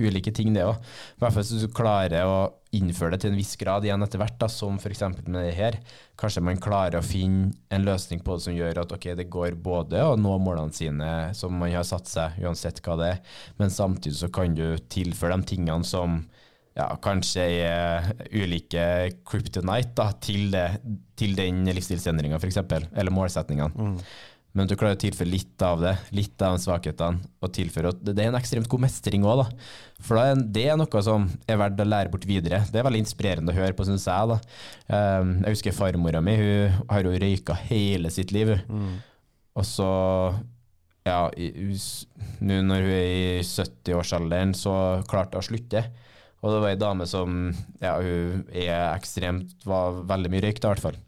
ulike 0.00 0.32
ting, 0.34 0.52
det 0.54 0.64
òg. 0.66 0.78
I 0.78 1.22
hvert 1.22 1.34
fall 1.36 1.44
hvis 1.44 1.64
du 1.64 1.72
klarer 1.74 2.28
å 2.28 2.36
innføre 2.72 3.14
det 3.14 3.22
til 3.22 3.32
en 3.32 3.38
viss 3.40 3.52
grad 3.60 3.84
igjen 3.84 4.04
etter 4.04 4.20
hvert, 4.22 4.38
da, 4.40 4.48
som 4.48 4.78
f.eks. 4.80 5.02
med 5.26 5.36
det 5.36 5.54
her. 5.56 5.78
Kanskje 6.20 6.44
man 6.44 6.60
klarer 6.62 7.00
å 7.00 7.04
finne 7.04 7.52
en 7.72 7.84
løsning 7.84 8.22
på 8.24 8.36
det 8.36 8.46
som 8.46 8.56
gjør 8.56 8.82
at 8.84 8.94
okay, 8.96 9.16
det 9.18 9.28
går 9.32 9.58
både 9.60 10.00
å 10.06 10.16
nå 10.16 10.38
målene 10.40 10.72
sine 10.76 11.10
som 11.36 11.56
man 11.58 11.72
har 11.74 11.86
satt 11.88 12.08
seg, 12.08 12.40
uansett 12.40 12.80
hva 12.84 12.96
det 13.00 13.10
er, 13.16 13.20
men 13.60 13.72
samtidig 13.72 14.16
så 14.22 14.32
kan 14.32 14.56
du 14.56 14.66
tilføre 14.92 15.36
de 15.36 15.52
tingene 15.52 15.84
som 15.88 16.22
ja, 16.72 16.86
kanskje 17.04 17.44
er 17.60 18.12
ulike 18.32 18.84
kryptonite 19.28 19.92
da, 19.98 20.08
til, 20.24 20.46
det, 20.54 20.66
til 21.20 21.36
den 21.36 21.66
livsstilsendringa, 21.68 22.40
f.eks., 22.40 22.62
eller 22.64 23.12
målsetningene. 23.12 23.90
Men 24.52 24.68
du 24.68 24.74
klarer 24.76 24.98
å 24.98 25.00
tilføre 25.00 25.32
litt 25.32 25.62
av 25.64 25.80
det, 25.80 25.94
litt 26.12 26.42
av 26.44 26.58
svakhetene, 26.60 27.22
og 27.40 27.52
tilføre 27.56 27.94
det 28.04 28.12
er 28.18 28.28
en 28.28 28.36
ekstremt 28.36 28.68
god 28.68 28.84
mestring 28.84 29.24
òg. 29.24 29.46
For 30.04 30.18
da 30.18 30.26
er 30.28 30.42
det 30.56 30.66
er 30.68 30.76
noe 30.76 31.04
som 31.04 31.24
er 31.48 31.60
verdt 31.60 31.80
å 31.80 31.86
lære 31.88 32.12
bort 32.12 32.26
videre. 32.28 32.60
Det 32.68 32.80
er 32.80 32.84
veldig 32.84 33.00
inspirerende 33.00 33.54
å 33.54 33.56
høre 33.56 33.76
på, 33.78 33.86
syns 33.88 34.04
jeg. 34.10 34.34
da. 34.34 34.38
Um, 34.92 35.38
jeg 35.40 35.56
husker 35.56 35.76
farmora 35.76 36.20
mi, 36.24 36.36
hun 36.36 36.82
har 36.90 37.08
jo 37.08 37.16
røyka 37.24 37.56
hele 37.70 38.12
sitt 38.12 38.34
liv. 38.36 38.52
Mm. 38.68 38.98
Og 39.56 39.68
så 39.68 39.90
ja, 41.08 41.26
nå 42.44 42.62
når 42.68 42.84
hun 42.86 42.94
er 42.94 43.08
i 43.40 43.42
70-årsalderen, 43.46 44.52
så 44.54 44.74
klarte 45.08 45.38
hun 45.38 45.42
å 45.42 45.48
slutte. 45.48 45.86
Og 46.42 46.50
det 46.50 46.60
var 46.62 46.72
ei 46.72 46.78
dame 46.78 47.06
som 47.06 47.38
ja, 47.80 47.96
hun 48.02 48.44
er 48.50 48.90
ekstremt 48.92 49.64
var 49.66 50.02
veldig 50.10 50.30
mye 50.32 50.44
røykt, 50.44 50.64
i 50.64 50.70
hvert 50.70 50.82
fall. 50.82 50.98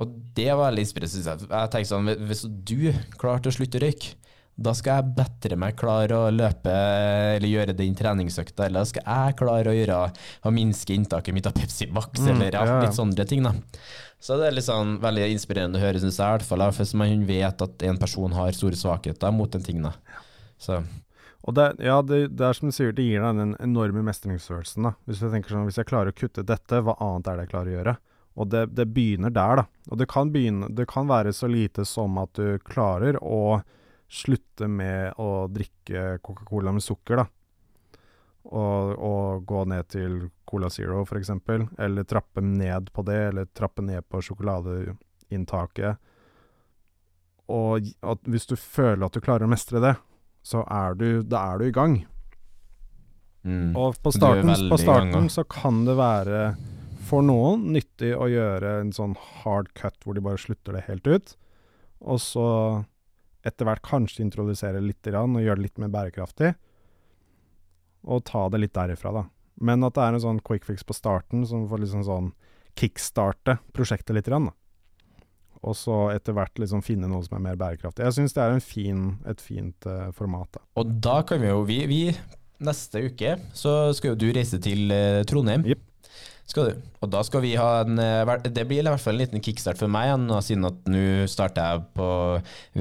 Og 0.00 0.16
det 0.36 0.48
var 0.48 0.70
veldig 0.70 0.86
inspirerende, 0.86 1.12
syns 1.12 1.28
jeg. 1.28 1.50
Jeg 1.50 1.72
tenkte 1.74 1.92
sånn, 1.92 2.10
Hvis 2.30 2.46
du 2.48 2.90
klarte 3.20 3.50
å 3.50 3.54
slutte 3.54 3.80
å 3.80 3.84
røyke, 3.84 4.14
da 4.60 4.74
skal 4.76 4.98
jeg 4.98 5.14
bedre 5.16 5.56
meg 5.56 5.76
klare 5.80 6.16
å 6.16 6.32
løpe 6.34 6.72
eller 6.72 7.48
gjøre 7.48 7.74
den 7.76 7.94
treningsøkta, 7.96 8.66
eller 8.66 8.82
da 8.82 8.88
skal 8.90 9.06
jeg 9.06 9.36
klare 9.38 9.72
å 9.72 9.76
gjøre 9.76 10.00
å 10.44 10.52
minske 10.52 10.92
inntaket 10.96 11.36
mitt 11.36 11.48
av 11.48 11.54
Pepsi 11.56 11.88
Max, 11.88 12.20
mm, 12.20 12.30
eller 12.34 12.58
ja, 12.58 12.80
litt 12.82 12.96
sånne 12.96 13.24
ting. 13.28 13.46
da. 13.46 13.54
Så 14.20 14.36
det 14.36 14.50
er 14.50 14.56
litt 14.58 14.68
sånn 14.68 14.98
veldig 15.00 15.30
inspirerende 15.32 15.80
å 15.80 15.84
høre, 15.84 16.02
syns 16.02 16.18
jeg, 16.20 16.26
i 16.26 16.36
hvert 16.36 16.48
fall, 16.48 16.66
for 16.76 16.96
man 17.00 17.24
vet 17.28 17.64
at 17.64 17.86
en 17.88 18.00
person 18.00 18.36
har 18.36 18.52
store 18.56 18.76
svakheter 18.76 19.32
mot 19.32 19.52
den 19.54 19.64
ting. 19.64 19.80
da. 19.86 19.94
Så. 20.60 20.82
Og 21.48 21.56
det, 21.56 21.70
ja, 21.80 22.02
det, 22.04 22.26
det, 22.36 22.44
er 22.44 22.58
som 22.58 22.68
du 22.68 22.76
sier, 22.76 22.92
det 22.92 23.06
gir 23.06 23.24
deg 23.24 23.40
den 23.40 23.56
enorme 23.64 24.04
mestringsfølelsen. 24.04 24.90
da. 24.90 24.92
Hvis 25.08 25.24
jeg 25.24 25.32
tenker 25.32 25.56
sånn, 25.56 25.64
hvis 25.70 25.80
jeg 25.80 25.88
klarer 25.88 26.12
å 26.12 26.20
kutte 26.20 26.44
dette, 26.44 26.82
hva 26.84 26.98
annet 27.00 27.32
er 27.32 27.40
det 27.40 27.48
jeg 27.48 27.54
klarer 27.54 27.72
å 27.72 27.76
gjøre? 27.78 27.96
Og 28.40 28.48
det, 28.48 28.70
det 28.72 28.86
begynner 28.88 29.32
der, 29.34 29.60
da. 29.60 29.66
Og 29.90 30.00
det 30.00 30.08
kan, 30.08 30.30
begynne, 30.32 30.70
det 30.72 30.86
kan 30.88 31.08
være 31.10 31.34
så 31.36 31.48
lite 31.50 31.84
som 31.88 32.16
at 32.22 32.32
du 32.38 32.56
klarer 32.64 33.18
å 33.20 33.60
slutte 34.10 34.66
med 34.66 35.18
å 35.20 35.46
drikke 35.52 36.18
Coca-Cola 36.24 36.72
med 36.74 36.84
sukker, 36.84 37.20
da. 37.20 37.26
Og, 38.50 38.94
og, 38.96 39.42
gå 39.44 39.64
ned 39.68 39.90
til 39.92 40.14
Cola 40.48 40.70
Zero, 40.72 41.02
f.eks. 41.04 41.30
Eller 41.78 42.06
trappe 42.08 42.40
ned 42.40 42.88
på 42.94 43.04
det, 43.06 43.18
eller 43.30 43.50
trappe 43.52 43.84
ned 43.84 44.06
på 44.08 44.22
sjokoladeinntaket. 44.24 46.00
Og 47.50 47.92
hvis 48.30 48.48
du 48.48 48.56
føler 48.56 49.04
at 49.04 49.14
du 49.14 49.20
klarer 49.20 49.44
å 49.44 49.52
mestre 49.52 49.82
det, 49.84 49.94
så 50.42 50.64
er 50.64 50.96
du, 50.96 51.08
da 51.26 51.44
er 51.52 51.60
du 51.60 51.68
i 51.68 51.76
gang. 51.76 52.00
Mm. 53.44 53.76
Og 53.76 53.96
på 54.00 54.12
starten, 54.12 54.52
på 54.70 54.78
starten 54.80 55.28
så 55.32 55.44
kan 55.48 55.84
det 55.86 55.96
være 56.00 56.40
for 57.10 57.26
noen 57.26 57.66
nyttig 57.74 58.12
å 58.14 58.28
gjøre 58.30 58.78
en 58.80 58.94
sånn 58.94 59.16
hard 59.42 59.72
cut 59.78 59.98
hvor 60.04 60.16
de 60.16 60.22
bare 60.24 60.40
slutter 60.40 60.76
det 60.76 60.86
helt 60.86 61.10
ut. 61.10 61.34
Og 62.00 62.20
så 62.22 62.46
etter 63.46 63.66
hvert 63.66 63.84
kanskje 63.84 64.24
introdusere 64.24 64.82
litt 64.84 65.06
og 65.10 65.40
gjøre 65.40 65.58
det 65.58 65.66
litt 65.66 65.80
mer 65.80 65.92
bærekraftig. 65.92 66.54
Og 68.08 68.24
ta 68.28 68.46
det 68.52 68.62
litt 68.62 68.76
derifra, 68.76 69.12
da. 69.12 69.26
Men 69.60 69.84
at 69.84 69.96
det 69.96 70.04
er 70.04 70.16
en 70.16 70.24
sånn 70.24 70.40
quick 70.44 70.64
fix 70.64 70.84
på 70.86 70.96
starten 70.96 71.44
som 71.48 71.66
får 71.68 71.82
liksom 71.82 72.06
sånn 72.06 72.32
kickstarte 72.80 73.58
prosjektet 73.76 74.16
litt. 74.16 74.30
Da. 74.30 74.40
Og 75.60 75.76
så 75.76 75.96
etter 76.14 76.36
hvert 76.36 76.60
liksom 76.60 76.84
finne 76.84 77.10
noe 77.10 77.24
som 77.26 77.36
er 77.36 77.44
mer 77.50 77.60
bærekraftig. 77.60 78.06
Jeg 78.06 78.16
syns 78.16 78.36
det 78.36 78.46
er 78.46 78.64
fin, 78.64 79.04
et 79.28 79.44
fint 79.44 79.88
uh, 79.88 80.08
format. 80.16 80.48
Da. 80.56 80.64
Og 80.80 80.94
da 81.04 81.20
kan 81.28 81.42
vi 81.42 81.52
jo 81.52 81.64
vi, 81.68 81.82
vi, 81.90 82.02
Neste 82.60 83.00
uke 83.08 83.38
så 83.56 83.70
skal 83.96 84.12
jo 84.12 84.18
du 84.20 84.26
reise 84.36 84.60
til 84.60 84.92
uh, 84.92 85.22
Trondheim. 85.28 85.64
Yep. 85.68 85.89
Skal 86.50 86.66
du. 86.66 86.86
Og 87.04 87.10
da 87.12 87.20
skal 87.22 87.44
vi 87.44 87.52
ha 87.54 87.84
en 87.84 88.00
eh, 88.02 88.30
Det 88.50 88.64
blir 88.66 88.82
i 88.82 88.88
hvert 88.88 89.02
fall 89.02 89.14
en 89.14 89.22
liten 89.22 89.42
kickstart 89.44 89.78
for 89.78 89.92
meg, 89.92 90.10
siden 90.42 90.66
at 90.66 90.88
nå 90.90 91.28
starter 91.30 91.62
jeg 91.76 91.84
på 91.94 92.08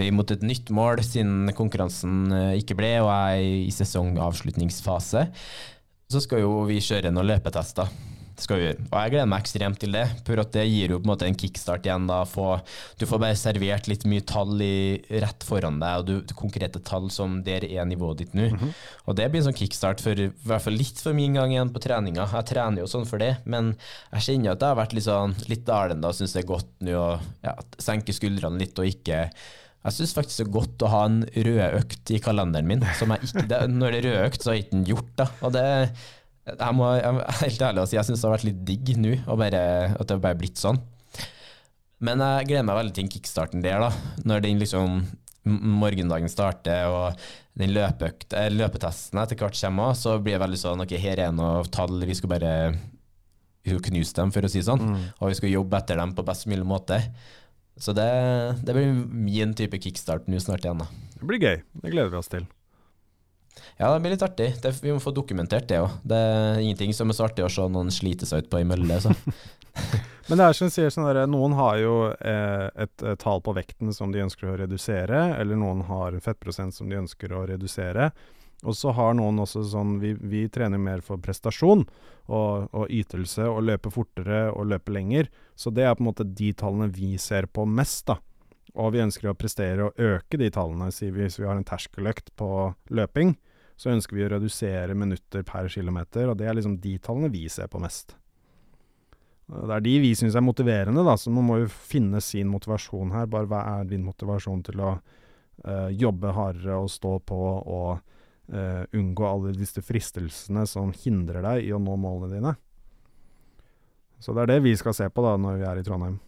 vei 0.01 0.09
mot 0.15 0.31
et 0.33 0.45
nytt 0.45 0.71
mål, 0.73 1.03
siden 1.05 1.53
konkurransen 1.57 2.33
eh, 2.33 2.53
ikke 2.63 2.79
ble, 2.79 2.95
og 3.03 3.11
jeg 3.11 3.43
er 3.43 3.67
i 3.67 3.73
sesongavslutningsfase. 3.75 5.27
Så 6.09 6.23
skal 6.25 6.41
jo 6.41 6.63
vi 6.65 6.81
kjøre 6.81 7.13
noen 7.13 7.29
løpetester 7.29 7.91
skal 8.43 8.59
vi 8.59 8.65
gjøre. 8.67 8.85
Og 8.87 8.95
jeg 8.97 9.13
gleder 9.13 9.29
meg 9.29 9.43
ekstremt 9.43 9.79
til 9.81 9.95
det, 9.95 10.05
for 10.27 10.41
at 10.41 10.51
det 10.55 10.65
gir 10.67 10.93
jo 10.93 10.99
på 10.99 11.07
en 11.07 11.11
måte 11.11 11.27
en 11.27 11.37
kickstart 11.37 11.87
igjen. 11.87 12.07
da, 12.09 12.21
få, 12.29 12.59
Du 12.99 13.05
får 13.09 13.21
bare 13.23 13.37
servert 13.39 13.89
litt 13.91 14.05
mye 14.09 14.25
tall 14.27 14.61
i, 14.63 14.99
rett 15.23 15.45
foran 15.45 15.79
deg, 15.81 16.01
og 16.01 16.07
du, 16.09 16.33
konkrete 16.39 16.81
tall 16.85 17.09
som 17.13 17.39
der 17.45 17.65
er 17.67 17.85
nivået 17.89 18.23
ditt 18.23 18.33
nå. 18.33 18.49
Mm 18.49 18.57
-hmm. 18.57 18.73
Og 19.05 19.15
det 19.15 19.29
blir 19.31 19.41
en 19.41 19.51
sånn 19.51 19.59
kickstart 19.61 20.01
for 20.01 20.19
i 20.19 20.31
hvert 20.43 20.61
fall 20.61 20.73
litt 20.73 20.99
for 20.99 21.13
min 21.13 21.33
gang 21.33 21.51
igjen 21.51 21.73
på 21.73 21.79
treninga. 21.79 22.29
Jeg 22.33 22.45
trener 22.45 22.81
jo 22.81 22.87
sånn 22.87 23.05
for 23.05 23.17
det, 23.17 23.37
men 23.45 23.75
jeg 24.13 24.21
kjenner 24.21 24.51
at 24.51 24.59
det 24.59 24.67
har 24.67 24.75
vært 24.75 24.93
litt 24.93 25.03
sånn 25.03 25.35
litt 25.47 25.65
dalende 25.65 26.07
og 26.07 26.15
syns 26.15 26.33
det 26.33 26.43
er 26.43 26.47
godt 26.47 26.67
nå 26.79 26.91
å 26.91 27.19
ja, 27.43 27.55
senke 27.77 28.13
skuldrene 28.13 28.59
litt 28.59 28.79
og 28.79 28.85
ikke 28.85 29.29
jeg 29.79 29.95
syns 29.95 30.13
faktisk 30.13 30.41
det 30.41 30.47
er 30.47 30.55
godt 30.57 30.83
å 30.83 30.91
ha 30.91 31.01
en 31.07 31.21
rød 31.23 31.75
økt 31.79 32.11
i 32.11 32.19
kalenderen 32.19 32.67
min. 32.67 32.83
Som 32.99 33.13
jeg 33.15 33.29
ikke, 33.29 33.45
det, 33.47 33.59
når 33.71 33.91
det 33.91 33.99
er 33.99 34.07
rød 34.09 34.25
økt, 34.27 34.43
så 34.43 34.51
har 34.51 34.57
jeg 34.57 34.65
ikke 34.65 34.75
den 34.75 34.89
gjort. 34.89 35.13
da, 35.15 35.27
og 35.39 35.53
det 35.55 35.63
jeg 36.53 36.77
må 36.77 36.91
jeg, 36.95 37.23
helt 37.43 37.65
ærlig 37.69 37.83
å 37.83 37.89
si, 37.89 37.97
jeg 37.97 38.07
syns 38.07 38.21
det 38.21 38.29
har 38.29 38.35
vært 38.37 38.47
litt 38.49 38.63
digg 38.67 38.93
nå, 39.01 39.15
at 39.29 39.51
det 39.51 40.15
har 40.15 40.23
bare 40.23 40.39
blitt 40.39 40.61
sånn. 40.61 40.79
Men 41.99 42.21
jeg 42.23 42.51
gleder 42.51 42.67
meg 42.67 42.79
veldig 42.79 42.95
til 42.95 43.09
kickstarten 43.11 43.63
der, 43.63 43.83
da. 43.83 44.13
Når 44.27 44.45
den 44.45 44.61
liksom 44.61 45.01
morgendagen 45.49 46.29
starter 46.31 46.91
og 46.91 47.19
den 47.59 47.73
løpeøkt, 47.75 48.35
eh, 48.37 48.51
løpetesten 48.53 49.19
etter 49.21 49.39
hvert 49.39 49.57
kommer, 49.57 49.95
så 49.97 50.17
blir 50.21 50.37
det 50.37 50.43
veldig 50.43 50.59
sånn 50.61 50.83
ok, 50.83 50.95
her 51.01 51.23
er 51.25 51.35
noe 51.35 51.65
tall, 51.73 51.97
vi 52.07 52.15
skal 52.15 52.31
bare 52.35 52.53
vi 53.63 53.73
skal 53.73 53.83
knuse 53.89 54.15
dem, 54.15 54.31
for 54.31 54.47
å 54.47 54.51
si 54.51 54.63
sånn. 54.63 54.79
Mm. 54.79 55.01
Og 55.19 55.31
vi 55.31 55.39
skal 55.39 55.51
jobbe 55.51 55.79
etter 55.81 55.99
dem 55.99 56.13
på 56.15 56.25
best 56.27 56.47
mulig 56.47 56.67
måte. 56.67 57.01
Så 57.79 57.95
det, 57.95 58.07
det 58.63 58.75
blir 58.75 58.93
min 58.93 59.55
type 59.55 59.79
kickstart 59.79 60.27
nå 60.31 60.39
snart 60.43 60.65
igjen. 60.65 60.83
da. 60.83 60.87
Det 61.19 61.27
blir 61.27 61.43
gøy. 61.43 61.59
Det 61.83 61.91
gleder 61.91 62.13
vi 62.13 62.19
oss 62.19 62.31
til. 62.31 62.47
Ja, 63.77 63.93
det 63.93 64.01
blir 64.03 64.15
litt 64.15 64.25
artig. 64.25 64.51
Det, 64.63 64.73
vi 64.83 64.93
må 64.93 65.01
få 65.03 65.13
dokumentert 65.15 65.69
det 65.69 65.81
òg. 65.83 65.99
Det 66.07 66.17
er 66.17 66.63
ingenting 66.63 66.95
som 66.95 67.11
er 67.11 67.17
så 67.17 67.27
artig 67.29 67.45
å 67.45 67.51
se 67.53 67.67
noen 67.71 67.91
slite 67.93 68.27
seg 68.29 68.45
ut 68.45 68.51
på 68.51 68.61
ei 68.61 68.67
mølle. 68.67 68.99
Men 70.29 70.37
det 70.37 70.45
er 70.45 70.57
som 70.57 70.69
sier 70.69 70.91
sånn 70.93 71.07
der, 71.07 71.23
noen 71.29 71.55
har 71.57 71.79
jo 71.81 71.93
eh, 72.13 72.67
et, 72.83 72.93
et, 73.01 73.21
tall 73.21 73.41
på 73.41 73.55
vekten 73.57 73.93
som 73.95 74.11
de 74.13 74.21
ønsker 74.21 74.51
å 74.51 74.57
redusere, 74.59 75.23
eller 75.39 75.57
noen 75.57 75.81
har 75.87 76.13
en 76.13 76.21
fettprosent 76.25 76.75
som 76.75 76.91
de 76.91 76.99
ønsker 76.99 77.33
å 77.33 77.47
redusere. 77.49 78.11
Og 78.67 78.75
så 78.75 78.91
har 78.91 79.13
noen 79.15 79.39
også 79.39 79.63
sånn 79.71 79.97
Vi, 80.01 80.13
vi 80.19 80.41
trener 80.51 80.81
mer 80.81 80.99
for 81.05 81.21
prestasjon 81.23 81.85
og, 82.27 82.67
og, 82.75 82.89
ytelse 82.91 83.45
og 83.47 83.63
løpe 83.69 83.91
fortere 83.93 84.49
og 84.51 84.67
løpe 84.73 84.93
lenger. 84.93 85.29
Så 85.55 85.71
det 85.73 85.87
er 85.87 85.95
på 85.95 86.03
en 86.03 86.09
måte 86.11 86.27
de 86.27 86.51
tallene 86.53 86.89
vi 86.93 87.15
ser 87.21 87.47
på 87.47 87.65
mest, 87.65 88.09
da. 88.11 88.19
Og 88.77 88.93
vi 88.93 89.01
ønsker 89.01 89.31
å 89.31 89.37
prestere 89.37 89.87
og 89.87 89.97
øke 89.97 90.37
de 90.37 90.51
tallene. 90.53 90.91
Si 90.93 91.09
hvis 91.13 91.39
vi 91.39 91.47
har 91.47 91.57
en 91.57 91.65
terskeløkt 91.65 92.33
på 92.37 92.49
løping, 92.93 93.33
så 93.79 93.93
ønsker 93.93 94.17
vi 94.17 94.25
å 94.25 94.31
redusere 94.33 94.95
minutter 94.97 95.45
per 95.47 95.69
kilometer, 95.71 96.27
og 96.27 96.39
det 96.39 96.49
er 96.49 96.57
liksom 96.57 96.75
de 96.83 96.97
tallene 96.99 97.31
vi 97.31 97.45
ser 97.51 97.69
på 97.71 97.79
mest. 97.79 98.17
Det 99.49 99.71
er 99.73 99.81
de 99.81 99.93
vi 100.03 100.11
syns 100.17 100.35
er 100.37 100.43
motiverende, 100.45 101.01
da, 101.05 101.15
så 101.17 101.31
man 101.33 101.47
må 101.47 101.61
jo 101.61 101.69
finne 101.71 102.19
sin 102.21 102.51
motivasjon 102.51 103.15
her. 103.15 103.29
Bare 103.31 103.49
hva 103.49 103.63
er 103.79 103.87
din 103.89 104.03
motivasjon 104.05 104.61
til 104.67 104.83
å 104.83 104.91
uh, 104.99 105.89
jobbe 105.89 106.35
hardere 106.35 106.75
og 106.77 106.91
stå 106.93 107.15
på 107.25 107.39
og 107.39 108.03
uh, 108.53 108.83
unngå 108.93 109.25
alle 109.25 109.55
disse 109.57 109.81
fristelsene 109.81 110.67
som 110.69 110.91
hindrer 110.93 111.41
deg 111.47 111.69
i 111.69 111.73
å 111.73 111.81
nå 111.81 111.95
målene 111.97 112.35
dine? 112.35 112.53
Så 114.19 114.35
det 114.35 114.43
er 114.43 114.53
det 114.53 114.59
vi 114.67 114.75
skal 114.77 114.93
se 114.93 115.07
på 115.09 115.23
da 115.23 115.33
når 115.39 115.63
vi 115.63 115.67
er 115.71 115.79
i 115.79 115.87
Trondheim. 115.87 116.19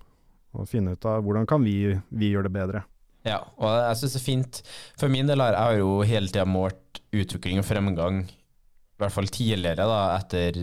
Og 0.58 0.72
finne 0.72 0.95
ut 0.95 1.06
av 1.08 1.22
hvordan 1.22 1.45
kan 1.47 1.62
vi, 1.68 1.93
vi 2.10 2.32
gjøre 2.32 2.47
det 2.47 2.56
bedre. 2.56 2.86
Ja, 3.28 3.40
og 3.62 3.70
jeg 3.70 3.98
syns 4.00 4.16
det 4.16 4.22
er 4.22 4.26
fint. 4.26 4.62
For 5.00 5.14
min 5.14 5.30
del 5.30 5.44
har 5.44 5.58
jeg 5.58 5.82
jo 5.84 6.00
hele 6.08 6.32
tida 6.32 6.46
målt 6.50 7.02
utvikling 7.14 7.62
og 7.62 7.68
fremgang, 7.68 8.24
i 8.26 9.02
hvert 9.02 9.14
fall 9.14 9.30
tidligere, 9.34 9.88
da, 9.90 10.02
etter 10.20 10.58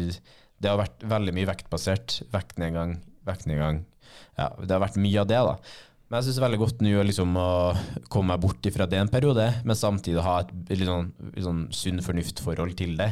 Det 0.58 0.66
har 0.66 0.78
vært 0.80 1.04
veldig 1.06 1.32
mye 1.36 1.46
vektbasert. 1.46 2.16
Vektnedgang, 2.34 2.96
vektnedgang. 3.26 3.84
Ja, 4.38 4.48
det 4.58 4.72
har 4.74 4.82
vært 4.82 4.98
mye 4.98 5.20
av 5.22 5.28
det, 5.30 5.38
da. 5.38 5.54
Men 6.08 6.22
jeg 6.22 6.26
syns 6.26 6.38
det 6.38 6.40
er 6.40 6.46
veldig 6.46 6.60
godt 6.62 6.82
nå 6.82 7.02
liksom, 7.04 7.34
å 7.36 7.48
komme 8.08 8.32
meg 8.32 8.40
bort 8.40 8.66
ifra 8.66 8.86
det 8.88 8.96
en 8.96 9.10
periode, 9.12 9.44
men 9.68 9.76
samtidig 9.76 10.24
ha 10.24 10.38
et 10.40 10.52
litt 10.72 10.88
sånn, 10.88 11.10
litt 11.34 11.44
sånn 11.44 11.66
sunn 11.76 12.00
fornuft-forhold 12.02 12.72
til 12.78 12.94
det. 12.98 13.10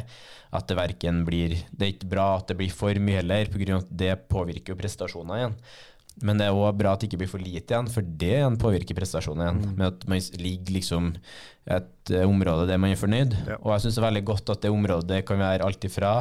At 0.57 0.65
det 0.67 0.79
verken 0.79 1.21
blir 1.27 1.53
Det 1.69 1.83
er 1.83 1.91
ikke 1.93 2.09
bra 2.09 2.27
at 2.37 2.49
det 2.49 2.55
blir 2.57 2.73
for 2.73 2.97
mye 3.03 3.19
heller, 3.19 3.51
pga. 3.53 3.77
at 3.83 3.91
det 4.01 4.13
påvirker 4.31 4.73
jo 4.73 4.79
prestasjoner 4.79 5.39
igjen. 5.39 5.55
Men 6.25 6.39
det 6.39 6.47
er 6.47 6.57
òg 6.57 6.77
bra 6.79 6.95
at 6.95 7.01
det 7.01 7.11
ikke 7.11 7.19
blir 7.21 7.29
for 7.29 7.43
lite 7.43 7.73
igjen, 7.73 7.89
for 7.93 8.05
det 8.05 8.33
igjen 8.39 8.57
påvirker 8.61 8.97
prestasjonen 8.97 9.43
igjen. 9.43 9.59
Mm. 9.61 9.73
Med 9.77 9.87
at 9.91 10.05
man 10.09 10.23
ligger 10.41 10.77
liksom 10.77 11.09
et 11.77 12.13
uh, 12.13 12.23
område 12.25 12.67
der 12.69 12.79
man 12.81 12.93
er 12.93 13.01
fornøyd. 13.01 13.35
Ja. 13.45 13.57
Og 13.61 13.73
jeg 13.75 13.85
syns 13.85 13.97
det 13.97 14.01
er 14.01 14.07
veldig 14.07 14.23
godt 14.31 14.53
at 14.53 14.63
det 14.63 14.73
området 14.73 15.19
kan 15.27 15.41
være 15.41 15.67
alt 15.67 15.89
ifra 15.89 16.13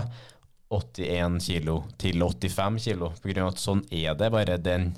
81 0.76 1.38
kilo 1.46 1.78
til 2.02 2.26
85 2.26 2.80
kilo. 2.88 3.12
På 3.22 3.30
grunn 3.30 3.46
av 3.46 3.54
at 3.54 3.62
sånn 3.62 3.84
er 3.94 4.18
det. 4.18 4.32
Bare 4.34 4.58
den 4.60 4.90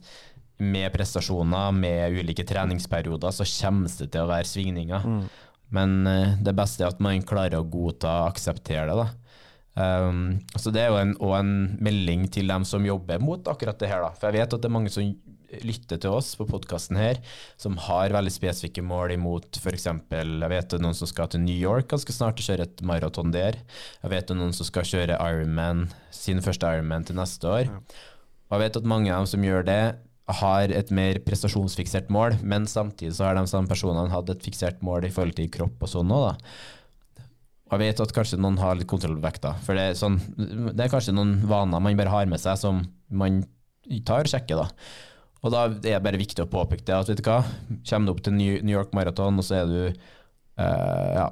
med 0.59 0.91
prestasjoner, 0.91 1.71
med 1.71 2.17
ulike 2.19 2.43
treningsperioder, 2.43 3.31
så 3.31 3.47
kommer 3.47 3.93
det 4.01 4.09
til 4.11 4.25
å 4.25 4.33
være 4.33 4.51
svingninger. 4.51 5.07
Mm. 5.07 5.23
Men 5.79 5.97
uh, 6.09 6.35
det 6.43 6.57
beste 6.59 6.83
er 6.83 6.91
at 6.91 7.05
man 7.05 7.23
klarer 7.23 7.61
å 7.61 7.69
godta 7.69 8.25
og 8.25 8.33
akseptere 8.33 8.91
det. 8.91 8.99
da. 9.05 9.28
Um, 9.79 10.41
så 10.59 10.73
det 10.75 10.83
er 10.83 10.89
jo 10.91 10.99
en, 10.99 11.15
en, 11.15 11.51
melding 11.85 12.27
til 12.35 12.51
dem 12.51 12.65
som 12.67 12.87
jobber 12.87 13.21
mot 13.23 13.47
akkurat 13.51 13.79
det 13.79 13.91
her. 13.93 14.03
Da. 14.03 14.11
For 14.19 14.29
jeg 14.29 14.43
vet 14.43 14.57
at 14.57 14.65
det 14.65 14.71
er 14.71 14.75
mange 14.75 14.93
som 14.93 15.07
lytter 15.65 16.01
til 16.03 16.13
oss 16.13 16.35
på 16.37 16.45
podkasten 16.49 16.99
her, 17.01 17.21
som 17.57 17.79
har 17.87 18.13
veldig 18.13 18.33
spesifikke 18.35 18.83
mål 18.85 19.15
imot 19.15 19.61
f.eks. 19.61 19.87
Jeg 19.89 20.51
vet 20.53 20.69
det 20.69 20.77
er 20.77 20.85
noen 20.85 20.99
som 20.99 21.09
skal 21.09 21.31
til 21.33 21.45
New 21.45 21.57
York 21.57 21.89
ganske 21.93 22.13
snart 22.13 22.43
og 22.43 22.51
kjøre 22.51 22.67
et 22.69 22.83
maraton 22.85 23.33
der. 23.33 23.61
Jeg 24.03 24.13
vet 24.13 24.29
det 24.29 24.37
er 24.37 24.41
noen 24.43 24.57
som 24.57 24.69
skal 24.69 24.89
kjøre 24.89 25.17
Ironman, 25.17 25.87
sin 26.13 26.43
første 26.45 26.69
Ironman 26.69 27.09
til 27.09 27.17
neste 27.21 27.49
år. 27.49 27.73
Og 28.49 28.59
jeg 28.59 28.67
vet 28.67 28.81
at 28.81 28.93
mange 28.93 29.13
av 29.13 29.23
dem 29.23 29.33
som 29.33 29.49
gjør 29.49 29.67
det, 29.69 29.83
har 30.29 30.73
et 30.77 30.91
mer 30.93 31.17
prestasjonsfiksert 31.25 32.11
mål, 32.13 32.35
men 32.45 32.67
samtidig 32.69 33.15
så 33.17 33.31
har 33.31 33.39
de 33.39 33.47
samme 33.49 33.71
personene 33.71 34.13
hatt 34.13 34.29
et 34.29 34.43
fiksert 34.45 34.83
mål 34.85 35.07
i 35.09 35.13
forhold 35.15 35.39
til 35.39 35.49
kropp 35.55 35.87
og 35.87 35.89
sånn 35.89 36.13
òg, 36.13 36.27
da. 36.27 36.51
Og 37.69 37.75
jeg 37.77 37.83
vet 37.83 38.01
at 38.01 38.15
kanskje 38.17 38.39
noen 38.41 38.57
har 38.63 38.79
litt 38.79 38.89
kontroll 38.89 39.19
på 39.19 39.27
vekta, 39.27 39.53
for 39.65 39.77
det 39.77 39.91
er, 39.91 39.99
sånn, 39.99 40.17
det 40.39 40.87
er 40.87 40.93
kanskje 40.93 41.13
noen 41.13 41.35
vaner 41.49 41.83
man 41.85 41.99
bare 41.99 42.15
har 42.15 42.31
med 42.31 42.41
seg 42.41 42.57
som 42.61 42.81
man 43.09 43.43
tar 44.09 44.25
og 44.25 44.33
sjekker, 44.33 44.63
da. 44.63 44.69
Og 45.45 45.53
da 45.55 45.67
er 45.69 45.77
det 45.85 45.99
bare 46.03 46.21
viktig 46.21 46.43
å 46.43 46.51
påpeke 46.51 46.87
det, 46.89 46.97
at 46.97 47.11
vet 47.13 47.21
du 47.21 47.29
hva, 47.29 47.43
kommer 47.87 48.09
du 48.09 48.15
opp 48.15 48.25
til 48.25 48.35
New 48.39 48.73
York 48.73 48.97
Marathon, 48.97 49.39
og 49.39 49.47
så 49.47 49.61
er 49.61 49.69
du 49.71 49.81
uh, 49.85 51.13
ja, 51.15 51.29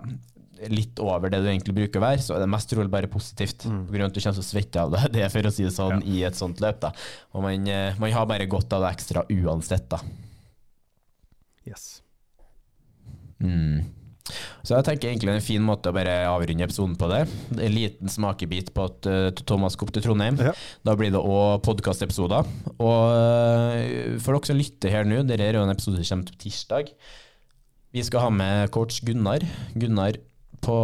litt 0.72 1.00
over 1.02 1.32
det 1.32 1.40
du 1.42 1.48
egentlig 1.50 1.74
bruker 1.76 2.00
å 2.00 2.04
være, 2.04 2.22
så 2.22 2.36
er 2.36 2.44
det 2.44 2.50
mest 2.52 2.70
trolig 2.70 2.92
bare 2.92 3.10
positivt. 3.10 3.66
Mm. 3.66 3.82
På 3.88 3.96
grunn 3.96 4.06
av 4.06 4.12
at 4.12 4.16
du 4.16 4.22
kommer 4.22 4.38
til 4.38 4.44
å 4.44 4.48
svette 4.50 4.84
av 4.84 4.92
det, 4.94 5.02
det 5.16 5.26
for 5.32 5.48
å 5.48 5.52
si 5.56 5.66
det 5.66 5.74
sånn, 5.74 6.00
ja. 6.04 6.12
i 6.12 6.22
et 6.28 6.38
sånt 6.38 6.62
løp. 6.64 6.80
da. 6.84 6.92
Og 7.34 7.44
man, 7.44 7.68
eh, 7.72 7.98
man, 8.00 8.14
har 8.14 8.28
bare 8.30 8.48
godt 8.50 8.76
av 8.76 8.86
det 8.86 8.94
ekstra 8.96 9.26
uansett, 9.32 9.88
da. 9.92 10.00
Yes. 11.66 11.86
Mm. 13.42 13.84
Så 14.66 14.74
jeg 14.74 14.86
tenker 14.86 15.10
egentlig 15.10 15.34
en 15.34 15.44
fin 15.44 15.62
måte 15.62 15.90
å 15.90 15.94
bare 15.94 16.14
avrunde 16.28 16.66
episoden 16.66 16.96
på 16.98 17.08
det. 17.10 17.22
En 17.54 17.74
liten 17.74 18.10
smakebit 18.10 18.72
på 18.74 18.86
at 18.88 19.08
uh, 19.10 19.42
Thomas 19.46 19.78
kom 19.78 19.90
til 19.94 20.04
Trondheim. 20.04 20.38
Ja. 20.42 20.54
Da 20.86 20.96
blir 20.98 21.12
det 21.14 21.22
òg 21.22 21.62
podkastepisoder. 21.66 22.48
Og 22.76 23.02
uh, 23.14 24.16
for 24.22 24.34
dere 24.34 24.50
som 24.50 24.58
lytter 24.58 24.94
her 24.94 25.08
nå, 25.08 25.22
dette 25.28 25.46
er 25.46 25.58
jo 25.58 25.66
en 25.66 25.74
episode 25.74 26.02
som 26.02 26.18
kommer 26.18 26.32
på 26.32 26.46
tirsdag. 26.46 26.94
Vi 27.96 28.04
skal 28.04 28.26
ha 28.26 28.32
med 28.34 28.72
coach 28.74 29.00
Gunnar. 29.06 29.46
Gunnar 29.78 30.18
på 30.66 30.78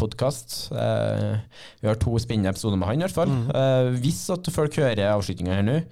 podkast. 0.00 0.70
Uh, 0.72 1.36
vi 1.82 1.90
har 1.90 2.00
to 2.00 2.16
spennende 2.22 2.54
episoder 2.54 2.80
med 2.80 2.88
han, 2.88 3.02
i 3.02 3.06
hvert 3.08 3.18
fall. 3.20 3.34
Mm. 3.34 3.98
hvis 4.00 4.24
at 4.32 4.48
folk 4.54 4.80
hører 4.80 5.10
avslutninga 5.12 5.60
her 5.60 5.66
nå, 5.66 5.82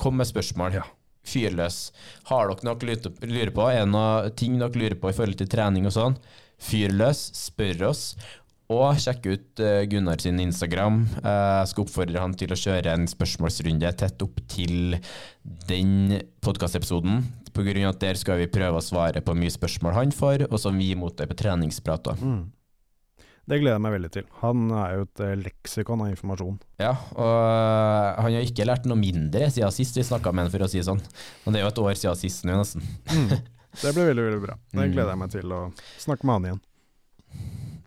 kom 0.00 0.20
med 0.20 0.30
spørsmål. 0.30 0.78
Ja 0.82 0.86
fyr 1.24 1.54
løs. 1.56 1.88
Har 2.28 2.50
dere 2.50 2.66
noe 2.68 2.76
å 2.76 3.12
lure 3.30 3.52
på? 3.54 3.68
Er 3.72 3.84
det 3.84 3.92
noe 3.92 4.32
ting 4.36 4.58
dere 4.60 4.76
lurer 4.76 4.98
på 5.00 5.10
i 5.10 5.16
forhold 5.16 5.38
til 5.40 5.48
trening 5.50 5.88
og 5.88 5.94
sånn? 5.96 6.18
Fyr 6.62 6.94
løs, 6.94 7.26
spør 7.36 7.88
oss. 7.90 8.06
Og 8.72 8.96
sjekk 8.96 9.26
ut 9.28 9.60
uh, 9.60 9.82
Gunnar 9.90 10.22
sin 10.24 10.40
Instagram. 10.40 11.02
Uh, 11.20 11.60
jeg 11.60 11.70
skal 11.72 11.84
oppfordre 11.84 12.22
han 12.22 12.34
til 12.38 12.54
å 12.54 12.58
kjøre 12.58 12.94
en 12.96 13.04
spørsmålsrunde 13.10 13.92
tett 14.00 14.24
opp 14.24 14.40
til 14.48 14.96
den 15.68 16.20
podkastepisoden. 16.44 17.24
Pga. 17.54 17.74
at 17.86 18.00
der 18.02 18.18
skal 18.18 18.40
vi 18.40 18.50
prøve 18.50 18.80
å 18.80 18.82
svare 18.82 19.20
på 19.22 19.36
mye 19.38 19.52
spørsmål 19.52 19.94
han 19.94 20.14
får, 20.16 20.48
og 20.48 20.58
som 20.58 20.74
vi 20.80 20.94
mottar 20.98 21.28
på 21.30 21.36
treningsprat. 21.38 22.08
Mm. 22.18 22.48
Det 23.44 23.60
gleder 23.60 23.76
jeg 23.76 23.84
meg 23.84 23.94
veldig 23.94 24.10
til. 24.10 24.26
Han 24.40 24.64
er 24.72 24.96
jo 24.96 25.04
et 25.04 25.22
uh, 25.22 25.34
leksikon 25.44 26.02
av 26.02 26.14
informasjon. 26.14 26.56
Ja, 26.80 26.94
og 27.12 28.22
han 28.24 28.32
har 28.32 28.48
ikke 28.48 28.64
lært 28.64 28.88
noe 28.88 28.96
mindre 28.98 29.52
siden 29.52 29.76
sist 29.76 30.00
vi 30.00 30.08
snakka 30.08 30.32
med 30.32 30.48
han, 30.48 30.54
for 30.56 30.64
å 30.64 30.70
si 30.72 30.80
det 30.80 30.88
sånn. 30.88 31.04
Men 31.44 31.52
det 31.52 31.60
er 31.60 31.68
jo 31.68 31.74
et 31.74 31.82
år 31.84 31.98
siden 32.00 32.22
sist 32.24 32.48
nå, 32.48 32.56
nesten. 32.56 32.88
Mm. 33.12 33.34
Det 33.80 33.92
blir 33.94 34.12
veldig 34.12 34.28
veldig 34.28 34.44
bra. 34.44 34.56
Det 34.70 34.80
mm. 34.80 34.94
gleder 34.94 35.12
jeg 35.12 35.22
meg 35.24 35.34
til 35.34 35.54
å 35.56 35.60
snakke 36.04 36.28
med 36.28 36.38
han 36.38 36.48
igjen. 36.50 36.62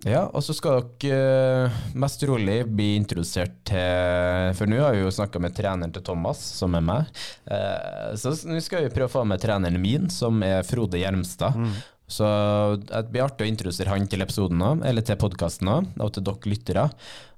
Ja, 0.06 0.28
og 0.30 0.44
så 0.46 0.54
skal 0.54 0.84
dere 1.02 1.68
uh, 1.68 1.78
mest 1.98 2.22
rolig 2.30 2.60
bli 2.70 2.92
introdusert 3.00 3.56
til 3.68 4.54
For 4.56 4.70
nå 4.70 4.78
har 4.84 4.94
vi 4.94 5.02
jo 5.02 5.14
snakka 5.14 5.42
med 5.42 5.56
treneren 5.58 5.94
til 5.96 6.06
Thomas, 6.06 6.42
som 6.60 6.78
er 6.78 6.86
meg. 6.86 7.10
Uh, 7.50 8.14
så 8.20 8.36
nå 8.48 8.62
skal 8.64 8.86
vi 8.86 8.94
prøve 8.94 9.10
å 9.10 9.16
få 9.18 9.26
med 9.28 9.42
treneren 9.44 9.82
min, 9.82 10.08
som 10.14 10.38
er 10.46 10.68
Frode 10.68 11.02
Gjermstad. 11.02 11.58
Mm. 11.58 11.74
Så 12.08 12.28
det 12.88 13.10
blir 13.12 13.26
artig 13.26 13.48
å 13.48 13.52
introdusere 13.52 13.92
han 13.92 14.08
til 14.08 14.24
episoden 14.24 14.62
òg, 14.64 14.86
eller 14.88 15.04
til 15.04 15.20
podkasten 15.20 15.74
òg, 15.74 15.90
og 16.00 16.14
til 16.16 16.28
dere 16.30 16.54
lyttere. 16.54 16.86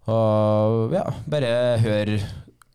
Og 0.09 0.93
ja, 0.93 1.07
bare 1.29 1.49
hør 1.81 2.13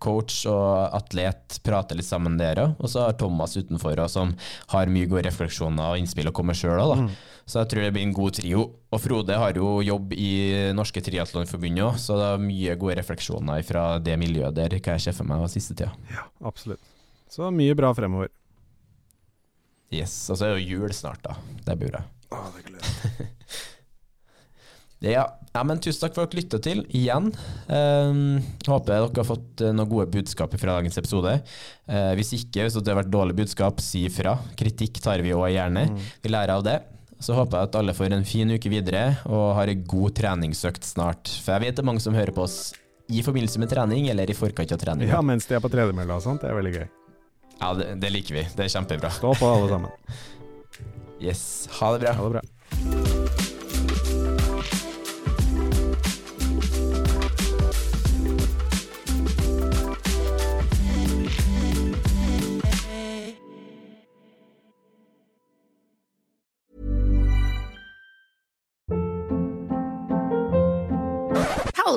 coach 0.04 0.42
og 0.50 0.94
atlet 0.96 1.58
prater 1.64 1.98
litt 1.98 2.08
sammen 2.08 2.36
dere. 2.40 2.70
Og 2.78 2.90
så 2.92 3.06
har 3.06 3.16
Thomas 3.20 3.56
utenfor 3.56 4.02
som 4.12 4.34
har 4.74 4.92
mye 4.92 5.08
gode 5.08 5.24
refleksjoner 5.28 5.94
og 5.94 6.02
innspill 6.02 6.28
å 6.28 6.36
komme 6.36 6.56
sjøl 6.56 6.82
òg, 6.82 7.06
mm. 7.06 7.14
Så 7.44 7.60
jeg 7.60 7.68
tror 7.68 7.84
det 7.84 7.92
blir 7.92 8.06
en 8.06 8.14
god 8.16 8.36
trio. 8.38 8.62
Og 8.94 9.00
Frode 9.04 9.36
har 9.36 9.58
jo 9.58 9.74
jobb 9.84 10.14
i 10.16 10.30
Norske 10.76 11.02
Triatlonforbundet 11.04 11.84
òg, 11.84 11.98
så 12.00 12.16
det 12.16 12.30
er 12.30 12.46
mye 12.46 12.76
gode 12.80 12.96
refleksjoner 13.00 13.66
fra 13.68 13.82
det 14.00 14.16
miljøet 14.20 14.56
der, 14.56 14.78
hva 14.78 14.96
jeg 14.96 15.04
ser 15.04 15.16
for 15.18 15.28
meg 15.28 15.44
den 15.44 15.52
siste 15.52 15.76
tida. 15.76 15.92
Ja, 16.08 16.24
absolutt. 16.48 16.80
Så 17.28 17.50
mye 17.52 17.76
bra 17.76 17.92
fremover. 17.96 18.32
Yes. 19.92 20.16
Og 20.32 20.40
så 20.40 20.48
er 20.48 20.54
det 20.54 20.64
jo 20.64 20.80
jul 20.80 20.96
snart, 20.96 21.20
da. 21.26 21.36
Det 21.66 21.76
blir 21.80 21.92
bra. 21.92 22.04
Å, 22.32 22.46
det 22.56 22.64
gleder 22.70 22.88
jeg 22.88 23.30
Ja, 25.04 25.24
ja, 25.54 25.62
men 25.62 25.78
tusen 25.78 26.02
takk 26.02 26.16
for 26.16 26.26
at 26.26 26.32
dere 26.32 26.42
lytta 26.42 26.58
til 26.64 26.80
igjen. 26.96 27.28
Um, 27.68 28.40
håper 28.66 28.90
dere 28.90 29.10
har 29.20 29.28
fått 29.28 29.62
uh, 29.62 29.70
noen 29.70 29.90
gode 29.90 30.08
budskap 30.10 30.56
fra 30.58 30.78
dagens 30.78 30.98
episode. 30.98 31.36
Uh, 31.86 32.12
hvis 32.18 32.32
ikke, 32.38 32.64
hvis 32.64 32.78
det 32.80 32.90
har 32.90 32.98
vært 33.02 33.12
dårlig 33.12 33.36
budskap, 33.38 33.82
si 33.84 34.06
ifra. 34.08 34.34
Kritikk 34.58 34.98
tar 35.04 35.22
vi 35.22 35.34
òg 35.36 35.52
gjerne. 35.54 35.86
Mm. 35.92 36.00
Vi 36.24 36.32
lærer 36.32 36.56
av 36.56 36.64
det. 36.66 36.80
Så 37.22 37.36
håper 37.36 37.60
jeg 37.60 37.70
at 37.70 37.78
alle 37.78 37.94
får 37.96 38.16
en 38.16 38.26
fin 38.26 38.50
uke 38.50 38.72
videre 38.72 39.04
og 39.30 39.54
har 39.56 39.70
en 39.70 39.84
god 39.88 40.16
treningsøkt 40.18 40.84
snart. 40.88 41.30
For 41.44 41.54
jeg 41.54 41.68
vet 41.68 41.78
det 41.78 41.84
er 41.84 41.88
mange 41.92 42.02
som 42.04 42.16
hører 42.16 42.34
på 42.34 42.44
oss 42.44 42.58
i 43.14 43.22
forbindelse 43.24 43.60
med 43.62 43.70
trening 43.70 44.10
eller 44.12 44.28
i 44.28 44.36
forkant 44.36 44.74
av 44.74 44.82
trening. 44.82 45.08
Ja, 45.12 45.22
mens 45.24 45.46
de 45.48 45.56
er 45.56 45.62
på 45.64 45.70
tredemølla 45.72 46.18
og 46.18 46.24
sånt. 46.24 46.42
Det 46.42 46.50
er 46.50 46.58
veldig 46.58 46.74
gøy. 46.74 46.86
Ja, 47.60 47.72
det, 47.78 47.92
det 48.02 48.10
liker 48.10 48.40
vi. 48.40 48.46
Det 48.56 48.66
er 48.66 48.72
kjempebra. 48.74 49.12
Stå 49.14 49.36
på 49.38 49.56
alle 49.56 49.70
sammen. 49.76 49.92
Yes. 51.24 51.68
Ha 51.78 51.92
det 51.94 52.00
bra. 52.02 52.12
Ha 52.18 52.24
det 52.26 52.32
bra. 52.34 52.40